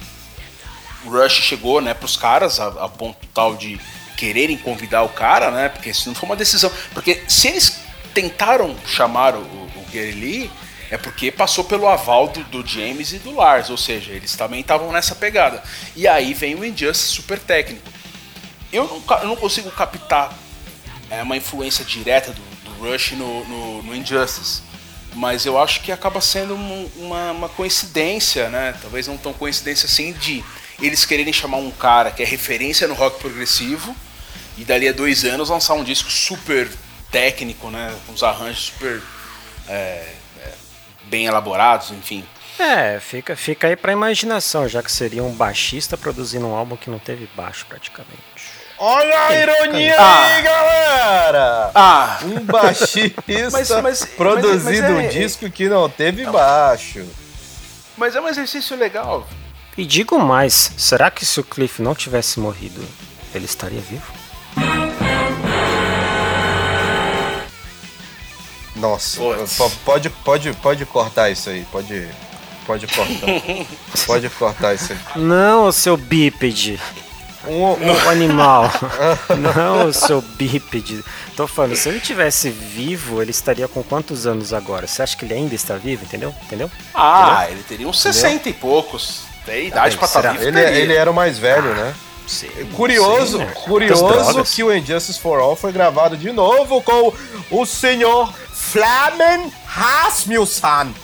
[1.05, 3.79] o Rush chegou, né, pros caras a, a ponto tal de
[4.17, 5.69] quererem convidar o cara, né?
[5.69, 7.79] Porque se não foi uma decisão, porque se eles
[8.13, 10.51] tentaram chamar o, o Gary Lee,
[10.91, 14.59] é porque passou pelo aval do, do James e do Lars, ou seja, eles também
[14.61, 15.63] estavam nessa pegada.
[15.95, 17.91] E aí vem o Injustice super técnico.
[18.71, 20.37] Eu não, eu não consigo captar
[21.17, 24.61] é, uma influência direta do, do Rush no, no, no Injustice.
[25.15, 28.75] Mas eu acho que acaba sendo um- uma, uma coincidência, né?
[28.81, 30.43] Talvez não tão coincidência assim de
[30.81, 33.95] eles quererem chamar um cara que é referência no rock progressivo
[34.57, 36.67] e dali a dois anos lançar um disco super
[37.11, 37.95] técnico, né?
[38.07, 39.01] Com os arranjos super
[39.67, 40.51] é, é,
[41.05, 42.25] bem elaborados, enfim.
[42.57, 46.89] É, fica, fica aí pra imaginação, já que seria um baixista produzindo um álbum que
[46.89, 48.32] não teve baixo praticamente.
[48.85, 50.25] Olha a ironia Ah.
[50.25, 51.71] aí, galera!
[51.73, 57.05] Ah, Um baixista Mas- mas- produzindo mas- mas um é- disco que não teve baixo.
[57.95, 59.25] mas é um exercício legal.
[59.77, 62.85] E digo mais, será que se o Cliff não tivesse morrido,
[63.33, 64.03] ele estaria vivo?
[68.75, 69.17] Nossa,
[69.85, 72.05] pode, pode, pode cortar isso aí, pode,
[72.65, 73.27] pode cortar.
[74.05, 74.99] pode cortar isso aí.
[75.15, 76.77] Não, o seu bípede.
[77.47, 78.71] Um, O animal.
[79.55, 81.03] não, o seu bípede.
[81.35, 84.87] Tô falando, se ele tivesse vivo, ele estaria com quantos anos agora?
[84.87, 86.33] Você acha que ele ainda está vivo, entendeu?
[86.43, 86.71] Entendeu?
[86.93, 89.23] Ah, ele teria uns 60 e poucos.
[89.45, 90.33] Tem idade pra estar será?
[90.33, 90.45] vivo.
[90.45, 90.79] ele, teria.
[90.79, 91.93] ele era o mais velho, né?
[92.25, 93.51] Sim, Curioso, sim, né?
[93.53, 97.13] Curioso que o Injustice for All foi gravado de novo com
[97.51, 100.95] o senhor Flamen Rasmussen.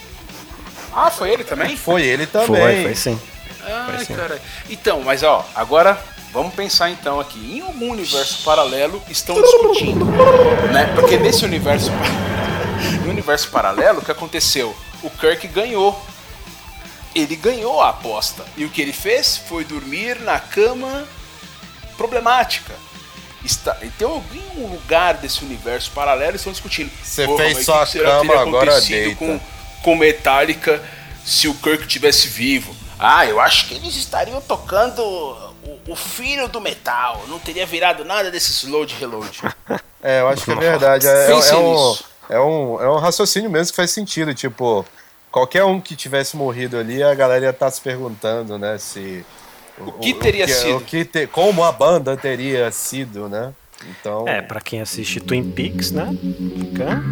[0.94, 1.76] Ah, foi ele também?
[1.76, 2.48] Foi ele também.
[2.48, 3.20] Foi, foi sim.
[3.66, 4.16] Ai, sim.
[4.16, 4.42] cara.
[4.70, 6.02] Então, mas ó, agora
[6.32, 7.58] vamos pensar então aqui.
[7.58, 10.06] Em algum universo paralelo estão discutindo,
[10.72, 10.92] né?
[10.96, 11.92] Porque nesse universo,
[13.04, 14.76] no universo paralelo, o que aconteceu?
[15.02, 16.00] O Kirk ganhou.
[17.16, 18.46] Ele ganhou a aposta.
[18.56, 21.08] E o que ele fez foi dormir na cama
[21.98, 22.74] problemática.
[23.44, 26.92] Está, então, em algum lugar desse universo paralelo estão discutindo.
[27.04, 29.40] Você "Porra, fez será que cama, teria agora deita." Com,
[29.82, 30.84] com Metallica
[31.26, 32.76] se o Kirk tivesse vivo?
[33.00, 35.49] Ah, eu acho que eles estariam tocando
[35.88, 37.24] o, o filho do metal.
[37.28, 39.42] Não teria virado nada desses load reload.
[40.02, 41.06] É, eu acho que é verdade.
[41.06, 41.96] É, é- é um,
[42.30, 44.34] é, um, é um raciocínio mesmo que faz sentido.
[44.34, 44.86] Tipo,
[45.30, 49.26] qualquer um que tivesse morrido ali, a galera ia estar se perguntando, né, se.
[49.78, 50.78] O, que teria sido?
[50.78, 53.52] O que te- como a banda teria sido, né?
[53.90, 54.26] Então.
[54.26, 56.08] É, pra quem assiste Twin Peaks, né?
[56.58, 57.04] Fica.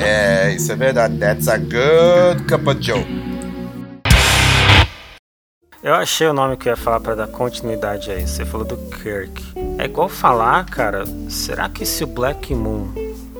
[0.00, 1.18] É, isso é verdade.
[1.18, 3.04] That's a good cup of joe.
[5.82, 8.26] Eu achei o nome que eu ia falar pra dar continuidade aí.
[8.26, 9.42] Você falou do Kirk.
[9.78, 12.88] É igual falar, cara, será que se o Black Moon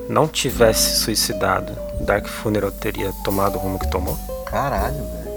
[0.07, 4.15] não tivesse suicidado, o Dark Funeral teria tomado o rumo que tomou?
[4.45, 5.27] Caralho, velho.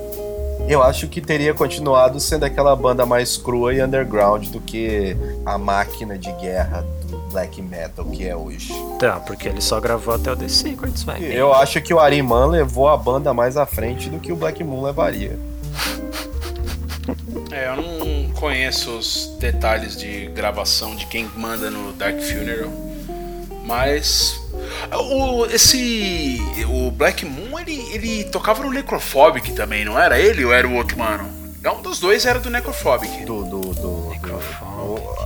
[0.69, 5.59] Eu acho que teria continuado sendo aquela banda mais crua e underground do que a
[5.59, 8.73] máquina de guerra do black metal que é hoje.
[9.01, 11.25] Tá, porque ele só gravou até o The Secrets, velho.
[11.27, 14.63] Eu acho que o Ariman levou a banda mais à frente do que o Black
[14.63, 15.37] Moon levaria.
[17.53, 22.71] É, eu não conheço os detalhes de gravação de quem manda no Dark Funeral,
[23.65, 24.41] mas
[24.93, 30.53] o esse o Black Moon ele, ele tocava no Necrophobic também, não era ele ou
[30.53, 31.29] era o outro mano?
[31.63, 33.25] É um dos dois era do Necrophobic.
[33.25, 34.11] Do, do, do,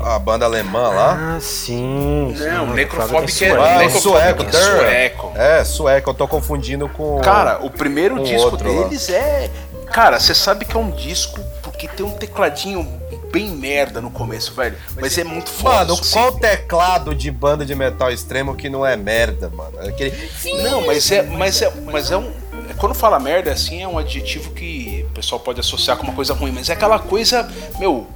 [0.04, 1.36] a banda alemã lá.
[1.36, 2.34] Ah, sim.
[2.38, 3.62] Não, o Necrophobic é é, sueco.
[3.62, 5.32] Ah, sueco, é sueco.
[5.34, 7.20] É, sueco, eu tô confundindo com.
[7.20, 8.84] Cara, o primeiro disco outro lá.
[8.84, 9.50] deles é.
[9.86, 11.40] Cara, você sabe que é um disco
[11.74, 12.86] porque tem um tecladinho
[13.32, 14.76] bem merda no começo, velho.
[15.00, 15.80] Mas é muito foda.
[15.80, 16.12] Mano, assim.
[16.12, 19.80] qual teclado de banda de metal extremo que não é merda, mano?
[19.80, 20.16] Aquele.
[20.62, 22.30] Não, mas é, mas é, mas é um.
[22.70, 26.14] é- Quando fala merda, assim, é um adjetivo que o pessoal pode associar com uma
[26.14, 27.48] coisa ruim, mas é aquela coisa,
[27.78, 28.06] meu,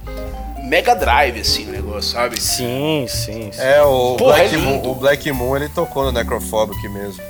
[0.63, 2.39] mega drive, assim, o negócio, sabe?
[2.39, 3.51] Sim, sim.
[3.51, 3.61] sim.
[3.61, 7.21] É, o Porra, Black é Moon, o Black Moon ele tocou no Necrophobic mesmo.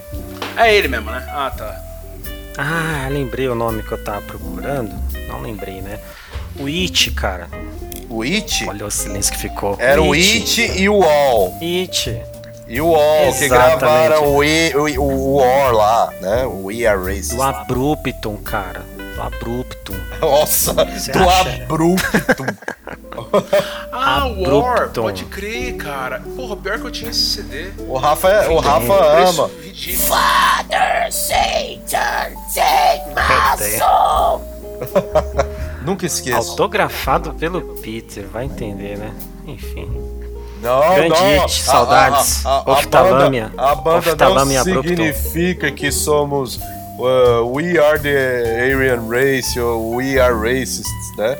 [0.55, 1.25] É ele mesmo, né?
[1.31, 1.85] Ah, tá.
[2.55, 4.93] Ah, lembrei o nome que eu tava procurando.
[5.29, 5.99] Não lembrei, né?
[6.59, 7.47] O It, cara.
[8.09, 9.75] O It Olha o silêncio que ficou.
[9.79, 11.53] era o It e o All.
[11.61, 12.21] It.
[12.67, 16.45] E o All, que gravaram o, I, o, o, o War lá, né?
[16.45, 17.35] O We Are Racist.
[17.35, 18.85] Do Abruptum, cara.
[19.15, 19.95] Do Abruptum.
[20.21, 21.63] Nossa, Você do acha?
[21.63, 22.45] Abrupto.
[23.91, 25.01] Ah, War, Abruptum.
[25.03, 26.21] pode crer, cara.
[26.35, 27.69] Porra, pior que eu tinha esse CD.
[27.87, 29.49] o Rafa, é- o Rafa ama.
[29.63, 30.07] ridículo.
[30.07, 34.41] Father Satan, take my soul.
[35.83, 36.51] Nunca esqueço.
[36.51, 39.13] Autografado pelo Peter, vai entender, né?
[39.47, 39.89] Enfim.
[40.61, 41.39] Não, Grande não.
[41.41, 42.45] hit, saudades.
[42.45, 43.47] A, a, a, a Oftalâmia.
[43.47, 44.89] banda, a banda Oftalâmia não abrupto.
[44.89, 51.37] significa que somos uh, We Are the Aryan Race ou We Are Racists, né?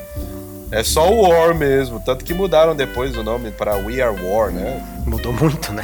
[0.72, 4.50] É só o War mesmo, tanto que mudaram depois o nome para We Are War,
[4.52, 4.80] né?
[5.04, 5.82] Mudou muito, né?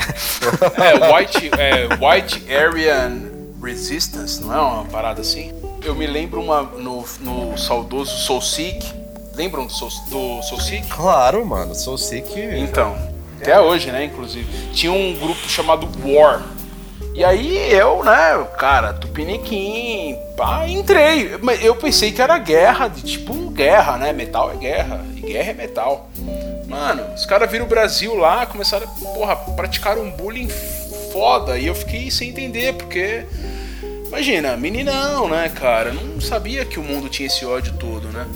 [0.78, 3.20] É, White, é, White Aryan
[3.62, 5.52] Resistance, não é uma parada assim?
[5.86, 8.92] Eu me lembro uma no, no saudoso Soul Seek.
[9.36, 10.88] Lembram do Soul, do Soul Seek?
[10.88, 12.40] Claro, mano, Soul Seek.
[12.58, 12.96] Então,
[13.40, 14.48] até hoje, né, inclusive.
[14.72, 16.42] Tinha um grupo chamado War.
[17.14, 21.38] E aí eu, né, cara, tupiniquim, pá, entrei.
[21.40, 24.12] Mas eu pensei que era guerra, de tipo guerra, né?
[24.12, 26.10] Metal é guerra, e guerra é metal.
[26.66, 30.48] Mano, os caras viram o Brasil lá, começaram, porra, praticar um bullying
[31.12, 31.56] foda.
[31.56, 33.24] E eu fiquei sem entender, porque.
[34.08, 35.92] Imagina, meninão, né, cara?
[35.92, 38.26] Não sabia que o mundo tinha esse ódio todo, né?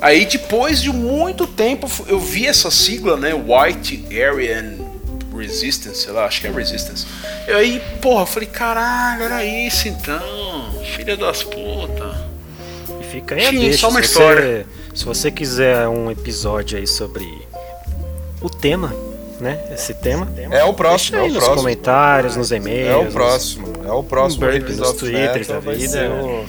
[0.00, 3.32] Aí depois de muito tempo eu vi essa sigla, né?
[3.34, 4.74] White Aryan
[5.36, 7.06] Resistance, sei lá, acho que é Resistance.
[7.48, 10.20] E aí, porra, eu falei, caralho, era isso então.
[10.94, 12.14] Filha das putas.
[13.00, 13.78] E fica aí a Sim, deixa.
[13.78, 14.66] só uma se história.
[14.90, 17.26] Você, se você quiser um episódio aí sobre
[18.40, 18.94] o tema,
[19.40, 19.58] né?
[19.72, 20.26] Esse tema.
[20.38, 21.56] É o Deixa próximo, é aí o nos próximo.
[21.62, 22.88] comentários, nos e-mails.
[22.90, 25.88] É o nos- próximo, é o próximo Reviews nos of Twitters Metal, da vai vida.
[25.92, 26.44] ser, o-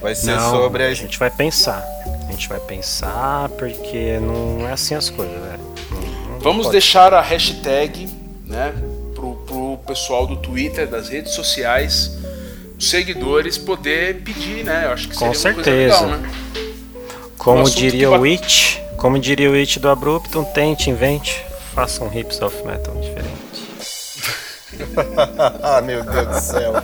[0.00, 1.84] vai ser Não, sobre a a gente vai pensar.
[2.28, 5.34] A gente vai pensar porque não é assim as coisas.
[5.34, 6.00] Não-
[6.32, 6.72] não Vamos pode.
[6.72, 8.08] deixar a hashtag,
[8.46, 8.72] né,
[9.14, 12.12] pro, pro pessoal do Twitter, das redes sociais,
[12.78, 14.82] os seguidores poder pedir, né?
[14.86, 15.96] Eu acho que Com seria uma certeza.
[15.98, 16.30] coisa legal, né?
[17.38, 21.44] Como Um diria o It, como diria o It do Abruptum, tente, invente,
[21.74, 23.45] faça um hips of metal diferente.
[25.62, 26.74] Ah, meu Deus do céu.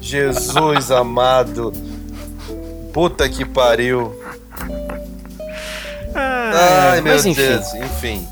[0.00, 1.72] Jesus amado.
[2.92, 4.14] Puta que pariu.
[6.14, 7.40] Ai, meu mas enfim.
[7.40, 7.74] Deus.
[7.74, 8.28] Enfim.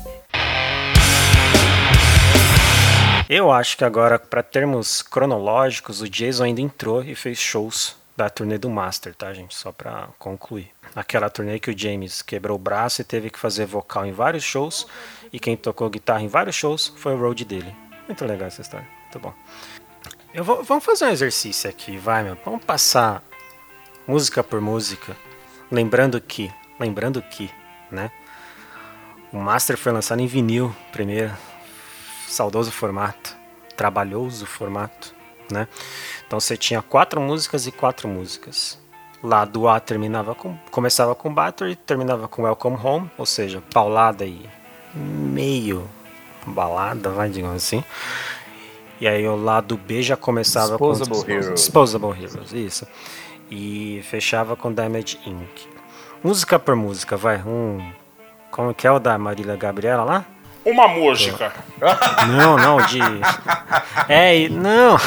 [3.29, 8.29] Eu acho que agora, para termos cronológicos, o Jason ainda entrou e fez shows da
[8.29, 9.55] turnê do Master, tá, gente?
[9.55, 10.69] Só pra concluir.
[10.93, 14.43] Aquela turnê que o James quebrou o braço e teve que fazer vocal em vários
[14.43, 14.85] shows,
[15.31, 17.73] e quem tocou guitarra em vários shows foi o road dele.
[18.05, 19.33] Muito legal essa história, muito bom.
[20.33, 22.37] Eu vou, vamos fazer um exercício aqui, vai, meu.
[22.45, 23.21] Vamos passar
[24.07, 25.15] música por música,
[25.69, 27.51] lembrando que, lembrando que,
[27.91, 28.09] né?
[29.33, 31.33] O Master foi lançado em vinil primeiro,
[32.27, 33.35] saudoso formato,
[33.75, 35.13] trabalhoso formato,
[35.51, 35.67] né?
[36.25, 38.79] Então você tinha quatro músicas e quatro músicas.
[39.21, 44.49] Lado A terminava com, começava com Battery, terminava com Welcome Home, ou seja, paulada e
[44.95, 45.87] meio
[46.45, 47.83] balada, vai digamos assim.
[49.01, 51.53] E aí o lado B já começava Disposable com Heroes.
[51.55, 52.87] Disposable Heroes, isso.
[53.49, 55.67] E fechava com Damage Inc.
[56.23, 57.37] Música por música, vai.
[57.37, 57.81] Um,
[58.51, 60.25] como que é o da Marília Gabriela lá?
[60.63, 61.51] Uma música.
[62.27, 62.99] Não, não, de.
[64.07, 64.97] É, não.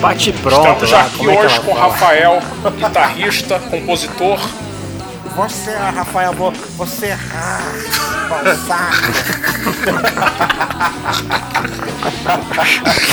[0.00, 0.84] Bate pronto.
[0.84, 1.92] Estamos lá, aqui é hoje ela com o fala?
[1.92, 2.42] Rafael,
[2.76, 4.38] guitarrista, compositor.
[5.36, 7.08] Você, Rafael, vo- você
[8.66, 9.12] saco.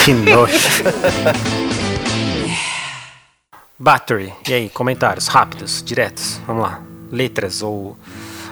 [0.03, 0.53] Que nojo.
[3.79, 4.33] Battery.
[4.47, 6.39] E aí, comentários rápidos, diretos.
[6.45, 6.81] Vamos lá.
[7.11, 7.97] Letras ou.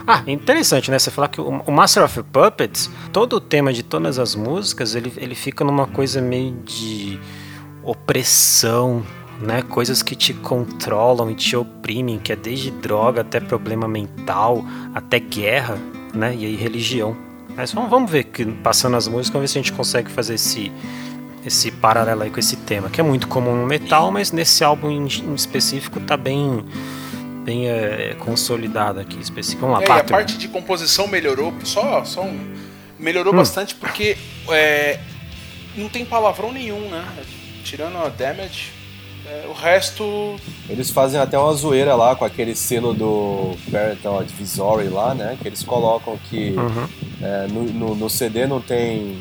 [0.07, 0.97] Ah, interessante, né?
[0.97, 5.13] Você falar que o Master of Puppets, todo o tema de todas as músicas, ele,
[5.17, 7.19] ele fica numa coisa meio de
[7.83, 9.03] opressão,
[9.41, 9.61] né?
[9.61, 14.63] Coisas que te controlam e te oprimem, que é desde droga até problema mental,
[14.93, 15.77] até guerra,
[16.13, 16.35] né?
[16.35, 17.15] E aí religião.
[17.55, 20.35] Mas vamos, vamos ver que passando as músicas, vamos ver se a gente consegue fazer
[20.35, 20.71] esse
[21.45, 24.91] esse paralelo aí com esse tema, que é muito comum no metal, mas nesse álbum
[24.91, 26.65] em, específico tá bem
[27.45, 29.61] bem é, consolidado aqui específico.
[29.65, 32.53] Vamos lá, É, e a parte de composição melhorou, só, só um,
[32.99, 33.37] melhorou Hum.
[33.37, 34.17] bastante porque
[34.49, 34.99] é,
[35.77, 37.05] não tem palavrão nenhum, né?
[37.63, 38.73] Tirando a damage,
[39.29, 40.35] é, o resto
[40.67, 45.37] Eles fazem até uma zoeira lá com aquele selo do Parental Advisory lá, né?
[45.41, 46.87] Que eles colocam que Uhum.
[47.21, 49.17] é, no, no- no CD não tem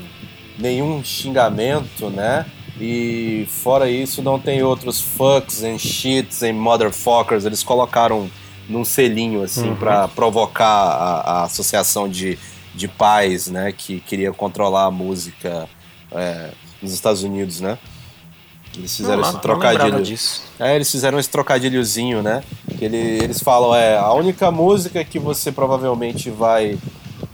[0.59, 2.47] nenhum xingamento, né?
[2.81, 7.45] E fora isso não tem outros fucks and shits and motherfuckers.
[7.45, 8.31] Eles colocaram
[8.69, 9.77] num selinho assim Uhum.
[9.77, 12.39] pra provocar a, a associação de,
[12.75, 13.73] de pais, né?
[13.77, 15.69] Que queria controlar a música
[16.13, 17.77] é, nos Estados Unidos, né?
[18.79, 20.03] Eles fizeram Não, esse trocadilho.
[20.03, 20.43] disso.
[20.59, 22.43] É, eles fizeram esse trocadilhozinho, né?
[22.79, 26.79] Que ele- eles falam, é, a única música que você provavelmente vai,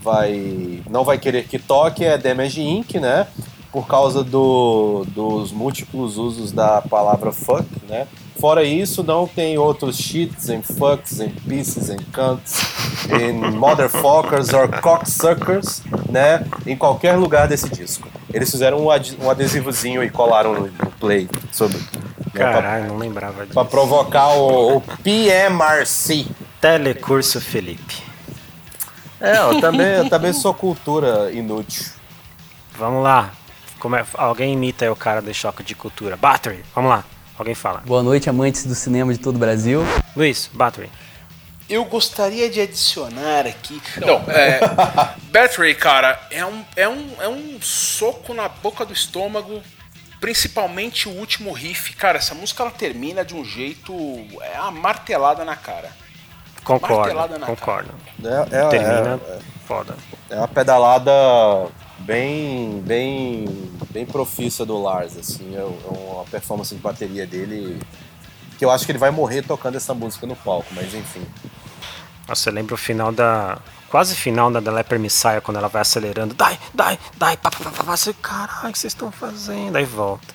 [0.01, 3.27] vai não vai querer que toque é Damage Inc., né?
[3.71, 8.07] Por causa do, dos múltiplos usos da palavra fuck, né?
[8.39, 12.61] Fora isso, não tem outros shits and fucks and pieces and cunts
[13.09, 16.45] and motherfuckers or cocksuckers, né?
[16.67, 18.07] Em qualquer lugar desse disco.
[18.33, 21.79] Eles fizeram um ad- um adesivozinho e colaram no, no play sobre
[22.33, 23.53] Caralho, não lembrava disso.
[23.53, 26.27] Pra provocar o, o PMRC.
[26.59, 28.03] Telecurso Felipe.
[29.21, 31.85] É, eu também, eu também sou cultura inútil.
[32.77, 33.31] Vamos lá.
[33.79, 36.17] Como é- Alguém imita aí o cara do choque de cultura.
[36.17, 37.05] Battery, vamos lá.
[37.37, 37.81] Alguém fala.
[37.85, 39.81] Boa noite, amantes do cinema de todo o Brasil.
[40.15, 40.89] Luiz, Battery.
[41.67, 43.81] Eu gostaria de adicionar aqui.
[43.97, 44.59] Não, é.
[45.31, 49.61] Battery, cara, é um, é, um, é um soco na boca do estômago.
[50.21, 51.93] Principalmente o último riff.
[51.95, 53.93] Cara, essa música ela termina de um jeito.
[54.41, 55.91] É uma martelada na cara.
[56.65, 57.91] Concordo, concordo.
[58.23, 59.95] É, é, Termina é, foda.
[60.29, 61.11] é uma pedalada
[61.99, 67.79] bem, bem, bem profissa do Lars, assim, é uma performance de bateria dele
[68.57, 71.25] que eu acho que ele vai morrer tocando essa música no palco, mas enfim.
[72.27, 73.59] Nossa, eu lembro o final da.
[73.89, 76.33] Quase final da, da Leper Messiah, quando ela vai acelerando.
[76.33, 77.95] Dai, dai, dai, pá, pá, pá, pá, pá.
[77.95, 79.75] Você, Caralho, o que vocês estão fazendo?
[79.75, 80.33] Aí volta.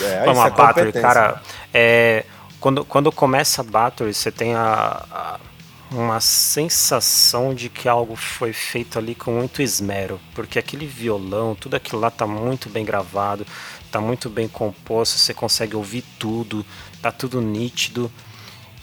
[0.00, 1.42] É, Vamos lá, é Battery, cara.
[1.72, 2.24] É,
[2.60, 5.40] quando, quando começa a Battery, você tem a, a-
[5.90, 10.20] uma sensação de que algo foi feito ali com muito esmero.
[10.34, 13.46] Porque aquele violão, tudo aquilo lá tá muito bem gravado,
[13.90, 16.64] tá muito bem composto, você consegue ouvir tudo,
[17.00, 18.10] tá tudo nítido.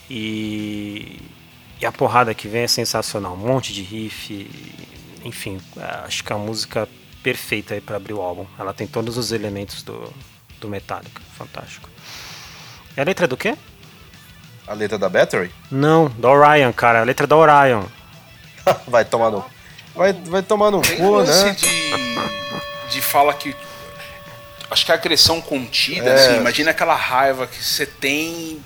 [0.10, 1.20] E,
[1.80, 3.34] e a porrada que vem é sensacional.
[3.34, 4.50] Um monte de riff.
[5.24, 5.60] Enfim,
[6.06, 6.88] acho que é a música
[7.24, 8.46] perfeita aí para abrir o álbum.
[8.58, 10.12] Ela tem todos os elementos do,
[10.62, 11.22] do Metallica.
[11.38, 11.90] Fantástico.
[12.96, 13.58] É a letra do quê?
[14.68, 17.02] A letra da Battery Não, do Orion, cara.
[17.02, 17.84] A letra do Orion.
[18.88, 19.44] vai tomar no
[19.96, 21.52] vai, vai tomar no Tem um cu, né?
[22.88, 23.56] de, de fala que.
[24.70, 26.14] Acho que a agressão contida, É.
[26.14, 28.62] assim, imagina aquela raiva que você tem.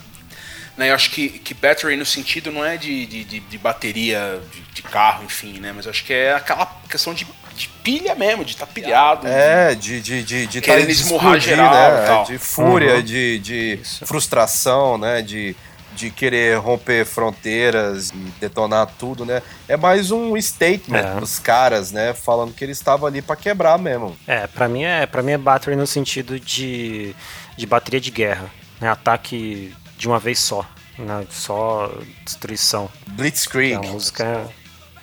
[0.77, 4.41] Né, eu acho que, que battery no sentido não é de, de, de- de bateria
[4.51, 5.71] de, de carro, enfim, né?
[5.73, 9.27] Mas eu acho que é aquela questão de, de pilha mesmo, de estar pilhado.
[9.27, 12.05] É, de, de, de, de, Querendo tá- de esmurrar geral né?
[12.05, 12.23] tal.
[12.25, 13.01] De fúria, Uhum.
[13.01, 15.21] de, de frustração, né?
[15.21, 15.55] De,
[15.95, 19.41] de querer romper fronteiras e detonar tudo, né?
[19.67, 21.19] É mais um statement É.
[21.19, 22.13] dos caras, né?
[22.13, 24.15] Falando que eles estavam ali pra quebrar mesmo.
[24.27, 27.15] É, pra mim é, pra mim é battery no sentido de,
[27.57, 28.51] de bateria de guerra.
[28.81, 28.89] Né?
[28.89, 30.65] Ataque de uma vez só.
[30.99, 31.25] Né?
[31.29, 31.89] Só
[32.25, 32.89] destruição.
[33.07, 33.75] Blitzkrieg.
[33.75, 34.45] A música é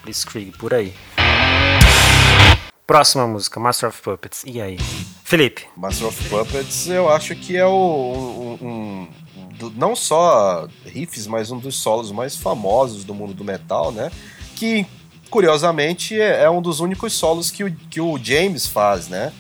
[0.05, 0.93] Blitzkrieg, por aí.
[2.93, 4.43] Próxima música, Master of Puppets.
[4.45, 4.77] E aí?
[5.25, 9.09] Felipe, Master of Puppets, eu acho que é o um, um-
[9.55, 14.13] do- não só riffs, mas um dos solos mais famosos do mundo do metal, né?
[14.57, 14.85] Que
[15.31, 19.33] curiosamente é, é um dos únicos solos que o, que o James faz, né?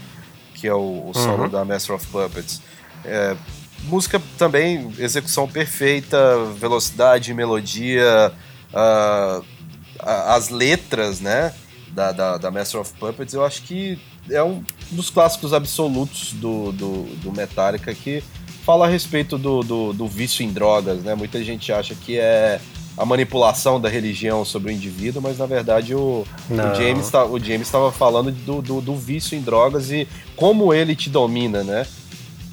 [0.54, 1.48] Que é o, o solo Uhum.
[1.50, 2.62] da Master of Puppets.
[3.04, 3.36] É,
[3.82, 8.32] música também, execução perfeita, velocidade, melodia,
[8.72, 9.42] a-
[10.34, 11.52] as letras, né?
[11.92, 13.98] Da, da, da Master of Puppets, eu acho que
[14.30, 18.24] é um dos clássicos absolutos do, do, do Metallica que
[18.64, 21.14] fala a respeito do, do, do vício em drogas, né?
[21.14, 22.60] Muita gente acha que é
[22.96, 27.38] a manipulação da religião sobre o indivíduo, mas na verdade o, o James tá- o
[27.38, 30.06] James estava falando do, do, do vício em drogas e
[30.36, 31.86] como ele te domina, né?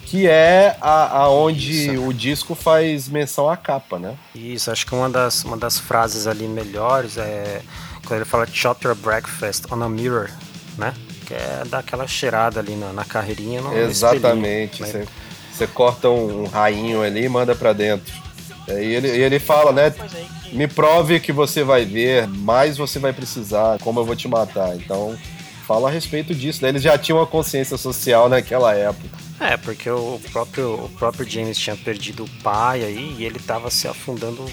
[0.05, 2.03] Que é a, aonde Isso.
[2.03, 4.15] o disco faz menção à capa, né?
[4.33, 7.61] isso, acho que uma das, uma das frases ali melhores é
[8.05, 10.29] quando ele fala chop your breakfast on a mirror,
[10.77, 10.93] né?
[11.25, 13.61] Que é dar aquela cheirada ali na, na carreirinha.
[13.61, 14.81] No Exatamente.
[14.81, 14.87] né?
[14.87, 15.07] Você
[15.53, 18.13] você corta um, um rainho ali e manda pra dentro.
[18.67, 19.93] É, E ele, e ele fala, né?
[20.53, 24.73] Me prove que você vai ver, mais você vai precisar, como eu vou te matar.
[24.77, 25.17] Então,
[25.67, 26.63] fala a respeito disso.
[26.63, 26.69] Né?
[26.69, 29.17] Eles já tinham uma consciência social naquela época.
[29.39, 33.69] É, porque o próprio, o próprio James tinha perdido o pai aí e ele tava
[33.69, 34.45] se afundando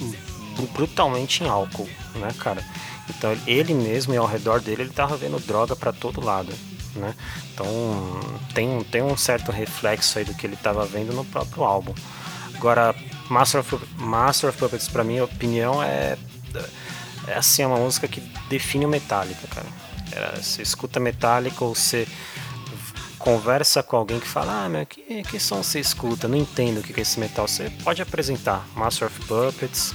[0.00, 1.88] br- brutalmente em álcool,
[2.18, 2.64] né, cara?
[3.08, 6.52] Então ele mesmo e ao redor dele ele tava vendo droga pra todo lado,
[6.96, 7.14] né?
[7.52, 7.66] Então
[8.54, 11.94] tem, um- tem um certo reflexo aí do que ele tava vendo no próprio álbum.
[12.54, 12.94] Agora,
[13.28, 16.16] Master of, Master of Puppets, pra minha opinião, é,
[17.26, 19.66] é assim, é uma música que define o Metallica, cara.
[20.12, 22.06] É, você escuta Metallica ou você
[23.18, 26.28] conversa com alguém que fala, ah, meu, que, que som você escuta?
[26.28, 27.48] Não entendo o que que é esse metal.
[27.48, 29.94] Você pode apresentar Master of Puppets.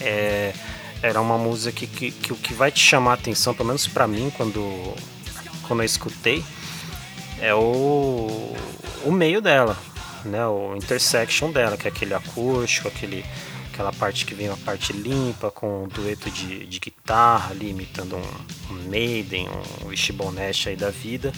[0.00, 0.52] É,
[1.04, 4.08] era uma música que, que, o que vai te chamar a atenção, pelo menos pra
[4.08, 4.94] mim, quando,
[5.68, 6.42] quando eu escutei,
[7.38, 8.56] é o,
[9.04, 9.76] o meio dela,
[10.24, 10.46] né?
[10.46, 13.22] O intersection dela, que é aquele acústico, aquele,
[13.70, 18.16] aquela parte que vem uma parte limpa, com um dueto de, de guitarra ali, imitando
[18.16, 19.46] um, um Maiden,
[19.82, 21.34] um Wishbone Ash aí da vida.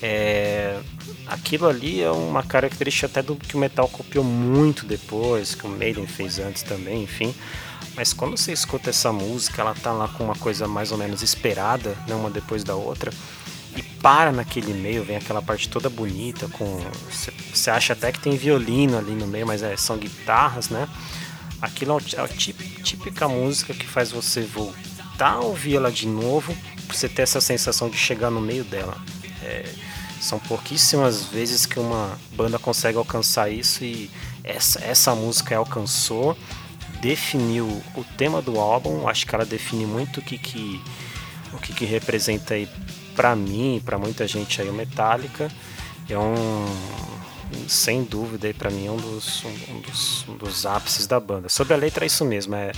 [0.00, 0.78] É,
[1.26, 5.68] aquilo ali é uma característica até do que o metal copiou muito depois, que o
[5.68, 7.34] Maiden fez antes também, enfim.
[7.94, 11.22] Mas quando você escuta essa música, ela tá lá com uma coisa mais ou menos
[11.22, 13.12] esperada, né, uma depois da outra,
[13.76, 16.80] e para naquele meio, vem aquela parte toda bonita, com.
[17.52, 20.88] Você acha até que tem violino ali no meio, mas é, são guitarras, né?
[21.60, 26.54] Aquilo é a típica música que faz você voltar a ouvir ela de novo,
[26.86, 28.96] pra você ter essa sensação de chegar no meio dela.
[29.42, 29.64] É,
[30.20, 34.10] são pouquíssimas vezes que uma banda consegue alcançar isso e
[34.44, 36.36] essa, essa música alcançou,
[37.02, 37.66] definiu
[37.96, 39.08] o tema do álbum.
[39.08, 40.80] Acho que ela define muito o que, que,
[41.52, 42.68] o que, que representa aí
[43.16, 45.50] para mim, para muita gente aí o Metallica.
[46.08, 46.64] É um
[47.68, 51.48] sem dúvida aí para mim é um dos, um, dos, um dos ápices da banda.
[51.48, 52.72] Sobre a letra é isso mesmo, é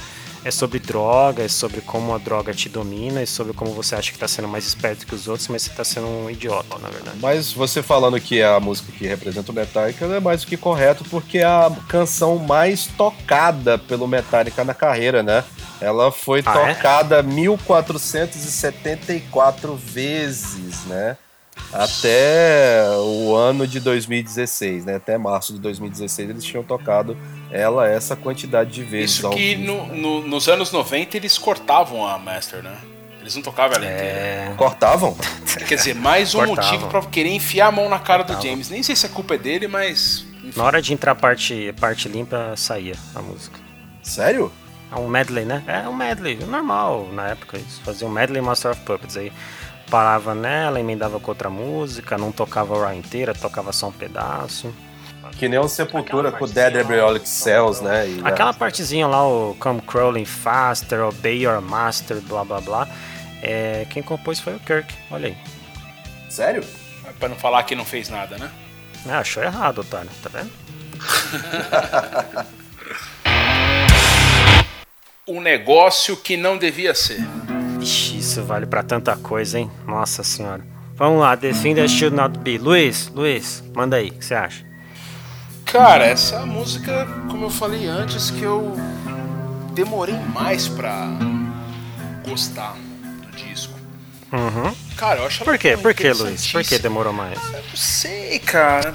[0.45, 4.11] é sobre droga, é sobre como a droga te domina, é sobre como você acha
[4.11, 6.91] que está sendo mais esperto que os outros, mas você está sendo um idiota, na
[6.91, 7.17] verdade.
[7.21, 10.59] Mas você falando que é a música que representa o Metallica é mais do que
[10.59, 15.43] correto, porque é a canção mais tocada pelo Metallica na carreira, né?
[15.81, 16.75] Ela foi ah, é?
[16.75, 17.23] tocada é?
[17.23, 21.17] 1474 vezes, né?
[21.73, 24.97] Até o ano de 2016, né?
[24.97, 27.17] Até março de 2016 eles tinham tocado
[27.51, 29.17] ela essa quantidade de vezes.
[29.17, 32.77] Isso que no, no, nos anos 90 eles cortavam a Master, né?
[33.21, 34.05] Eles não tocavam ela inteira.
[34.05, 34.55] É...
[34.57, 35.17] Cortavam?
[35.67, 36.73] Quer dizer, mais um cortavam.
[36.73, 38.43] motivo para querer enfiar a mão na cara cortavam.
[38.43, 38.69] do James.
[38.69, 40.27] Nem sei se a culpa é dele, mas.
[40.45, 40.59] Enfim.
[40.59, 43.59] Na hora de entrar a parte, parte limpa, saía a música.
[44.03, 44.53] Sério?
[44.93, 45.63] É um medley, né?
[45.67, 47.57] É um medley, normal na época.
[47.57, 49.33] Eles faziam medley Master of Puppets aí
[49.91, 54.75] parava nela, emendava com outra música, não tocava a raw inteira, tocava só um pedaço.
[55.39, 58.09] Que nem o Sepultura com Dead Embryonic Cells, né?
[58.09, 62.89] E, Aquela partezinha lá, o Come Crawling Faster, Obey Your Master, blá blá blá.
[63.43, 65.37] É, quem compôs foi o Kirk, olha aí.
[66.29, 66.65] Sério?
[67.19, 68.51] Pra não falar que não fez nada, né?
[69.09, 70.51] Ah, achou errado, otário, tá vendo?
[75.29, 77.21] um negócio que não devia ser.
[77.85, 79.71] Ixi, isso vale para tanta coisa, hein?
[79.87, 80.65] Nossa senhora.
[80.97, 82.57] Vamos lá, Defender Should Not Be.
[82.57, 84.65] Luiz, Luiz, manda aí, o que você acha?
[85.67, 88.75] Cara, essa música, como eu falei antes, que eu
[89.75, 91.11] demorei mais pra
[92.27, 92.75] gostar
[93.21, 93.79] do disco.
[94.33, 94.75] Uhum.
[94.97, 95.77] Cara, eu acho Por quê?
[95.77, 96.51] Por que, Luiz?
[96.51, 97.39] Por que demorou mais?
[97.53, 98.95] Eu não sei, cara.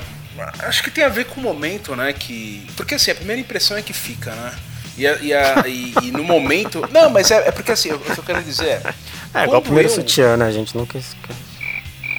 [0.60, 2.12] Acho que tem a ver com o momento, né?
[2.12, 2.66] Que.
[2.76, 4.52] Porque assim, a primeira impressão é que fica, né?
[5.00, 6.86] E, a, e, a, e, e, no momento.
[6.92, 8.94] Não, mas é, é porque assim, o que eu quero dizer é.
[9.34, 9.94] É igual o primeiro eu...
[9.96, 10.46] sutiã, né?
[10.48, 11.00] A gente nunca.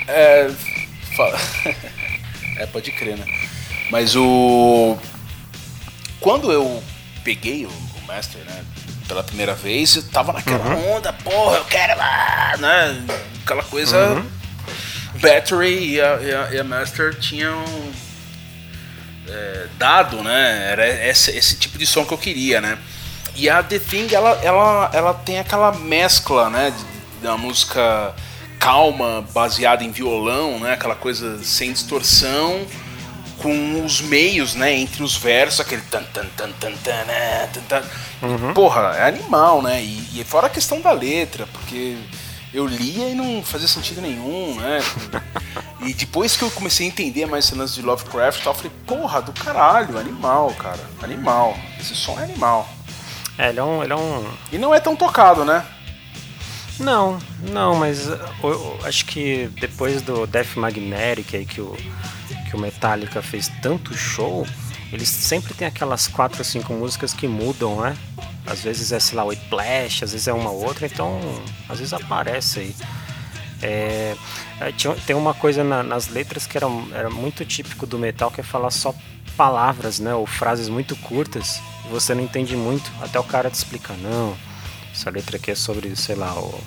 [0.08, 0.50] É.
[1.14, 1.38] Fala.
[2.56, 3.26] é, pode crer, né?
[3.90, 4.96] Mas o.
[6.20, 6.82] Quando eu
[7.22, 8.64] peguei o, o Master, né?
[9.06, 10.96] Pela primeira vez, eu tava naquela uhum.
[10.96, 13.04] onda, porra, eu quero lá, né?
[13.44, 14.14] Aquela coisa.
[14.14, 14.24] Uhum.
[15.16, 17.62] Battery e a, e a, e a Master tinham
[19.28, 20.70] é, dado, né?
[20.70, 22.78] Era esse, esse tipo de som que eu queria, né?
[23.36, 26.72] E a The Thing, ela, ela, ela tem aquela mescla, né?
[27.22, 28.14] Da música
[28.58, 30.72] calma, baseada em violão, né?
[30.74, 32.66] Aquela coisa sem distorção,
[33.38, 34.74] com os meios, né?
[34.74, 37.82] Entre os versos, aquele tan tan tan tan tan, né, tan, tan.
[38.22, 38.52] Uhum.
[38.52, 39.82] Porra, é animal, né?
[39.82, 41.96] E, e fora a questão da letra, porque
[42.52, 44.80] eu lia e não fazia sentido nenhum, né?
[45.82, 49.22] E depois que eu comecei a entender mais esse lance de Lovecraft, eu falei, porra,
[49.22, 50.80] do caralho, animal, cara.
[51.02, 51.56] Animal.
[51.78, 52.68] Esse som é animal.
[53.38, 53.82] É, ele é um.
[53.82, 54.30] Ele é um...
[54.52, 55.64] E não é tão tocado, né?
[56.80, 61.76] Não, não, mas eu, eu acho que depois do Death Magnetic aí que o,
[62.48, 64.46] que o Metallica fez tanto show,
[64.90, 67.94] eles sempre tem aquelas quatro ou cinco músicas que mudam, né?
[68.46, 71.20] Às vezes é, sei lá, o Whiplash, às vezes é uma outra, então
[71.68, 72.76] às vezes aparece aí.
[73.62, 74.16] É,
[74.60, 78.30] é tinha, tem uma coisa na, nas letras que era, era muito típico do metal,
[78.30, 78.94] que é falar só
[79.36, 80.14] palavras, né?
[80.14, 84.36] Ou frases muito curtas, e você não entende muito, até o cara te explica, não,
[84.92, 86.60] essa letra aqui é sobre, sei lá, o,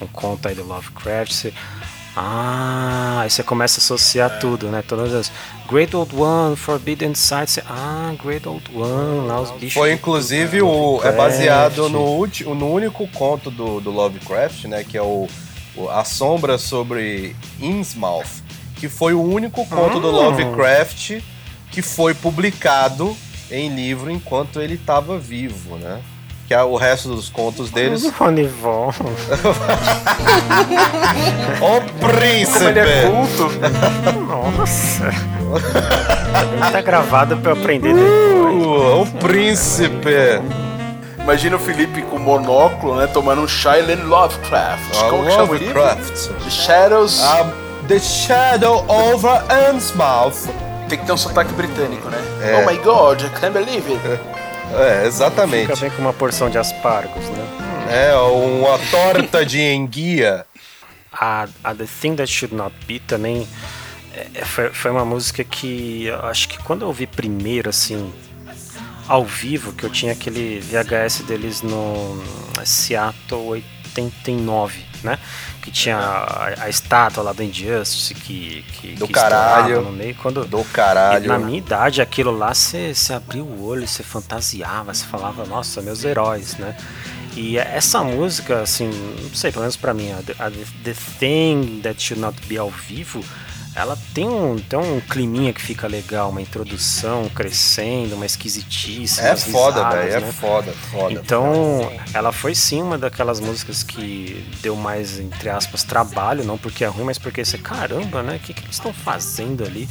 [0.00, 1.54] um conto aí do Lovecraft, você,
[2.16, 4.36] ah, aí você começa a associar é.
[4.38, 4.82] tudo, né?
[4.86, 5.32] Todas as
[5.70, 9.74] Great Old One, Forbidden Sight, ah, Great Old One, lá os bichos.
[9.74, 14.82] Foi inclusive o é baseado no, no único conto do, do Lovecraft, né?
[14.82, 15.28] Que é o
[15.90, 18.42] A Sombra sobre Innsmouth,
[18.76, 20.00] que foi o único conto hum.
[20.00, 21.20] do Lovecraft
[21.70, 23.16] que foi publicado
[23.50, 26.00] em livro enquanto ele estava vivo, né?
[26.48, 28.10] que o resto dos contos deles.
[28.18, 28.88] Ronivon.
[31.60, 32.58] o príncipe!
[32.58, 33.50] Como ele é culto.
[34.26, 35.10] Nossa.
[36.72, 38.64] tá gravado pra eu aprender depois.
[38.64, 40.40] Uh, o príncipe.
[41.28, 43.06] Imagina o Felipe com monóculo, né?
[43.06, 44.96] Tomando um lendo Lovecraft.
[44.96, 46.28] Ah, Como Lovecraft.
[46.42, 47.22] The Shadows.
[47.22, 47.52] A
[47.86, 50.48] The Shadow over Amsmouth.
[50.88, 52.16] Tem que ter um sotaque britânico, né?
[52.42, 52.56] É.
[52.56, 54.20] Oh my god, I can't believe it.
[54.72, 55.66] É, exatamente.
[55.66, 57.46] Fica bem com uma porção de aspargos, né?
[57.90, 60.46] É, uma torta de enguia.
[61.12, 63.46] A, a The Thing That Should Not Be também
[64.34, 68.12] é, foi, foi uma música que eu acho que quando eu ouvi primeiro, assim,
[69.08, 72.22] ao vivo, que eu tinha aquele VHS deles no
[72.64, 73.48] Seattle
[73.96, 75.18] 89, né?
[75.62, 79.82] Que tinha a, a estátua lá do Injustice que, que, Do que caralho.
[79.82, 80.14] no meio.
[80.16, 81.24] Quando, Do caralho.
[81.24, 85.80] e na minha idade, aquilo lá, você abriu o olho, você fantasiava, você falava, nossa,
[85.82, 86.76] meus heróis, né?
[87.36, 88.88] E essa música, assim,
[89.22, 92.70] não sei, pelo menos pra mim, a, a The Thing That Should Not Be ao
[92.70, 93.22] vivo,
[93.78, 99.20] ela tem um, tem um climinha que fica legal, uma introdução crescendo, uma esquisitice.
[99.20, 100.14] É foda, velho.
[100.14, 100.32] É né?
[100.32, 101.12] foda, foda.
[101.12, 106.82] Então, ela foi sim uma daquelas músicas que deu mais, entre aspas, trabalho, não porque
[106.82, 108.34] é ruim, mas porque você, caramba, né?
[108.34, 109.88] O que, que eles estão fazendo ali?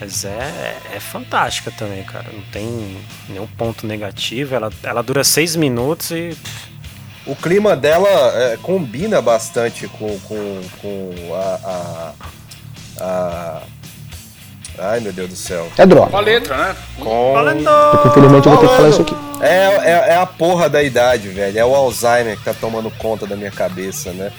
[0.00, 2.32] Mas é, é fantástica também, cara.
[2.32, 2.96] Não tem
[3.28, 4.54] nenhum ponto negativo.
[4.54, 6.34] Ela, ela dura seis minutos e.
[7.26, 12.12] O clima dela é, combina bastante com, com, com a, a,
[13.00, 13.62] a-
[14.78, 15.70] Ai, meu Deus do céu.
[15.76, 16.10] É droga.
[16.10, 16.76] Com a letra, né?
[16.98, 17.34] Com...
[17.92, 19.16] Porque infelizmente eu vou ter que falar isso aqui.
[19.42, 21.58] É, é, é a porra da idade, velho.
[21.58, 24.32] É o Alzheimer que tá tomando conta da minha cabeça, né?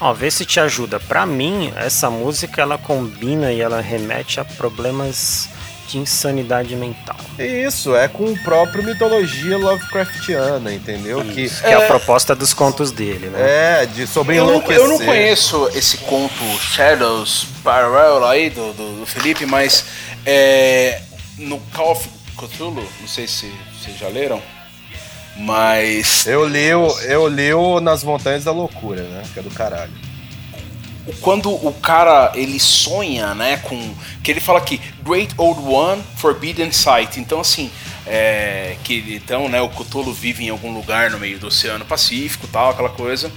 [0.00, 0.98] Ó, vê se te ajuda.
[0.98, 5.48] Pra mim, essa música ela combina e ela remete a problemas
[5.88, 7.16] de insanidade mental.
[7.38, 11.24] Isso, é com o próprio mitologia Lovecraftiana, entendeu?
[11.24, 13.82] Que Isso, que é a proposta dos contos dele, né?
[13.82, 19.00] é de sobre Eu não, eu não conheço esse conto Shadows Parallel aí do, do,
[19.00, 19.84] do Felipe, mas
[20.24, 21.00] é,
[21.38, 23.50] no Call of Cthulhu, não sei se
[23.80, 24.42] vocês já leram,
[25.36, 29.22] mas Eu li, o- eu li o Nas Montanhas da Loucura, né?
[29.32, 29.92] Que é do caralho.
[31.20, 36.72] Quando o cara ele sonha, né, com que ele fala aqui Great Old One, Forbidden
[36.72, 37.20] Sight.
[37.20, 37.70] Então assim,
[38.06, 42.46] é, que então, né, o Cthulhu vive em algum lugar no meio do Oceano Pacífico,
[42.48, 43.30] tal, aquela coisa.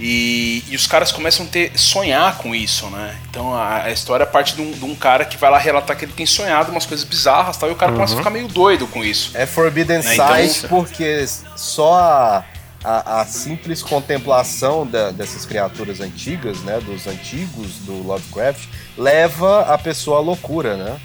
[0.00, 3.16] E, e os caras começam a ter sonhar com isso, né?
[3.28, 6.04] Então a, a história parte de um, de um cara que vai lá relatar que
[6.04, 8.86] ele tem sonhado umas coisas bizarras, tal, e o cara começa a ficar meio doido
[8.86, 9.32] com isso.
[9.34, 11.26] É Forbidden É, então- Sight porque
[11.56, 12.44] só a,
[12.84, 16.80] a, a simples contemplação da- dessas criaturas antigas, né?
[16.80, 21.00] Dos antigos do Lovecraft, leva a pessoa à loucura, né?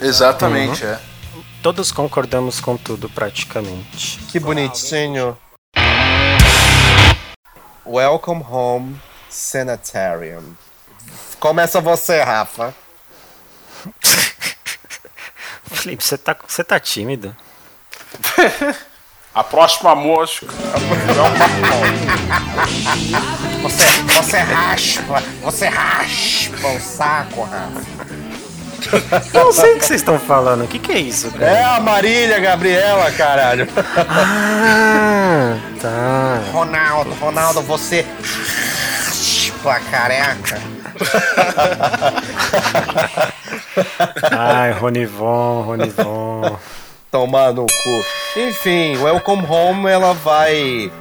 [0.00, 0.98] Exatamente, é.
[1.62, 4.18] Todos concordamos com tudo praticamente.
[4.28, 5.36] Que bonitinho.
[7.84, 10.54] Welcome Home Sanitarium.
[11.40, 12.74] Começa você, Rafa.
[15.64, 17.34] Felipe, você tá, você tá tímido?
[19.38, 20.52] A próxima música.
[23.62, 28.08] Você, você raspa, você raspa o saco, Rafa.
[29.32, 30.64] Eu não sei o que vocês estão falando.
[30.64, 31.52] O que, que é isso, cara?
[31.52, 33.68] É a Marília Gabriela, caralho.
[34.08, 36.40] Ah, tá.
[36.50, 38.04] Ronaldo, Ronaldo, você
[39.04, 40.60] raspa careca.
[44.32, 46.58] Ai, Ronivon, Ronivon.
[47.10, 48.04] Tomar no cu.
[48.38, 50.92] Enfim, Welcome Home ela vai.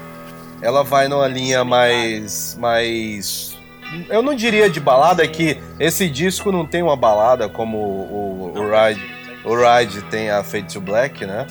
[0.62, 2.58] Ela vai numa linha mais.
[2.58, 3.58] mais.
[4.10, 8.54] Eu não diria de balada, é que esse disco não tem uma balada como o,
[8.54, 9.18] o, o Ride.
[9.44, 11.46] O Ride tem a Fade to Black, né?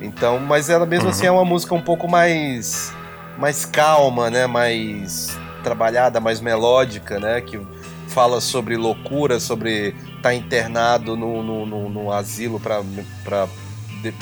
[0.00, 2.92] Então, mas ela mesmo assim é uma música um pouco mais.
[3.38, 4.44] mais calma, né?
[4.46, 7.40] Mais trabalhada, mais melódica, né?
[7.40, 7.60] Que
[8.08, 12.82] fala sobre loucura, sobre estar internado no, no, no, no asilo para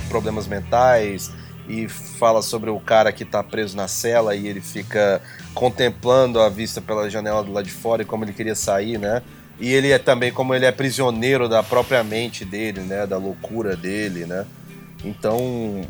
[0.09, 1.31] problemas mentais
[1.69, 5.21] e fala sobre o cara que tá preso na cela e ele fica
[5.55, 9.23] contemplando a vista pela janela do lado de fora e como ele queria sair, né?
[9.61, 13.07] E ele é também como ele é prisioneiro da própria mente dele, né?
[13.07, 14.47] Da loucura dele, né?
[15.05, 15.83] Então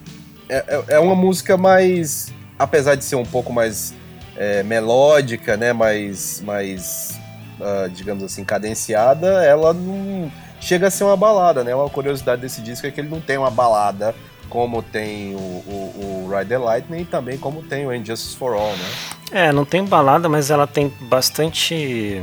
[0.48, 3.94] é, é- é uma música mais, apesar de ser um pouco mais
[4.36, 5.72] é, melódica, né?
[5.72, 7.18] Mais, mais
[7.60, 11.74] ah, digamos assim, cadenciada, ela não chega a ser uma balada, né?
[11.74, 14.14] Uma curiosidade desse disco é que ele não tem uma balada
[14.48, 18.54] como tem o, o, o Ride the Lightning e também como tem o Injustice for
[18.54, 18.88] All, né?
[19.30, 22.22] É, não tem balada, mas ela tem bastante.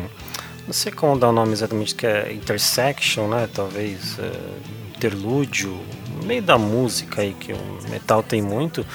[0.66, 3.48] Não sei como dar o nome exatamente, que é intersection, né?
[3.53, 4.18] Talvez.
[4.18, 5.78] é, interlúdio,
[6.24, 8.86] meio da música aí, que o metal tem muito.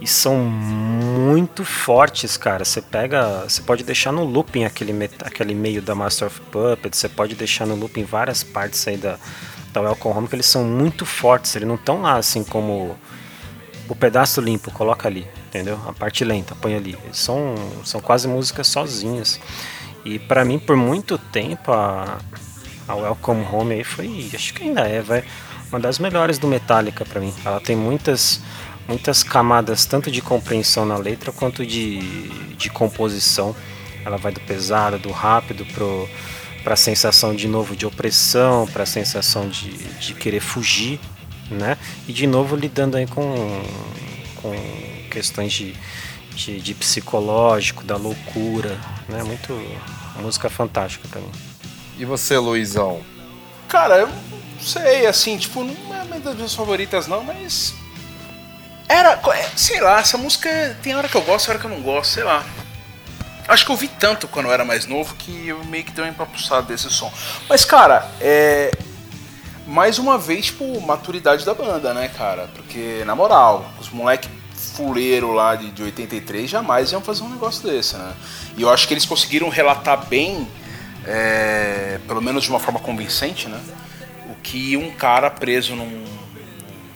[0.00, 2.64] E são muito fortes, cara.
[2.64, 3.44] Você pega.
[3.48, 4.92] Você pode deixar no looping aquele,
[5.24, 9.18] aquele meio da Master of Puppets, você pode deixar no looping várias partes aí da,
[9.72, 11.54] da Welcome Home, que eles são muito fortes.
[11.56, 12.96] Eles não estão lá assim como
[13.88, 15.78] o pedaço limpo, coloca ali, entendeu?
[15.86, 16.98] A parte lenta, põe ali.
[17.04, 17.54] Eles são,
[17.84, 19.40] são quase músicas sozinhas.
[20.04, 22.18] E pra mim, por muito tempo, a,
[22.86, 25.24] a Welcome Home aí foi, acho que ainda é, vai,
[25.70, 27.32] uma das melhores do Metallica pra mim.
[27.44, 28.40] Ela tem muitas
[28.86, 32.00] muitas camadas tanto de compreensão na letra quanto de,
[32.56, 33.54] de composição.
[34.04, 36.08] Ela vai do pesado, do rápido pro
[36.62, 40.98] para a sensação de novo de opressão, para a sensação de, de querer fugir,
[41.50, 41.76] né?
[42.08, 43.62] E de novo lidando aí com,
[44.36, 44.50] com
[45.10, 45.76] questões de,
[46.34, 49.22] de, de psicológico, da loucura, né?
[49.22, 49.52] Muito
[50.22, 51.30] música fantástica para mim.
[51.98, 53.02] E você, Luizão?
[53.68, 54.08] Cara, eu
[54.58, 57.74] sei, assim, tipo, não é uma das minhas favoritas não, mas.
[58.94, 59.20] Era.
[59.56, 60.48] Sei lá, essa música
[60.80, 62.44] tem hora que eu gosto, hora que eu não gosto, sei lá.
[63.48, 66.04] Acho que eu vi tanto quando eu era mais novo que eu meio que dei
[66.04, 67.12] uma empapuçada desse som.
[67.48, 68.70] Mas, cara, é.
[69.66, 72.48] Mais uma vez, tipo, maturidade da banda, né, cara?
[72.54, 77.68] Porque, na moral, os moleque fuleiro lá de, de 83 jamais iam fazer um negócio
[77.68, 78.14] desse, né?
[78.56, 80.46] E eu acho que eles conseguiram relatar bem,
[81.04, 83.58] é, pelo menos de uma forma convincente, né?
[84.30, 86.04] O que um cara preso num,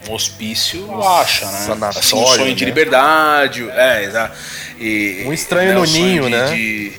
[0.06, 1.52] num hospício acha, né?
[1.66, 2.70] Sanatório, Assim, um sonho de né?
[2.70, 4.36] liberdade, é, exato.
[4.78, 6.46] E- Um Estranho né, no Ninho, de- né?
[6.54, 6.92] de-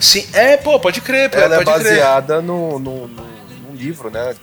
[0.00, 1.96] Sim, é, pô, pode crer, pô, Ela é pode crer.
[1.98, 3.26] baseada no, no, no-
[3.68, 4.34] num livro, né?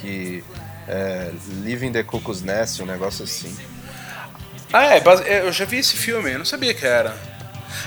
[0.00, 0.42] Que
[0.88, 1.30] é
[1.62, 3.54] Living the Cuckoo's Nest, um negócio assim.
[4.72, 7.14] Ah, é, é, eu já vi esse filme, eu não sabia que era.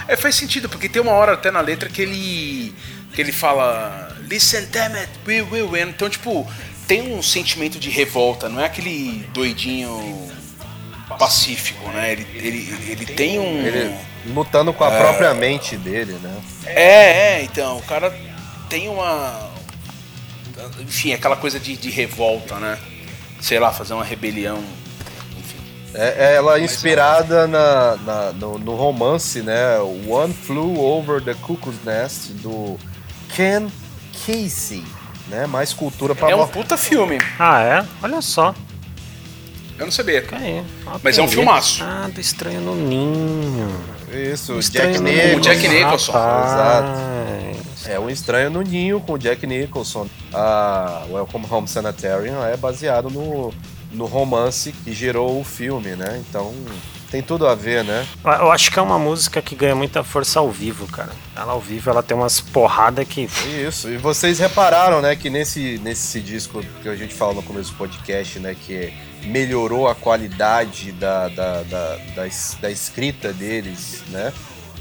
[0.08, 2.76] É, faz sentido, porque tem uma hora até na letra que ele.
[3.14, 4.16] que ele fala.
[4.30, 5.90] Listen, damn it, we will win.
[5.90, 6.48] Então, tipo,
[6.92, 10.30] tem um sentimento de revolta, não é aquele doidinho
[11.18, 12.12] pacífico, né?
[12.12, 13.66] Ele, ele, ele tem um.
[13.66, 13.96] Ele
[14.26, 16.42] lutando com a própria mente dele, né?
[16.66, 18.14] É, é, então, o cara
[18.70, 19.52] tem uma.
[20.82, 22.78] Enfim, aquela coisa de, de revolta, né?
[23.40, 24.62] Sei lá, fazer uma rebelião.
[25.40, 25.60] Enfim.
[25.94, 29.80] É, é ela inspirada na, na- no, no romance, né?
[29.80, 32.78] One Flew Over the Cuckoo's Nest, do
[33.34, 33.68] Ken
[34.26, 34.84] Casey,
[35.32, 35.48] né?
[35.48, 37.18] Mais cultura pra É um puta filme.
[37.40, 37.86] Ah, é?
[38.04, 38.54] Olha só.
[39.80, 40.24] Eu não sabia.
[40.34, 40.64] Aí,
[41.02, 41.84] Mas é um filmaço.
[41.84, 43.68] Ah, do Estranho no Ninho.
[44.14, 45.38] Isso, Estranho Jack no Nicholson.
[45.38, 46.12] O Jack Nicholson.
[46.12, 47.62] Rapaz.
[47.88, 50.08] É um estranho no ninho com o Jack Nicholson.
[50.34, 53.52] A Welcome Home Sanitarium é baseado no,
[53.92, 56.22] no romance que gerou o filme, né?
[56.30, 56.54] Então
[57.12, 58.08] tem tudo a ver, né?
[58.24, 61.12] Eu acho que é uma música que ganha muita força ao vivo, cara.
[61.36, 63.28] Ela ao vivo, ela tem umas porradas que...
[63.68, 63.90] Isso.
[63.90, 67.78] E vocês repararam, né, que nesse, nesse disco que a gente fala no começo do
[67.78, 68.94] podcast, né, que
[69.26, 72.28] melhorou a qualidade da, da, da, da,
[72.62, 74.32] da escrita deles, né?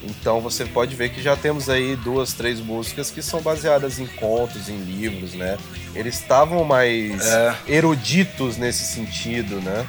[0.02, 4.06] Então você pode ver que já temos aí duas, três músicas que são baseadas em
[4.06, 5.58] contos, em livros, né?
[5.94, 7.54] Eles estavam mais É.
[7.68, 9.84] eruditos nesse sentido, né?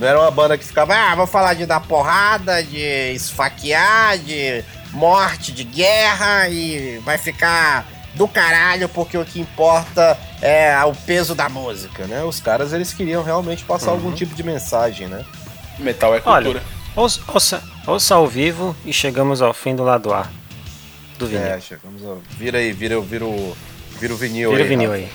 [0.00, 4.64] Não era uma banda que ficava, ah, vou falar de dar porrada, de esfaquear, de
[4.92, 11.34] morte, de guerra e vai ficar do caralho porque o que importa é o peso
[11.34, 12.22] da música, né?
[12.24, 15.22] Os caras eles queriam realmente passar algum tipo de mensagem, né?
[15.78, 16.64] Metal é Olha, cultura.
[16.96, 20.26] ouça, ouça, ouça ao vivo e chegamos ao fim do lado A.
[21.18, 21.44] Do vinil.
[21.44, 22.16] É, chegamos a...
[22.38, 23.54] Vira aí, vira, vira o
[23.98, 24.66] vira o vinil Vira aí.
[24.66, 25.02] o vinil Rafa.
[25.02, 25.10] aí.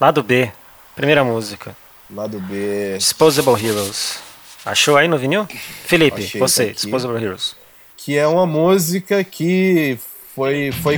[0.00, 0.50] Lado B.
[0.96, 1.76] Primeira música.
[2.10, 2.96] Lado B.
[2.96, 4.18] Disposable Heroes.
[4.64, 5.46] Achou aí no vinil?
[5.84, 6.72] Felipe, Achei, você, tá.
[6.72, 7.54] Disposable Heroes.
[7.96, 9.98] Que é uma música que
[10.34, 10.96] foi foi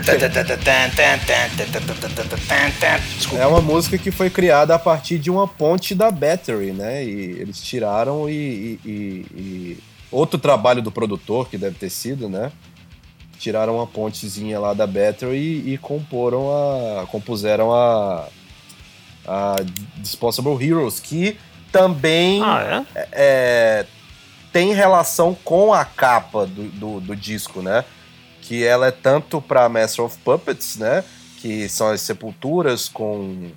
[3.38, 7.04] É uma música que foi criada a partir de uma ponte da Battery, né?
[7.04, 9.78] E eles tiraram e, e- e- e-
[10.10, 12.52] outro trabalho do produtor que deve ter sido, né?
[13.38, 16.50] Tiraram uma pontezinha lá da Battery e, e comporam
[17.00, 18.28] a compuseram a
[19.26, 19.56] a
[19.98, 21.38] Disposable Heroes que
[21.72, 23.08] também Ah, é?
[23.12, 23.86] é,
[24.52, 27.84] tem relação com a capa do, do, do disco, né?
[28.42, 31.04] Que ela é tanto para Master of Puppets, né?
[31.38, 33.50] Que são as sepulturas com,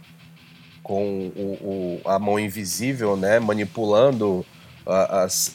[0.84, 3.40] com o, o- a mão invisível, né?
[3.40, 4.46] Manipulando
[4.86, 5.54] as-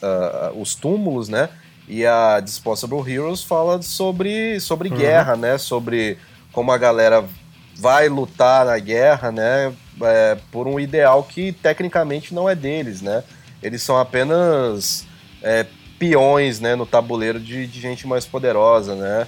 [0.55, 1.49] os túmulos, né?
[1.87, 5.57] E a Disposable Heroes fala sobre, sobre guerra, né?
[5.57, 6.17] Sobre
[6.51, 7.23] como a galera
[7.75, 9.73] vai lutar na guerra, né?
[10.01, 13.23] É, por um ideal que tecnicamente não é deles, né?
[13.61, 15.05] Eles são apenas
[15.41, 15.65] é,
[15.97, 16.75] peões, né?
[16.75, 19.27] No tabuleiro de, de gente mais poderosa, né?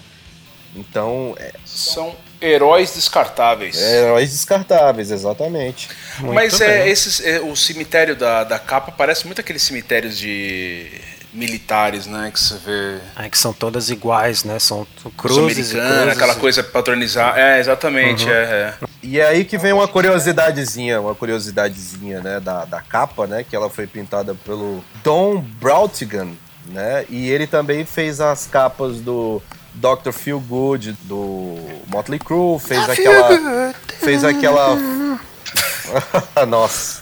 [0.75, 3.81] Então, é, São heróis descartáveis.
[3.81, 5.89] é heróis descartáveis, exatamente.
[6.19, 6.67] Muito Mas bem.
[6.69, 10.89] é, esses, é, o cemitério da, da capa parece muito aqueles cemitérios de
[11.33, 12.31] militares, né?
[12.33, 12.99] Que você vê.
[13.17, 14.59] É que são todas iguais, né?
[14.59, 14.87] São
[15.17, 16.17] cruzes americanos, cruzes.
[16.17, 17.37] aquela coisa patronizar.
[17.37, 18.25] É, exatamente.
[18.25, 18.31] Uhum.
[18.31, 18.33] É,
[18.81, 18.87] é.
[19.03, 23.55] E é aí que vem uma curiosidadezinha, uma curiosidadezinha, né, da, da capa, né, que
[23.55, 26.29] ela foi pintada pelo Don Brautigan,
[26.67, 29.41] né, e ele também fez as capas do
[29.73, 30.11] Dr.
[30.11, 31.57] Feel Good do
[31.87, 34.77] Motley Crue, fez aquela fez aquela
[36.47, 37.01] Nossa,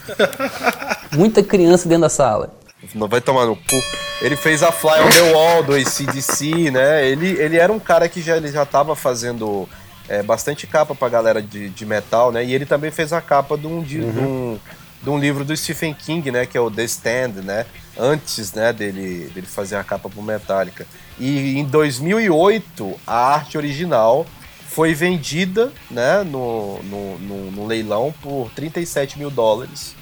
[1.12, 2.50] Muita criança dentro da sala.
[2.94, 3.82] não vai tomar no cu.
[4.22, 7.06] Ele fez a Fly on the Wall do ACDC, né?
[7.06, 9.68] Ele, ele era um cara que já, ele já tava fazendo
[10.10, 12.44] é, bastante capa pra galera de, de metal, né?
[12.44, 14.58] E ele também fez a capa de um, de, de um,
[15.00, 16.44] de um livro do Stephen King, né?
[16.44, 17.64] Que é o The Stand, né?
[17.96, 20.84] Antes, né, dele, dele fazer a capa pro Metallica.
[21.16, 24.26] E em 2008, a arte original
[24.66, 29.94] foi vendida, né, no, no, no, no leilão por 37 mil dólares.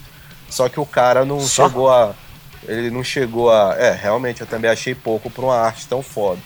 [0.49, 1.67] Só que o cara não Só?
[1.67, 2.15] chegou a.
[2.67, 3.75] Ele não chegou a.
[3.77, 6.39] É, realmente, eu também achei pouco pra uma arte tão foda.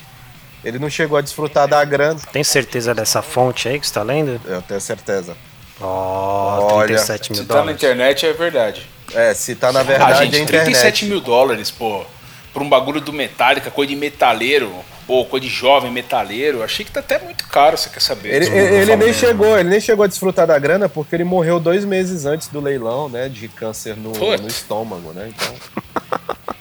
[0.63, 2.19] Ele não chegou a desfrutar da grana.
[2.31, 4.39] Tem certeza dessa fonte aí que você tá lendo?
[4.45, 5.35] Eu tenho certeza.
[5.81, 7.81] Ó, Olha, 37 mil Se tá na dólares.
[7.83, 8.87] internet, é verdade.
[9.13, 10.65] É, se tá na ah, verdade gente, é internet.
[10.65, 12.05] 37 mil dólares, pô.
[12.53, 14.71] Pra um bagulho do Metallica, coisa de metaleiro.
[15.05, 16.63] Pô, coisa de jovem metaleiro.
[16.63, 18.33] Achei que tá até muito caro, você quer saber.
[18.33, 21.59] Ele, ele- ele nem chegou, ele nem chegou a desfrutar da grana porque ele morreu
[21.59, 23.27] dois meses antes do leilão, né?
[23.27, 25.29] De câncer no, no estômago, né?
[25.35, 25.53] Então.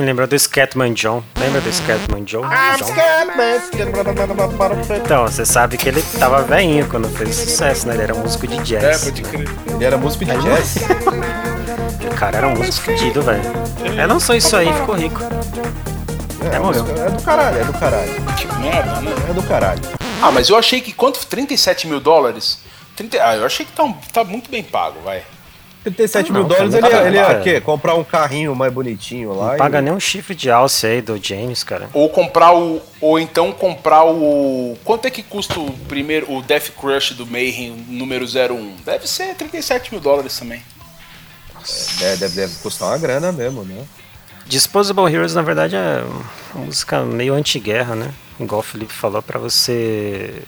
[0.00, 1.22] Me lembrou do Scatman John.
[1.38, 2.40] Lembra do Scatman John?
[2.40, 2.94] John?
[5.04, 7.92] Então, você sabe que ele tava velhinho quando fez sucesso, né?
[7.94, 9.04] Ele era músico de É, jazz.
[9.04, 9.48] pode crer.
[9.74, 10.76] Ele era músico de jazz.
[12.10, 13.42] O cara era um músico fedido, velho.
[13.98, 15.20] É, não só isso aí, ficou rico.
[16.52, 16.84] É, morreu.
[17.06, 18.12] é do caralho, é do caralho.
[18.36, 19.10] Que merda, né?
[19.30, 19.80] É do caralho.
[20.22, 21.24] Ah, mas eu achei que quanto?
[21.26, 22.58] 37 mil dólares?
[22.96, 23.16] 30...
[23.26, 25.22] Ah, eu achei que tá, um- tá muito bem pago, vai.
[25.82, 27.40] 37 Não, mil dólares, ele, paga, ele ia cara.
[27.40, 27.60] quê?
[27.60, 29.46] Comprar um carrinho mais bonitinho lá.
[29.48, 31.88] Não e- paga nem um chifre de alce aí do James, cara.
[31.94, 32.82] Ou comprar o.
[33.00, 34.76] Ou então comprar o.
[34.84, 36.30] Quanto é que custa o primeiro.
[36.32, 38.76] O Death Crush do Mayhem número 01?
[38.84, 40.62] Deve ser 37 mil dólares também.
[42.02, 43.84] É, deve, deve custar uma grana mesmo, né?
[44.46, 46.02] Disposable Heroes, na verdade, é
[46.54, 48.10] uma música meio anti-guerra, né?
[48.38, 50.42] Igual o Felipe falou, pra você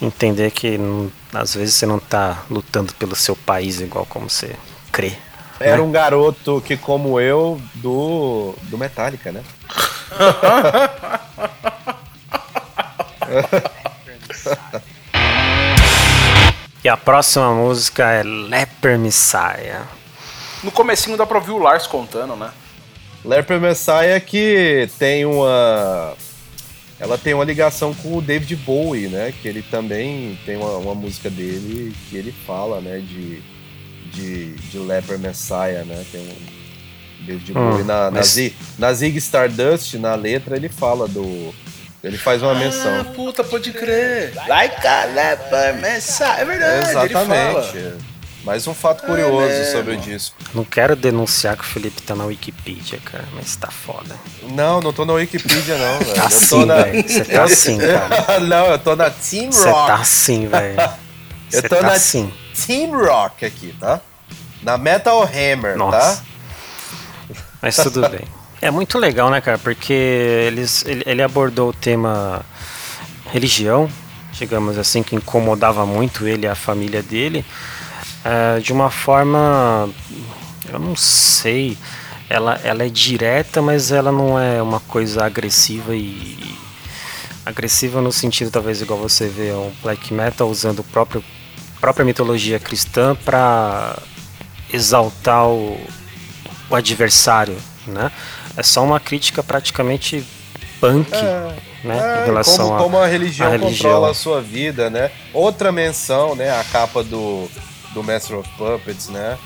[0.00, 4.54] entender que não- às vezes você não tá lutando pelo seu país igual como você
[4.92, 5.12] crê.
[5.58, 9.42] Era um garoto que, como eu, do, do Metallica, né?
[16.82, 19.82] E a próxima música é Leper Messiah.
[20.62, 22.50] No comecinho dá pra ouvir o Lars contando, né?
[23.24, 26.14] Leper Messiah que tem uma.
[27.00, 29.32] Ela tem uma ligação com o David Bowie, né?
[29.40, 32.98] Que ele também tem uma, uma música dele que ele fala, né?
[32.98, 33.42] De,
[34.12, 36.04] de, de Leper Messiah, né?
[36.12, 37.84] Tem um David Hum, Bowie.
[37.84, 41.54] Na, na, mas- Zig, na Zig Stardust, na letra, ele fala do.
[42.04, 43.00] Ele faz uma menção.
[43.00, 44.32] Ah, puta, pode crer.
[44.48, 46.38] Like a leper messiah.
[46.40, 47.72] É verdade, ele Exatamente.
[47.78, 47.98] fala.
[48.44, 49.72] Mais um fato curioso mesmo.
[49.72, 50.34] sobre o disco.
[50.54, 54.16] Não quero denunciar que o Felipe tá na Wikipedia, cara, mas tá foda.
[54.50, 56.14] Não, não tô na Wikipedia, não, velho.
[56.14, 56.74] Tá eu assim, tô na...
[56.76, 57.02] velho.
[57.08, 58.40] Você tá assim, cara.
[58.40, 59.86] não, eu tô na Team Você Rock.
[59.86, 60.80] tá assim, velho.
[61.52, 62.32] Eu Você tô tá na assim.
[62.64, 64.00] Team Rock aqui, tá?
[64.62, 65.98] Na Metal Hammer, Nossa.
[65.98, 66.22] tá?
[67.60, 68.20] Mas tudo bem.
[68.62, 69.56] É muito legal, né, cara?
[69.56, 72.42] Porque eles, ele, ele abordou o tema
[73.32, 73.88] religião,
[74.32, 77.42] digamos assim, que incomodava muito ele e a família dele,
[78.24, 79.88] eh, de uma forma.
[80.70, 81.76] Eu não sei.
[82.28, 86.38] Ela, ela é direta, mas ela não é uma coisa agressiva e.
[87.44, 91.24] Agressiva no sentido, talvez, igual você vê um black metal usando o próprio
[91.80, 93.96] própria mitologia cristã para
[94.72, 95.80] exaltar o,
[96.68, 97.56] o adversário,
[97.86, 98.12] né?
[98.56, 100.22] É só uma crítica praticamente
[100.78, 101.10] punk,
[101.82, 102.18] né?
[102.18, 103.90] É, em relação como, a, como a religião, a religião.
[103.90, 105.10] controla a sua vida, né?
[105.32, 106.50] Outra menção, né?
[106.50, 107.48] A capa do,
[107.92, 109.38] do Master of Puppets, né?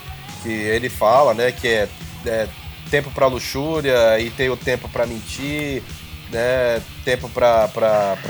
[0.43, 1.53] Que ele fala, né?
[1.53, 1.89] Que é,
[2.27, 2.49] é
[2.91, 5.83] tempo pra luxúria e tem o tempo pra mentir,
[6.31, 6.81] né?
[7.05, 7.69] Tempo pra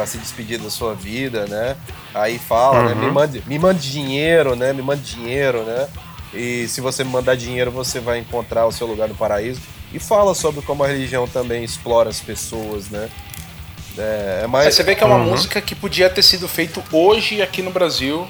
[0.06, 1.76] se despedir da sua vida, né?
[2.14, 2.94] Aí fala, né?
[2.94, 3.12] Me Uhum.
[3.12, 4.72] mande, me mande dinheiro, né?
[4.72, 5.88] Me mande dinheiro, né?
[6.32, 9.60] E se você me mandar dinheiro, você vai encontrar o seu lugar no paraíso.
[9.92, 13.08] E fala sobre como a religião também explora as pessoas, né?
[13.96, 14.66] É, é mais.
[14.66, 15.24] Aí você vê que é uma Uhum.
[15.30, 18.26] música que podia ter sido feito hoje aqui no Brasil.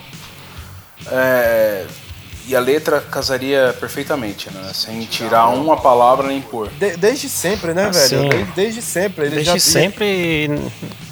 [1.10, 1.84] É,
[2.46, 4.70] e a letra casaria perfeitamente, né?
[4.74, 6.68] Sem tirar uma palavra nem pôr.
[6.78, 8.28] De- desde sempre, né, Ah, velho?
[8.28, 9.22] Desde, desde sempre.
[9.24, 10.50] Eles Desde já, sempre,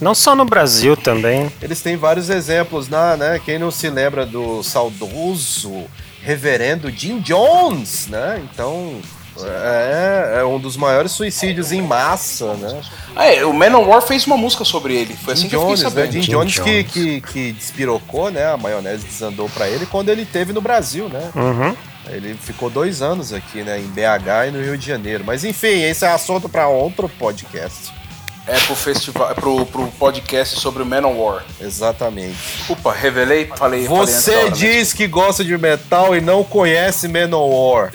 [0.01, 1.51] não só no Brasil também.
[1.63, 3.41] Eles têm vários exemplos, na, né?
[3.43, 5.85] Quem não se lembra do saudoso
[6.23, 8.43] reverendo Jim Jones, né?
[8.53, 9.01] Então,
[9.41, 12.81] é, é um dos maiores suicídios em massa, né?
[13.17, 15.17] Ah, é, o Manowar fez uma música sobre ele.
[15.17, 15.91] Foi assim Jim que eu fiquei Jones, né?
[15.91, 16.13] sabendo.
[16.13, 16.93] Jim Jim Jones, que, Jones.
[16.93, 18.53] que, que despirocou, né?
[18.53, 21.31] A maionese desandou pra ele quando ele teve no Brasil, né?
[21.35, 21.75] Uhum.
[22.09, 23.79] Ele ficou dois anos aqui, né?
[23.79, 25.23] Em BH e no Rio de Janeiro.
[25.25, 27.93] Mas enfim, esse é assunto pra outro podcast.
[28.47, 31.45] é pro festival, é pro, pro podcast sobre o Manowar.
[31.61, 32.37] Exatamente.
[32.57, 33.87] Desculpa, revelei, falei.
[33.87, 34.51] falei Você hora, né?
[34.51, 37.93] diz que gosta de metal e não conhece Manowar.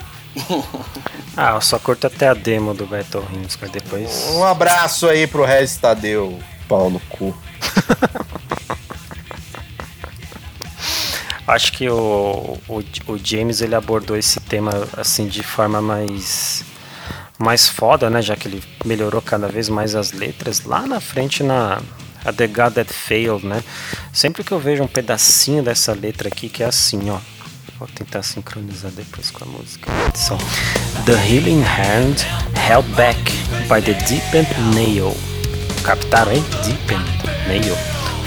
[1.35, 4.25] Ah, eu só curto até a demo do Battle Hymns, mas depois.
[4.31, 6.39] Um abraço aí pro Regis Tadeu.
[6.67, 7.35] Pau no cu.
[11.47, 16.65] Acho que o, o, o James ele abordou esse tema assim de forma mais
[17.39, 18.21] mais foda, né?
[18.21, 20.65] Já que ele melhorou cada vez mais as letras.
[20.65, 21.79] Lá na frente na
[22.25, 23.63] a The God That Failed, né?
[24.11, 27.19] Sempre que eu vejo um pedacinho dessa letra aqui que é assim, ó.
[27.79, 29.91] Vou tentar sincronizar depois com a música.
[30.07, 30.37] Edição.
[31.05, 32.25] The healing hand
[32.55, 33.19] held back
[33.69, 35.13] by the deepened nail.
[35.83, 36.43] Captaram, hein?
[36.65, 37.75] Deepened nail.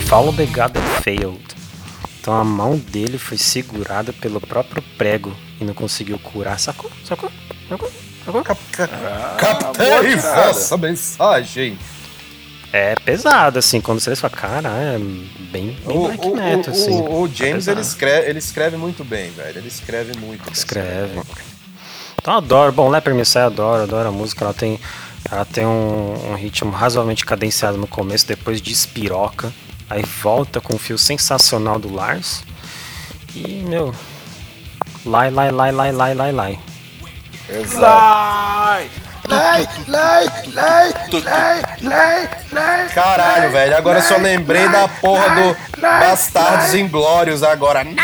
[0.06, 1.56] Follow the God That Failed.
[2.20, 6.60] Então a mão dele foi segurada pelo próprio prego e não conseguiu curar.
[6.60, 6.90] Sacou?
[7.04, 7.32] Sacou?
[7.68, 7.90] Sacou?
[8.24, 8.44] Sacou?
[8.44, 8.86] Captei
[10.16, 10.52] tirada.
[10.52, 11.76] vossa mensagem.
[12.72, 16.76] É pesado, assim, quando você fala, cara, é bem, bem O, black o- metal, o-
[16.76, 17.00] assim.
[17.00, 17.78] o- o James Pesado.
[17.80, 19.58] ele escreve, ele escreve muito bem, velho.
[19.58, 20.44] Ele escreve muito.
[20.44, 20.52] bem.
[20.52, 21.20] Escreve.
[22.20, 22.70] Então eu adoro.
[22.72, 24.44] Bom, Leper Messiah adoro, adoro a música.
[24.44, 24.78] Ela tem,
[25.30, 29.52] ela tem um, um ritmo razoavelmente cadenciado no começo, depois despiroca.
[29.88, 32.44] Aí volta com um fio sensacional do Lars.
[33.34, 33.92] E, meu.
[35.04, 36.58] Lai, lai, lai, lai, lai, lai, lai.
[37.48, 37.84] Exato.
[37.84, 38.88] Ai!
[39.28, 42.88] Lai, lai, lai, lai, lai, lai.
[42.88, 43.76] Caralho, velho.
[43.76, 47.84] Agora eu só lembrei da porra do Bastardos Inglórios agora.
[47.84, 47.94] Nai,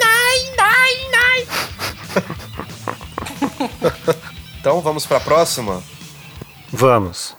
[0.00, 1.46] nai, nai, nai.
[4.60, 5.82] Então vamos pra próxima?
[6.72, 7.36] Vamos.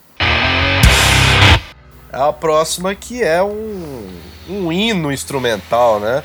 [2.11, 4.07] A próxima que é um,
[4.49, 6.23] um hino instrumental, né?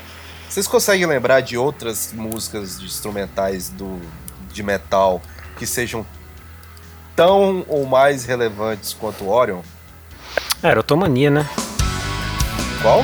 [0.49, 3.99] Vocês conseguem lembrar de outras músicas de instrumentais do,
[4.51, 5.21] de metal
[5.57, 6.05] que sejam
[7.15, 9.61] tão ou mais relevantes quanto Orion?
[10.61, 11.49] É, Erotomania, né?
[12.81, 13.03] Qual?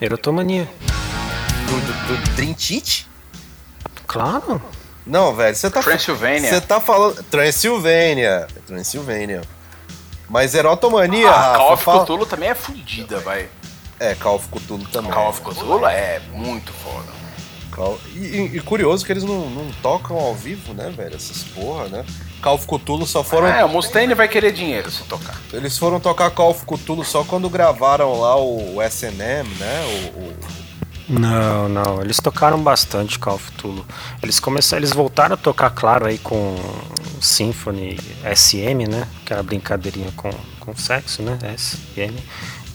[0.00, 0.68] Erotomania.
[1.66, 3.06] Do, do, do Dream Theater?
[4.06, 4.60] Claro.
[5.06, 6.48] Não, velho, você tá Transylvania.
[6.50, 9.42] Você tá falando Transilvânia, Transilvânia.
[10.28, 13.48] Mas Erotomania, Ah, Rafa, Call of fala- Cthulhu também é fodida, vai.
[14.00, 15.10] É, Call of Cthulhu também.
[15.12, 17.12] Call of Cthulhu é muito foda.
[17.70, 21.14] Call- E, e- e curioso que eles não, não tocam ao vivo, né, velho?
[21.16, 22.04] Essas porra, né?
[22.44, 23.46] Call of Cthulhu só foram.
[23.48, 25.34] É, o Mustaine vai querer dinheiro se tocar.
[25.50, 29.06] Eles foram tocar Call of Cthulhu só quando gravaram lá o, o SM,
[29.58, 29.82] né?
[30.14, 30.34] O, o-
[31.08, 33.86] Não, não, eles tocaram bastante Call of Cthulhu.
[34.22, 36.54] Eles começaram, eles voltaram a tocar, claro, aí com
[37.18, 37.98] Symphony
[38.36, 39.08] SM, né?
[39.22, 40.30] Aquela brincadeirinha com,
[40.60, 41.38] com sexo, né?
[41.56, 42.12] SM,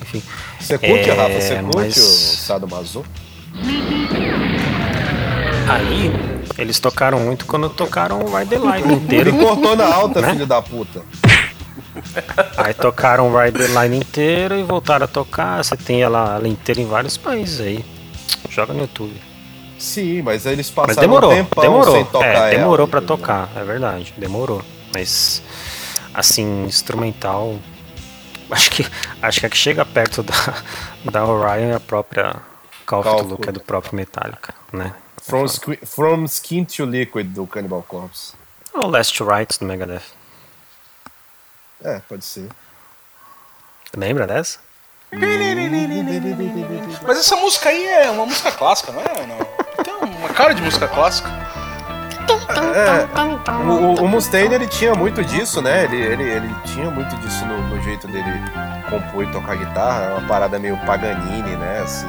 [0.02, 0.24] enfim.
[0.60, 1.42] Você curte, É, Rafa?
[1.42, 3.06] Você curte mas- o Sado Mazo?
[5.68, 6.12] Aí
[6.60, 9.30] eles tocaram muito quando tocaram o Ride the Line inteiro.
[9.30, 10.32] Ele cortou na alta, Né?
[10.32, 11.02] filho da puta.
[12.58, 15.64] Aí tocaram o Ride the Line inteiro e voltaram a tocar.
[15.64, 17.86] Você tem ela, ela inteira em vários países aí.
[18.50, 19.20] Joga no YouTube.
[19.78, 21.96] Sim, mas eles Mas passaram demorou, um tempão demorou.
[21.96, 23.18] sem tocar é, demorou pra entendeu?
[23.18, 24.62] tocar, é verdade, demorou.
[24.94, 25.42] Mas
[26.14, 27.56] assim, instrumental,
[28.52, 28.86] acho que
[29.22, 30.34] acho que a que chega perto da,
[31.10, 32.36] da Orion é a própria
[32.86, 34.94] Call of que é do próprio Metallica, né?
[35.30, 38.34] From, Squi- From Skin to Liquid do Cannibal Corpse.
[38.74, 40.02] Ou Last Rites do Megadeth.
[41.84, 42.50] É, pode ser.
[43.96, 44.60] Lembra dessa?
[47.08, 49.26] Mas essa música aí é uma música clássica, não é?
[49.26, 49.84] Não.
[49.84, 51.30] Tem uma cara de música clássica.
[53.68, 55.86] O, o- o Mustaine ele tinha muito disso, né?
[55.86, 58.30] Ele, ele, ele tinha muito disso no, no jeito dele
[58.90, 60.04] compor e tocar guitarra.
[60.06, 61.80] É uma parada meio Paganini, né?
[61.82, 62.06] Assim,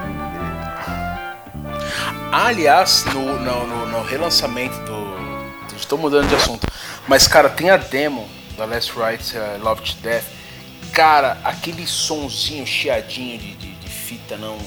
[2.32, 5.10] Aliás, no, no, no- no relançamento do.
[5.76, 6.66] Estou mudando de assunto.
[7.08, 10.24] Mas, cara, tem a demo da Last Rites uh, Love to Death.
[10.92, 14.58] Cara, aquele sonzinho chiadinho de, de, de fita não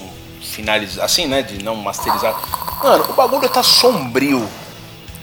[0.42, 1.04] finalizada.
[1.06, 1.42] Assim, né?
[1.42, 2.36] De não masterizado.
[2.82, 4.46] Mano, o bagulho tá sombrio.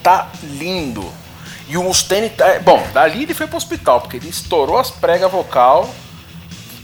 [0.02, 1.12] Tá lindo.
[1.68, 2.58] E o Mustaine tá.
[2.60, 5.88] Bom, dali ele foi pro hospital, porque ele estourou as pregas vocal,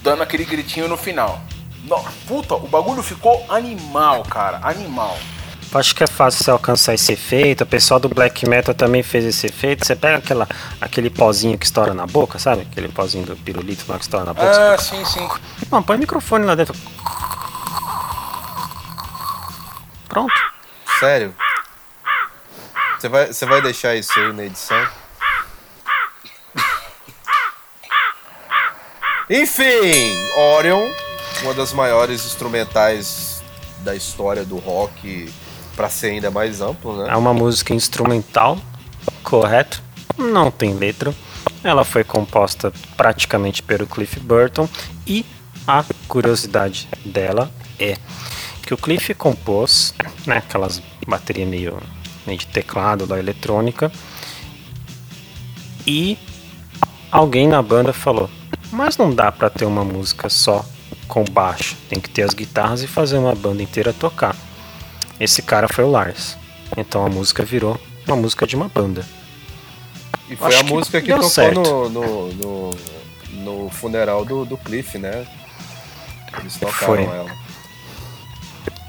[0.03, 1.41] dando aquele gritinho no final.
[1.89, 4.61] Não, puta, o bagulho ficou animal, cara.
[4.63, 5.19] Animal.
[5.75, 7.65] Acho que é fácil você alcançar esse efeito.
[7.65, 9.87] O pessoal do black metal também fez esse efeito.
[9.87, 10.49] Você pega aquela,
[10.81, 12.63] aquele pozinho que estoura na boca, sabe?
[12.63, 14.75] Aquele pozinho do pirulito lá que estoura na boca.
[14.75, 15.29] Ah, sim, sim.
[15.71, 16.75] Mano, põe o microfone lá dentro.
[20.09, 20.33] Pronto.
[20.99, 21.35] Sério?
[22.99, 24.89] Você vai, você vai deixar isso aí na edição?
[29.31, 30.17] Enfim,
[30.57, 30.91] Orion,
[31.43, 33.43] uma das maiores instrumentais
[33.85, 35.31] da história do rock,
[35.77, 37.11] pra ser ainda mais amplo, né?
[37.13, 38.59] É uma música instrumental,
[39.23, 39.83] correto?
[40.17, 41.15] Não tem letra.
[41.63, 44.69] Ela foi composta praticamente pelo Cliff Burton
[45.07, 45.25] e
[45.67, 47.97] a curiosidade dela é
[48.63, 49.95] que o Cliff compôs
[50.27, 51.79] né, aquelas baterias meio,
[52.27, 53.91] meio de teclado da eletrônica
[55.87, 56.19] e
[57.11, 58.29] alguém na banda falou:
[58.71, 60.65] Mas não dá pra ter uma música só
[61.09, 64.37] com baixo, tem que ter as guitarras e fazer uma banda inteira tocar.
[65.19, 66.37] Esse cara foi o Lars.
[66.77, 69.05] Então a música virou uma música de uma banda.
[70.29, 72.71] E foi Acho a que música que, tocou no, no, no,
[73.33, 75.27] no funeral do, do Cliff, né?
[76.39, 77.03] Eles tocaram Foi.
[77.03, 77.31] ela.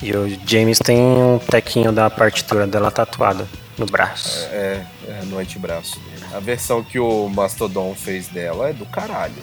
[0.02, 3.48] E o James tem um tequinho da partitura dela tatuada
[3.78, 4.48] no braço.
[4.52, 6.26] É, é, no antebraço dele.
[6.34, 9.42] A versão que o Mastodon fez dela é do caralho.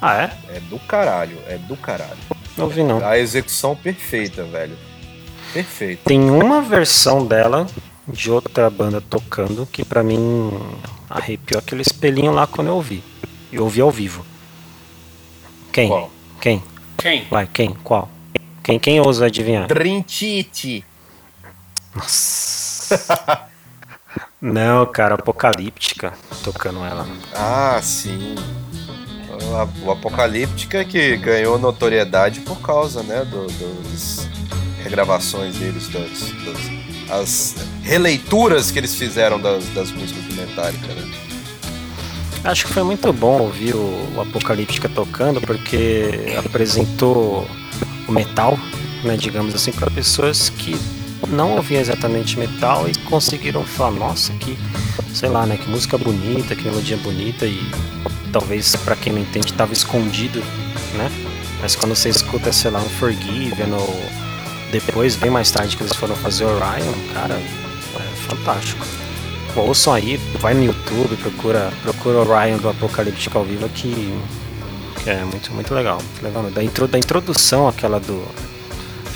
[0.00, 0.56] Ah, é?
[0.56, 2.18] É do caralho, é do caralho.
[2.56, 3.04] Não vi não.
[3.06, 4.76] A execução perfeita, velho.
[5.52, 6.02] Perfeita.
[6.04, 7.66] Tem uma versão dela
[8.06, 10.50] de outra banda tocando que pra mim
[11.08, 13.02] arrepiou aquele espelhinho lá quando eu ouvi.
[13.52, 14.24] Eu ouvi ao vivo.
[15.72, 15.88] Quem?
[15.88, 16.10] Qual?
[16.40, 16.62] Quem?
[16.96, 17.26] Quem?
[17.30, 17.74] Vai, quem?
[17.84, 18.08] Qual?
[18.62, 19.66] Quem, quem ousa adivinhar?
[19.66, 20.84] Drintite.
[21.94, 23.46] Nossa.
[24.40, 26.12] Não, cara, Apocalíptica
[26.42, 27.06] tocando ela.
[27.34, 28.34] Ah, sim.
[29.84, 34.26] O- Apocalíptica que ganhou notoriedade por causa, né, do, dos
[34.82, 41.10] regravações deles, das, das- as releituras que eles fizeram das, das músicas do Metallica, né?
[42.44, 47.46] Acho que foi muito bom ouvir o, o Apocalíptica tocando, porque apresentou
[48.08, 48.58] o metal,
[49.04, 50.76] né, digamos assim, para pessoas que
[51.28, 54.58] não ouviam exatamente metal e conseguiram falar, nossa, que,
[55.12, 57.60] sei lá, né, que música bonita, que melodia bonita e
[58.32, 60.40] talvez para quem não entende estava escondido,
[60.94, 61.10] né?
[61.60, 64.00] Mas quando você escuta, sei lá, um Forgiven ou
[64.70, 68.84] depois, bem mais tarde que eles foram fazer Orion, cara, é fantástico.
[69.56, 74.14] Ouçam aí, vai no YouTube, procura, procura Orion do Apocalíptico ao vivo que,
[75.06, 75.98] é muito, muito legal.
[76.22, 76.42] Legal.
[76.50, 78.22] Da, intro, da introdução, aquela do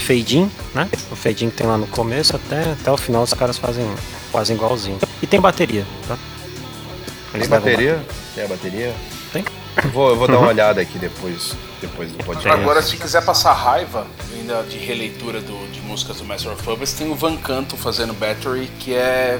[0.00, 0.88] Fade In, né?
[1.10, 3.86] O Fade In que tem lá no começo até, até o final os caras fazem,
[4.32, 4.98] fazem igualzinho.
[5.22, 6.16] E tem bateria, tá?
[6.16, 8.04] Tem Eles levam bateria?
[8.34, 8.94] Tem a bateria?
[9.32, 9.44] Tem.
[9.92, 12.60] Vou, eu vou dar uma olhada aqui depois, depois do podcast.
[12.60, 14.04] Agora, se quiser passar raiva,
[14.34, 18.12] ainda de releitura do- de músicas do Master of Puppets, tem o Van Canto fazendo
[18.12, 19.38] Battery, que é.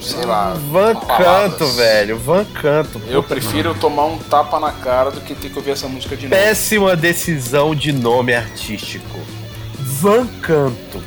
[0.00, 0.54] Sei lá.
[0.70, 1.26] Van palavras.
[1.52, 3.00] Canto, velho, Van Canto.
[3.08, 6.28] Eu prefiro tomar um tapa na cara do que ter que ouvir essa música de
[6.28, 6.40] novo.
[6.40, 9.18] Péssima decisão de nome artístico.
[9.78, 11.02] Van Canto.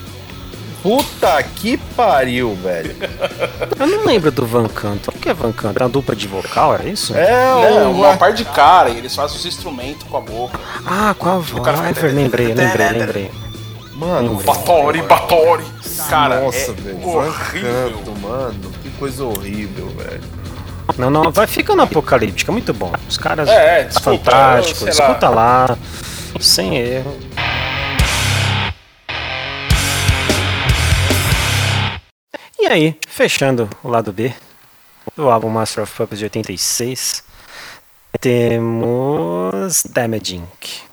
[0.83, 2.95] Puta que pariu, velho.
[3.79, 5.11] Eu não lembro do Van Canto.
[5.11, 5.77] O que é Van Canto?
[5.79, 7.15] É uma dupla de vocal, era isso?
[7.15, 10.59] É Não, um uma par de cara, e eles fazem os instrumentos com a boca.
[10.83, 11.63] Ah, com a voz.
[11.63, 13.31] cara Ah, fica- lembrei, lembrei, lembrei.
[14.01, 15.63] Mano, Batori, Batori.
[16.09, 17.07] Cara, nossa, é velho.
[17.07, 17.91] Horrível.
[17.91, 18.71] Canto, mano.
[18.81, 20.23] Que coisa horrível, velho.
[20.97, 22.91] Não, não, vai ficando apocalíptica, muito bom.
[23.07, 25.09] Os caras É, é, desculpa, fantásticos, eu sei lá.
[25.11, 25.77] escuta lá,
[26.39, 27.15] sem erro.
[32.59, 34.33] E aí, fechando o lado B
[35.15, 37.23] do álbum Master of Puppets de 86,
[38.19, 40.90] temos Damage Inc.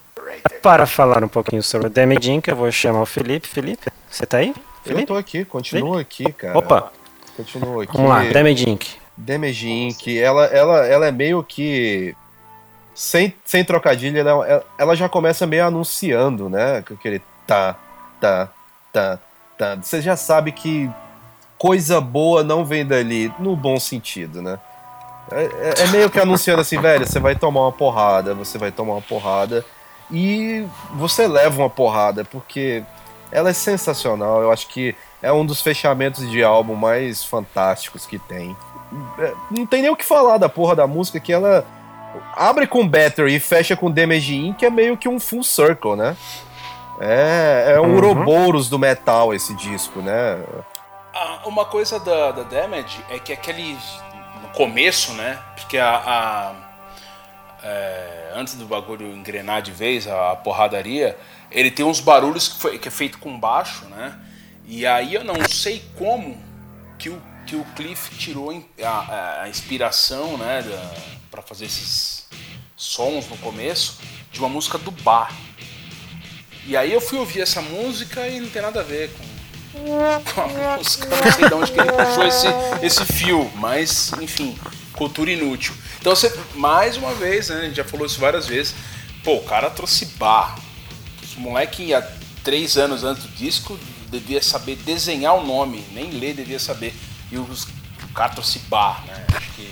[0.62, 3.46] Para falar um pouquinho sobre o Damage eu vou chamar o Felipe.
[3.48, 4.48] Felipe, você tá aí?
[4.50, 5.06] Eu Felipe?
[5.06, 6.56] tô aqui, continua aqui, cara.
[6.58, 6.92] Opa,
[7.36, 7.92] Continua aqui.
[7.96, 8.86] vamos lá, Damage Inc.
[9.16, 10.08] Damage Inc.
[10.18, 12.14] Ela, ela, ela é meio que.
[12.94, 16.82] Sem, sem trocadilho, ela, ela já começa meio anunciando, né?
[16.82, 17.76] Com aquele tá,
[18.20, 18.48] tá,
[18.92, 19.18] tá,
[19.56, 19.76] tá.
[19.76, 20.90] Você já sabe que
[21.56, 24.58] coisa boa não vem dali, no bom sentido, né?
[25.30, 28.72] É, é- é meio que anunciando assim, velho, você vai tomar uma porrada, você vai
[28.72, 29.64] tomar uma porrada.
[30.10, 32.82] E você leva uma porrada, porque
[33.30, 34.40] ela é sensacional.
[34.42, 38.56] Eu acho que é um dos fechamentos de álbum mais fantásticos que tem.
[39.18, 41.64] É, Não tem nem o que falar da porra da música, que ela
[42.34, 45.94] abre com Battery e fecha com Damage In, que é meio que um full circle,
[45.94, 46.16] né?
[47.00, 47.94] É, é um Uhum.
[47.96, 50.42] Ouroboros do metal esse disco, né?
[51.14, 53.76] Ah, uma coisa da, da Damage é que aquele.
[54.42, 55.38] No começo, né?
[55.56, 55.90] Porque a.
[55.96, 56.52] a-
[57.62, 61.16] é, antes do bagulho engrenar de vez, a, a porradaria,
[61.50, 64.18] ele tem uns barulhos que, foi, que é feito com baixo, né?
[64.66, 66.36] E aí eu não sei como
[66.98, 68.50] que o, que o Cliff tirou
[68.82, 70.62] a, a- inspiração, né?
[71.30, 72.26] pra fazer esses
[72.76, 73.98] sons no começo
[74.32, 75.32] de uma música do bar.
[76.66, 79.28] E aí eu fui ouvir essa música e não tem nada a ver com
[80.34, 81.06] com a música.
[81.08, 82.46] Não sei de onde que ele puxou esse,
[82.82, 84.58] esse fio, mas enfim,
[84.92, 85.74] cultura inútil.
[86.00, 88.74] Então você, mais uma vez, né, a gente já falou isso várias vezes,
[89.24, 90.58] pô, o cara trouxe bar.
[91.22, 92.02] Os moleque há
[92.44, 93.78] três anos antes do disco
[94.10, 96.94] devia saber desenhar o nome, nem ler devia saber.
[97.30, 99.24] E os, o cara trouxe bar, né?
[99.34, 99.70] Acho que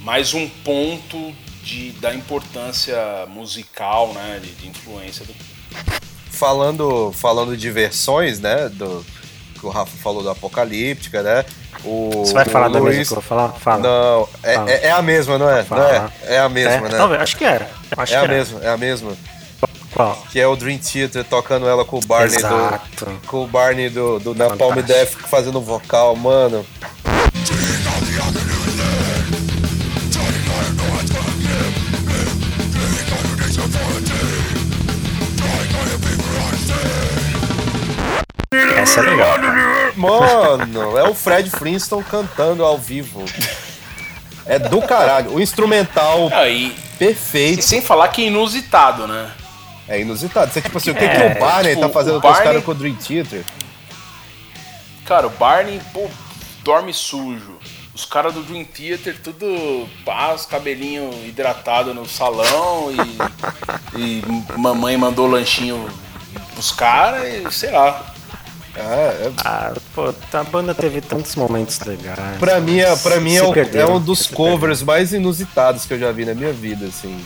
[0.00, 2.96] mais um ponto de, da importância
[3.28, 4.40] musical, né?
[4.42, 5.34] De, de influência do.
[6.30, 8.68] Falando, falando de versões, né?
[8.68, 9.04] Do,
[9.56, 11.44] que o Rafa falou do Apocalíptica, né?
[11.84, 13.48] O, Você vai falar da mesma Luiz- que eu vou falar?
[13.52, 13.82] Fala.
[13.82, 14.70] Não, é, Fala.
[14.70, 15.64] é, é a mesma, não é?
[15.68, 16.08] Não é?
[16.24, 16.80] É a mesma, É?
[16.90, 16.96] né?
[16.96, 17.68] Talvez, acho que era.
[17.96, 18.32] Acho É que a era.
[18.34, 19.12] mesma, é a mesma.
[19.92, 20.14] Qual?
[20.30, 23.04] Que é o Dream Theater tocando ela com o Barney Exato.
[23.06, 23.20] do.
[23.26, 24.74] Com o Barney do, do Napalm.
[24.82, 26.66] Death fazendo vocal, mano.
[38.86, 39.36] Essa é legal.
[39.96, 43.24] Mano, é o Fred Flintstone cantando ao vivo.
[44.46, 45.32] É do caralho.
[45.34, 47.62] O instrumental Ah, e, e perfeito.
[47.62, 49.30] sem falar que é inusitado, né?
[49.88, 50.52] É inusitado.
[50.52, 52.32] Você, tipo assim, o que, É, que o Barney tipo, tá fazendo o com os
[52.34, 53.44] Barney- caras com o Dream Theater?
[55.04, 56.08] Cara, o Barney, pô,
[56.62, 57.56] dorme sujo.
[57.94, 62.90] Os caras do Dream Theater, tudo pá, os cabelinhos hidratados no salão
[63.96, 64.22] e, e
[64.58, 65.88] mamãe mandou lanchinho
[66.52, 68.14] pros caras e sei lá.
[68.78, 72.38] Ah, é, Ah, pô, a banda teve tantos momentos legais.
[72.38, 75.94] pra mim, é, pra mim é, o- perderam, é um dos covers mais inusitados que
[75.94, 77.18] eu já vi na minha vida, assim.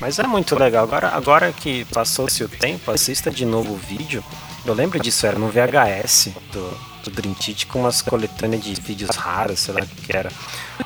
[0.00, 0.84] Mas é muito legal.
[0.84, 4.22] Agora, agora que passou-se o tempo, assista de novo o vídeo.
[4.66, 7.34] Eu lembro disso, era no VHS do, do Dream
[7.68, 10.30] com umas coletâneas de vídeos raros, sei lá o que era.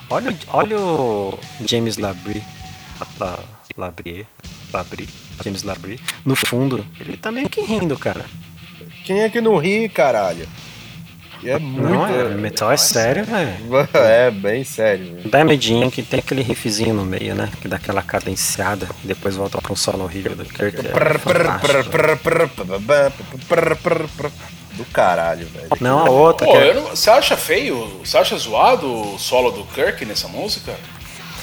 [0.08, 2.42] Olha, o- olha o James Labrie,
[3.18, 3.38] La,
[3.76, 4.26] Labrie,
[4.72, 5.08] Labrie,
[5.44, 6.86] James Labrie, no fundo.
[7.00, 8.24] Ele tá meio que rindo, cara.
[9.04, 10.46] Quem é que não ri, caralho?
[11.42, 11.88] E é muito.
[11.88, 13.52] Não, é, metal é sério, velho.
[13.94, 15.06] É, bem sério.
[15.16, 15.28] velho.
[15.28, 15.98] Damage Inc.
[16.02, 17.48] tem aquele riffzinho no meio, né?
[17.60, 20.74] Que dá aquela cadenciada e depois volta pra um solo horrível do Kurt.
[20.78, 20.92] É.
[24.76, 25.68] Do caralho, velho.
[25.80, 26.46] Não, a outra.
[26.46, 28.00] Pô, que é- não- você acha feio?
[28.04, 30.74] Você acha zoado o solo do Kirk nessa música?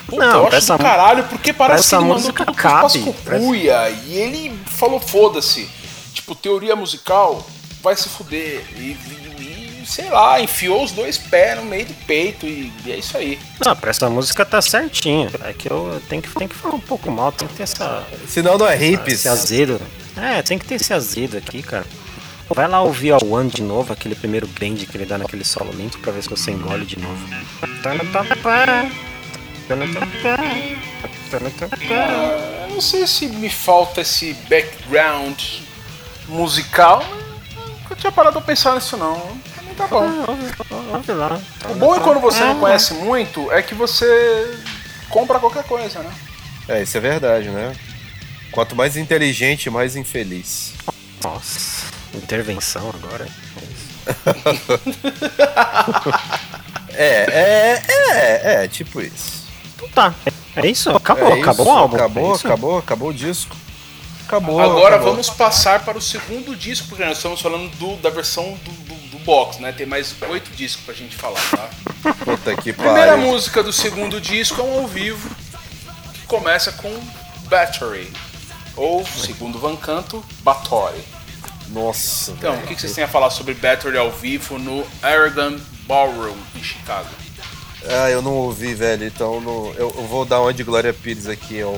[0.07, 2.55] Puta, Não, eu acho essa do caralho, porque parece essa que ele mandou música tudo
[2.57, 5.69] cabe, cuia e ele falou foda-se.
[6.13, 7.45] Tipo, teoria musical,
[7.81, 8.63] vai se fuder.
[8.75, 8.97] E,
[9.37, 12.97] e- e, sei lá, enfiou os dois pés no meio do peito e, e é
[12.97, 13.39] isso aí.
[13.65, 15.29] Não, pra essa música tá certinho.
[15.43, 18.05] É que eu tenho que, tenho que falar um pouco mal, tem que ter essa,
[18.27, 19.19] Senão não é hippies.
[19.19, 19.79] esse azedo.
[20.17, 21.85] É, tem que ter esse azedo aqui, cara.
[22.49, 25.71] Vai lá ouvir a One de novo, aquele primeiro bend que ele dá naquele solo
[25.71, 27.29] limpo, pra ver se você engole de novo.
[31.89, 35.39] Eu não sei se me falta esse background
[36.29, 37.03] musical,
[37.55, 39.15] mas nunca tinha parado pra pensar nisso não.
[39.63, 40.05] Mim tá bom.
[40.93, 41.39] Ouve lá.
[41.69, 44.59] O bom é quando você não conhece muito, é que você
[45.09, 46.11] compra qualquer coisa, né?
[46.67, 47.73] É, isso é verdade, né?
[48.51, 50.73] Quanto mais inteligente, mais infeliz.
[51.23, 53.27] Nossa, intervenção agora.
[57.01, 59.43] É, é, é, é, tipo isso.
[59.75, 60.13] Então tá,
[60.53, 60.89] é isso?
[60.89, 61.95] Acabou, É acabou isso, o álbum.
[61.95, 63.55] Acabou, é acabou, acabou o disco.
[64.29, 64.59] Acabou.
[64.61, 65.13] Agora acabou.
[65.13, 69.09] vamos passar para o segundo disco, porque nós estamos falando do- da versão do, do-
[69.09, 69.71] do box, né?
[69.71, 72.13] Tem mais oito discos pra gente falar, tá?
[72.23, 73.25] Puta que Primeira pariu.
[73.25, 75.27] música do segundo disco é um ao vivo,
[76.13, 76.95] que começa com
[77.49, 78.11] Battery,
[78.75, 81.03] ou, segundo Van Canto, Battery.
[81.69, 82.31] Nossa.
[82.31, 85.57] Então, o que que vocês têm a falar sobre Battery ao vivo no Aragon
[85.87, 87.09] Ballroom, em Chicago?
[87.87, 89.05] Ah, eu não ouvi, velho.
[89.07, 91.75] Então não- eu, eu vou dar uma de Glória Pires aqui, ó.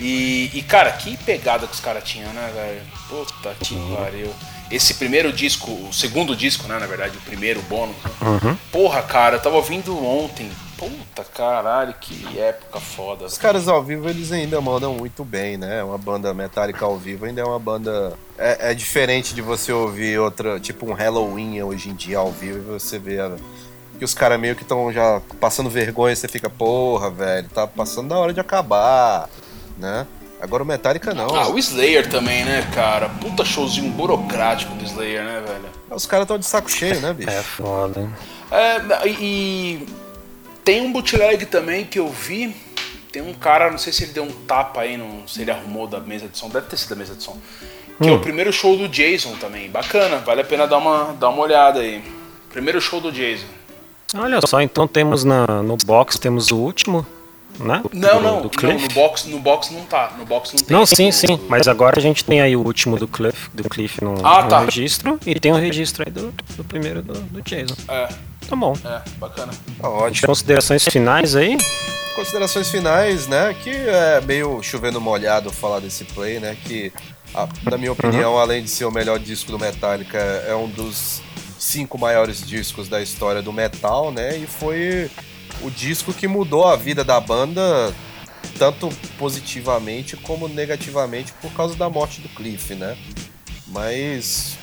[0.00, 2.80] E, e, cara, que pegada que os caras tinham, né, velho?
[3.08, 4.30] Puta que pariu.
[4.70, 7.96] Esse primeiro disco, o segundo disco, né, na verdade, o primeiro bônus.
[8.04, 8.58] né?
[8.70, 10.50] Porra, cara, eu tava ouvindo ontem.
[10.76, 13.24] Puta caralho, que época foda.
[13.24, 15.82] Os caras ao vivo, eles ainda mandam muito bem, né?
[15.82, 18.12] Uma banda metálica ao vivo ainda é uma banda.
[18.38, 22.58] É, é diferente de você ouvir outra, tipo um Halloween hoje em dia ao vivo
[22.58, 23.32] e você vê a-
[23.98, 27.66] que os caras meio que estão já passando vergonha e você fica, porra, velho, tá
[27.66, 29.28] passando da hora de acabar,
[29.78, 30.06] né?
[30.40, 31.34] Agora o Metallica não.
[31.34, 33.08] Ah, o Slayer também, né, cara?
[33.08, 35.68] Puta showzinho burocrático do Slayer, né, velho?
[35.90, 37.30] Os caras estão de saco cheio, né, bicho?
[37.30, 38.08] É foda.
[38.50, 39.84] É, e
[40.64, 42.54] tem um bootleg também que eu vi.
[43.10, 45.86] Tem um cara, não sei se ele deu um tapa aí, não, se ele arrumou
[45.86, 47.36] da mesa de som, deve ter sido da mesa de som.
[48.00, 49.68] Que é o primeiro show do Jason também.
[49.68, 52.00] Bacana, vale a pena dar uma, dar uma olhada aí.
[52.50, 53.46] Primeiro show do Jason.
[54.14, 57.04] Olha só, então temos na, no box, temos o último,
[57.58, 57.82] né?
[57.92, 58.88] Não, do, não, do não, Cliff.
[58.88, 60.12] no box, no box não tá.
[60.18, 60.76] No box não tem.
[60.76, 63.68] Não, sim, sim, do- mas agora a gente tem aí o último do Cliff, do
[63.68, 64.60] Cliff no, Ah, no tá.
[64.60, 67.74] registro e tem o registro aí do, do primeiro do, do Jason.
[67.88, 68.08] É,
[68.48, 68.74] Tá bom.
[68.84, 69.52] é, bacana.
[69.80, 70.26] Tá ótimo.
[70.28, 71.58] Considerações finais aí?
[72.14, 73.54] Considerações finais, né?
[73.62, 76.56] Que é meio chovendo molhado falar desse play, né?
[76.64, 76.92] Que,
[77.34, 81.20] a- na minha opinião, além de ser o melhor disco do Metallica, é um dos
[81.58, 84.36] cinco maiores discos da história do metal, né?
[84.38, 85.10] E foi
[85.62, 87.94] o disco que mudou a vida da banda
[88.58, 92.96] tanto positivamente como negativamente por causa da morte do Cliff, né?
[93.68, 94.56] Mas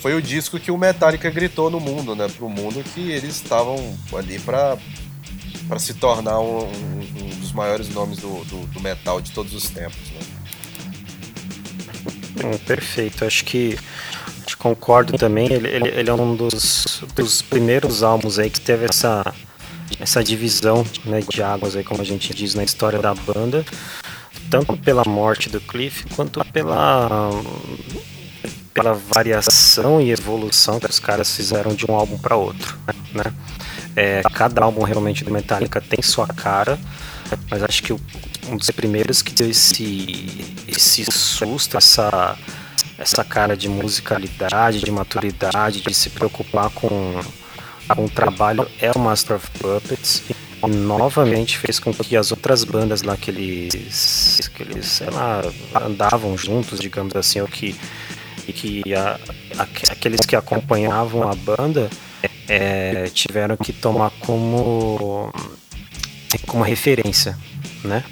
[0.00, 2.26] foi o disco que o Metallica gritou no mundo, né?
[2.36, 4.78] Pro mundo que eles estavam ali pra,
[5.66, 9.52] pra se tornar um, um- um dos maiores nomes do, do, do metal de todos
[9.52, 10.20] os tempos, né?
[12.44, 13.76] Hum, perfeito, acho que
[14.46, 15.52] acho que concordo também.
[15.52, 19.34] Ele, ele, ele é um dos, dos primeiros álbuns aí que teve essa,
[20.00, 23.64] essa divisão né, de águas aí, como a gente diz na história da banda,
[24.50, 27.30] tanto pela morte do Cliff quanto pela
[28.72, 32.78] pela variação e evolução que os caras fizeram de um álbum para outro,
[33.12, 33.24] né?
[33.96, 36.78] É, cada álbum realmente do Metallica tem sua cara,
[37.50, 42.36] mas acho que um dos primeiros que deu esse, esse susto, essa,
[42.96, 47.20] essa cara de musicalidade, de maturidade, de se preocupar com,
[47.94, 50.22] com o trabalho é o Master of Puppets.
[50.30, 55.40] E novamente fez com que as outras bandas lá que eles, que eles sei lá,
[55.74, 57.76] andavam juntos, digamos assim, ou que,
[58.46, 59.18] e que a-
[59.56, 61.88] aque- aqueles que acompanhavam a banda
[62.48, 65.32] é, tiveram que tomar como
[66.46, 67.36] como referência,
[67.84, 68.02] né?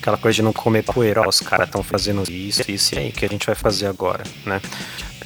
[0.00, 3.12] Aquela coisa de não comer poeira, os caras estão fazendo isso, isso e aí, o
[3.12, 4.60] que a gente vai fazer agora, né?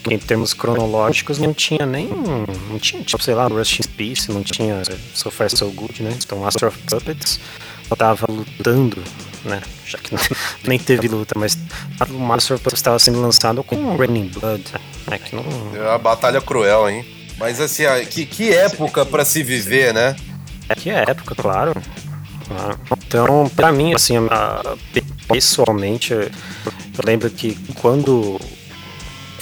[0.09, 2.09] Em termos cronológicos não tinha nem.
[2.71, 4.83] Não tinha, tipo, sei lá, Rust in Peace, não tinha
[5.15, 6.17] So Far So Good, né?
[6.17, 7.39] Então Master of Puppets
[7.97, 9.03] tava lutando,
[9.45, 9.61] né?
[9.85, 10.15] Já que
[10.67, 11.59] nem teve luta, mas
[12.09, 14.65] o Master of Puppets estava sendo lançado com Raining Blood,
[15.11, 15.19] né?
[15.19, 15.45] Que não,
[15.75, 17.05] É uma batalha cruel, hein?
[17.37, 20.15] Mas assim, que, que época pra se viver, né?
[20.77, 21.73] Que é época, claro.
[22.51, 24.15] Ah, Então, pra mim, assim,
[25.29, 26.31] pessoalmente, eu
[27.05, 28.39] lembro que quando,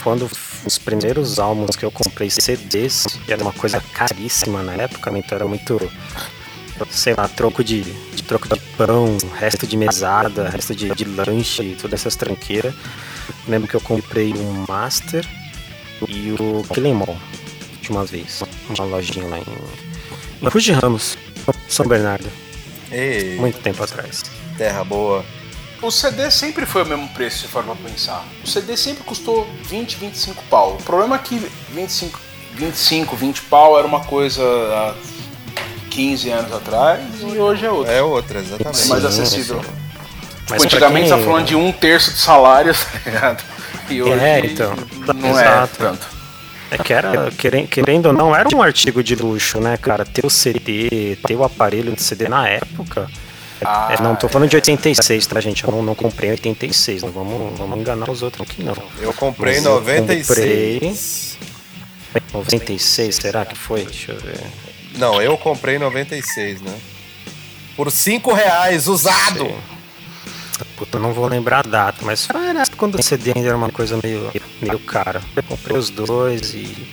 [0.02, 0.28] quando
[0.64, 5.36] os primeiros álbuns que eu comprei CDs, que era uma coisa caríssima na época, então
[5.36, 5.90] era muito,
[6.90, 11.76] sei lá, troco de, de troco de pão, resto de mesada, resto de, de lanche,
[11.80, 12.74] todas essas tranqueiras.
[13.46, 15.26] Lembro que eu comprei o Master
[16.08, 16.64] e o
[16.94, 17.16] Mall,
[17.80, 21.18] de uma vez, uma lojinha lá em, em Ramos,
[21.68, 22.28] São Bernardo,
[22.90, 24.22] Ei, muito tempo atrás.
[24.56, 25.24] terra boa.
[25.80, 28.24] O CD sempre foi o mesmo preço, se for pra pensar.
[28.44, 30.72] O CD sempre custou 20, 25 pau.
[30.78, 31.38] O problema é que
[31.72, 32.18] 25,
[32.54, 34.94] 25 20 pau era uma coisa há
[35.90, 37.92] 15 anos atrás e hoje é outra.
[37.92, 38.82] É outra, exatamente.
[38.82, 39.62] É mais Sim, acessível.
[39.62, 39.68] sim.
[39.68, 43.44] Tipo, Mas antigamente quem- tá falando de um terço de salário, tá ligado?
[43.90, 44.74] E hoje É, então.
[45.14, 45.76] não é Exato.
[45.78, 46.06] tanto.
[46.70, 47.30] É que era,
[47.70, 50.04] querendo ou não, era um artigo de luxo, né, cara?
[50.04, 53.08] Ter o CD, ter o aparelho de CD na época.
[53.64, 55.64] Ah, é, não tô falando de 86, tá, gente?
[55.64, 58.76] Eu não, não comprei em 86, não vamos, vamos enganar os outros aqui, não.
[59.00, 61.38] Eu comprei em Mas eu 96.
[62.32, 63.84] 96, será que foi?
[63.84, 64.40] Deixa eu ver.
[64.96, 66.78] Não, eu comprei em 96, né?
[67.76, 69.46] Por 5 reais, usado!
[69.46, 69.78] Sei.
[70.76, 73.70] Puta, eu não vou lembrar a data, mas época quando o CD ainda era uma
[73.70, 74.30] coisa meio,
[74.60, 75.20] meio cara.
[75.34, 76.88] Eu comprei os dois e,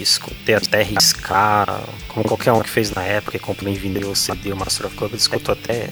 [0.00, 4.52] escutei até riscar, como qualquer um que fez na época, comprei em vinil o CD,
[4.52, 5.90] o Master of Puppets, escutou até,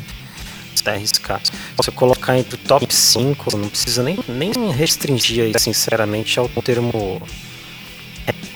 [0.80, 1.40] até riscar.
[1.42, 6.48] Se eu colocar entre o top 5, não precisa nem, nem restringir aí, sinceramente, ao
[6.48, 7.22] termo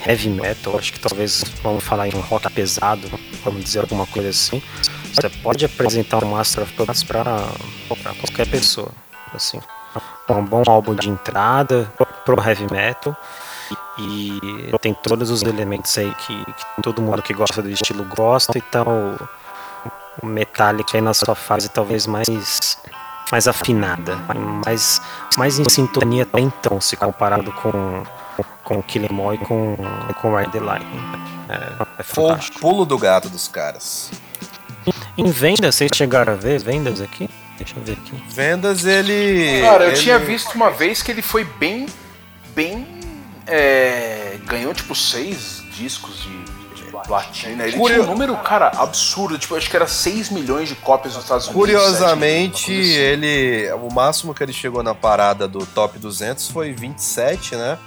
[0.07, 3.09] heavy metal, acho que talvez vamos falar em um rock pesado,
[3.45, 4.63] vamos dizer alguma coisa assim.
[5.13, 7.43] Você pode apresentar um Master of Puppets para
[8.21, 8.91] qualquer pessoa,
[9.35, 9.61] assim.
[10.29, 11.93] É um bom álbum de entrada
[12.25, 13.17] pro heavy metal
[13.99, 18.57] e tem todos os elementos aí que, que todo mundo que gosta do estilo gosta,
[18.57, 19.17] então
[20.23, 22.29] o Metallica aí na sua fase talvez mais
[23.31, 24.17] mais afinada,
[24.65, 25.01] mais
[25.37, 28.03] mais em sintonia até então, se comparado com
[28.65, 29.77] com Kill 'Em All e com
[30.21, 31.03] com Ride the Lightning.
[31.49, 34.11] É, é Foi o pulo do gato dos caras.
[35.17, 37.29] Em vendas, vocês chegaram a ver vendas aqui?
[37.59, 38.13] Deixa eu ver aqui.
[38.29, 39.61] Vendas, ele.
[39.63, 41.87] Cara, eu ele- tinha visto uma vez que ele foi bem.
[42.55, 42.98] bem.
[43.49, 47.65] É, ganhou tipo seis discos de, de platina.
[47.67, 49.39] Ele Curio- tinha um número, cara, absurdo.
[49.39, 51.61] Tipo, acho que era 6 milhões de cópias nos Estados Unidos.
[51.61, 52.99] Curiosamente, milhões, assim.
[53.01, 53.73] ele.
[53.73, 57.79] O máximo que ele chegou na parada do top 200 foi 27, né?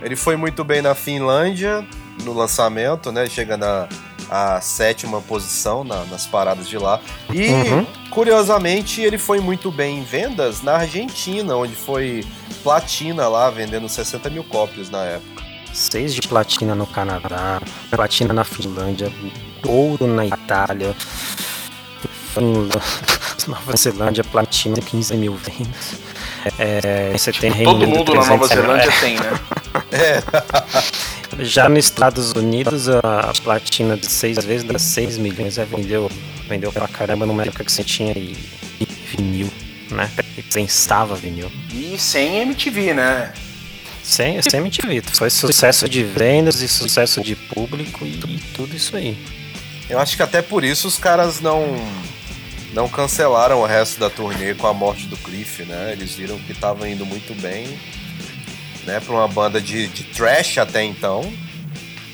[0.00, 1.84] Ele foi muito bem na Finlândia
[2.24, 3.28] no lançamento, né?
[3.28, 3.88] Chega na
[4.30, 7.00] a sétima posição na- nas paradas de lá.
[7.32, 7.86] E, Uhum.
[8.10, 12.22] curiosamente, ele foi muito bem em vendas na Argentina, onde foi
[12.62, 15.42] platina lá, vendendo 60 mil cópias na época.
[15.72, 19.10] Seis de platina no Canadá, platina na Finlândia,
[19.66, 20.94] ouro na Itália,
[22.34, 22.80] Finlândia,
[23.48, 25.94] Nova Zelândia, platina, 15 mil vendas.
[26.58, 28.62] É, você tem Reino Todo mundo na Nova 300 mil.
[28.62, 29.40] Zelândia tem, né?
[29.92, 30.22] É,
[31.40, 36.10] já nos Estados Unidos, a platina de seis vezes dá 6 milhões, já vendeu
[36.48, 38.34] Vendeu pra caramba numa época que você tinha e,
[38.80, 39.50] e vinil,
[39.90, 40.10] né?
[40.36, 41.52] E pensava vinil.
[41.70, 43.34] E sem MTV, né?
[44.02, 45.02] Sem, sem MTV.
[45.12, 49.14] Foi sucesso de vendas e sucesso de público e, e tudo isso aí.
[49.90, 51.76] Eu acho que até por isso os caras não
[52.72, 55.92] não cancelaram o resto da turnê com a morte do Cliff, né?
[55.92, 57.78] Eles viram que tava indo muito bem,
[58.84, 59.00] né?
[59.00, 61.30] Pra uma banda de, de trash até então.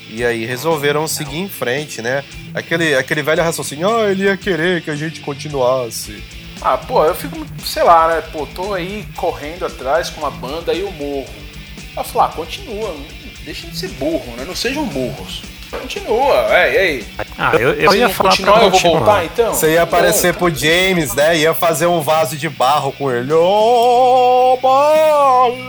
[0.09, 2.23] E aí resolveram seguir em frente, né?
[2.53, 6.23] Aquele, aquele velho raciocínio, ah, ele ia querer que a gente continuasse.
[6.61, 8.21] Ah, pô, eu fico, sei lá, né?
[8.31, 11.33] Pô, tô aí correndo atrás com uma banda e eu morro.
[11.97, 12.95] Eu falo, ah, continua,
[13.43, 14.45] deixa de ser burro, né?
[14.45, 15.41] Não sejam burros.
[15.69, 17.05] Continua, é, e aí?
[17.37, 19.53] Ah, eu, eu Se ia não falar pra eu vou voltar então?
[19.53, 20.55] Você ia aparecer Volta.
[20.55, 21.37] pro James, né?
[21.37, 23.31] Ia fazer um vaso de barro com ele.
[23.33, 25.65] Oh, balo!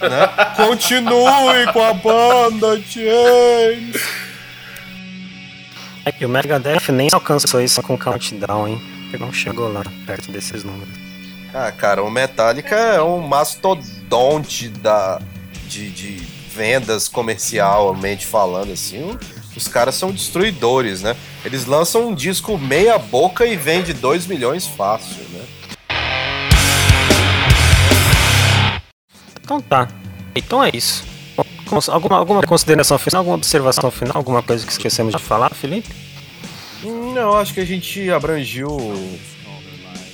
[0.00, 0.28] né?
[0.56, 4.00] Continue com a banda, James.
[6.04, 8.82] É que o Megadeth nem alcançou isso com Countdown, hein?
[9.12, 10.94] Ele não chegou lá, perto desses números.
[11.54, 15.20] Ah, cara, o Metallica é um mastodonte da,
[15.66, 16.16] de, de
[16.50, 19.02] vendas comercialmente falando, assim.
[19.10, 19.18] O-
[19.56, 21.16] Os caras são destruidores, né?
[21.44, 25.44] Eles lançam um disco meia boca e vende 2 milhões fácil, né?
[29.40, 29.88] Então tá.
[30.34, 31.04] Então é isso.
[31.88, 35.90] Alguma, alguma consideração final, alguma observação final, alguma coisa que esquecemos de falar, Felipe?
[36.82, 38.76] Não, acho que a gente abrangiu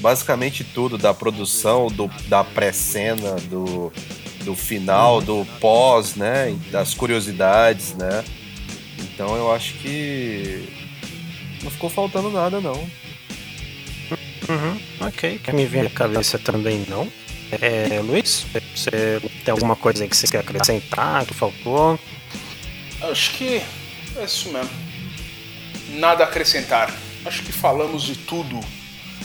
[0.00, 3.92] basicamente tudo da produção, do, da pré-cena, do,
[4.44, 6.56] do final, do pós, né?
[6.70, 8.24] Das curiosidades, né?
[9.18, 10.64] Então eu acho que
[11.64, 12.88] não ficou faltando nada, não.
[14.48, 15.40] Uhum, ok.
[15.42, 17.12] Que me vem à cabeça também não.
[17.50, 21.98] É, Luiz, você tem alguma coisa aí que você quer acrescentar, que faltou?
[23.10, 23.60] Acho que
[24.16, 24.70] é isso mesmo.
[25.94, 26.94] Nada a acrescentar.
[27.26, 28.60] Acho que falamos de tudo.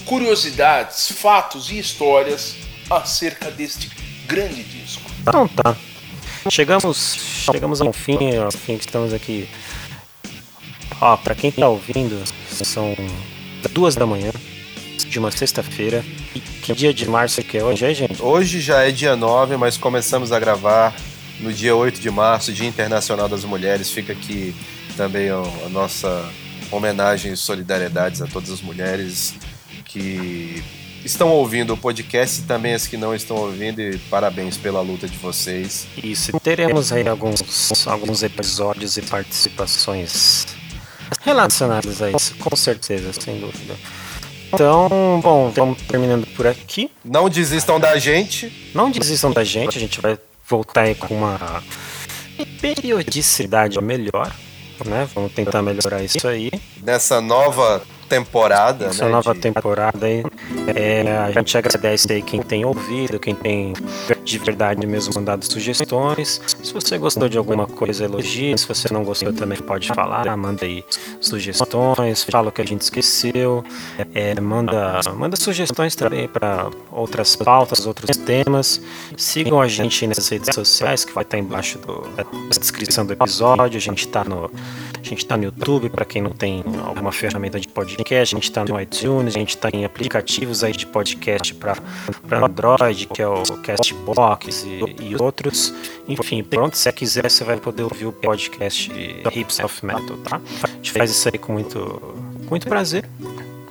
[0.06, 2.56] Curiosidades, fatos e histórias
[2.90, 3.92] acerca deste
[4.26, 5.04] grande disco.
[5.22, 5.78] Então tá.
[6.50, 7.16] Chegamos,
[7.46, 9.48] chegamos ao fim, ao fim que estamos aqui.
[11.06, 12.96] Ó, pra quem tá ouvindo, são
[13.74, 14.32] duas da manhã
[15.06, 16.02] de uma sexta-feira.
[16.34, 18.24] E que dia de março que é hoje, aí, gente?
[18.24, 20.96] Hoje já é dia 9, mas começamos a gravar
[21.42, 23.92] no dia 8 de março, Dia Internacional das Mulheres.
[23.92, 24.56] Fica aqui
[24.96, 26.24] também a nossa
[26.72, 29.36] homenagem e solidariedades a todas as mulheres
[29.84, 30.64] que
[31.04, 33.82] estão ouvindo o podcast e também as que não estão ouvindo.
[33.82, 35.86] E parabéns pela luta de vocês.
[36.02, 40.63] Isso, teremos aí alguns, alguns episódios e participações
[41.22, 43.76] relacionadas a isso, com certeza, sem dúvida.
[44.54, 46.92] Então, bom, vamos terminando por aqui.
[47.04, 48.72] Não desistam da gente.
[48.74, 50.18] Não desistam da gente, a gente vai
[50.48, 51.64] voltar aí com uma
[52.62, 54.32] periodicidade melhor,
[54.86, 55.08] né?
[55.14, 56.52] Vamos tentar melhorar isso aí.
[56.84, 60.24] Nessa nova temporada, Essa né, nova de- temporada aí.
[60.76, 63.74] É, a gente agradece aí quem tem ouvido, quem tem
[64.24, 66.40] de verdade mesmo mandado sugestões.
[66.64, 68.58] Se você gostou de alguma coisa, elogie.
[68.58, 70.26] Se você não gostou, também pode falar.
[70.38, 70.84] Manda aí
[71.20, 73.64] sugestões, fala o que a gente esqueceu.
[74.14, 78.82] É, manda, manda sugestões também para outras pautas, outros temas.
[79.18, 82.24] Sigam a gente nas redes sociais, que vai estar embaixo do- da
[82.58, 83.78] descrição do episódio.
[83.78, 87.60] A gente está no, a gente tá no YouTube, para quem não tem alguma ferramenta
[87.60, 88.36] de podcast.
[88.36, 91.78] A gente está no iTunes, a gente está em aplicativos aí de podcast para
[92.32, 95.74] Android, que é o Castbox e, e outros.
[96.08, 98.92] Enfim, pronto, se você quiser, você vai poder ouvir o podcast
[99.34, 100.40] Hips of Metal, tá?
[100.64, 102.16] A gente faz isso aí com muito,
[102.50, 103.08] muito prazer,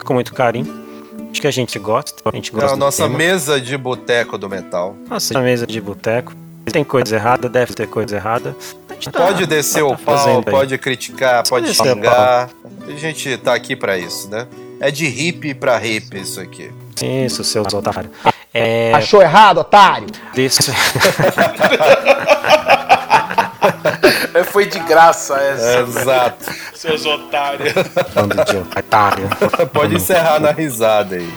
[0.04, 0.82] com muito carinho.
[1.30, 3.16] Acho que a gente gosta, a gente É gosta a do nossa tema.
[3.18, 4.94] mesa de boteco do metal.
[5.08, 6.34] Nossa mesa de boteco.
[6.70, 8.54] Tem coisa errada, deve ter coisa errada.
[8.88, 10.44] A tá- Pode descer tá o pau, aí.
[10.44, 12.50] pode criticar, pode xingar.
[12.86, 14.46] A gente tá aqui pra isso, né?
[14.78, 16.70] É de hippie pra hippie isso aqui.
[17.02, 18.12] Isso, seus otários.
[18.54, 20.06] É, Achou errado, otário?
[20.34, 20.70] desse...
[24.34, 26.50] É, Foi de graça essa, Exato.
[26.74, 27.72] seus otários.
[28.14, 29.28] Bando de otário.
[29.72, 31.32] Pode encerrar na risada aí.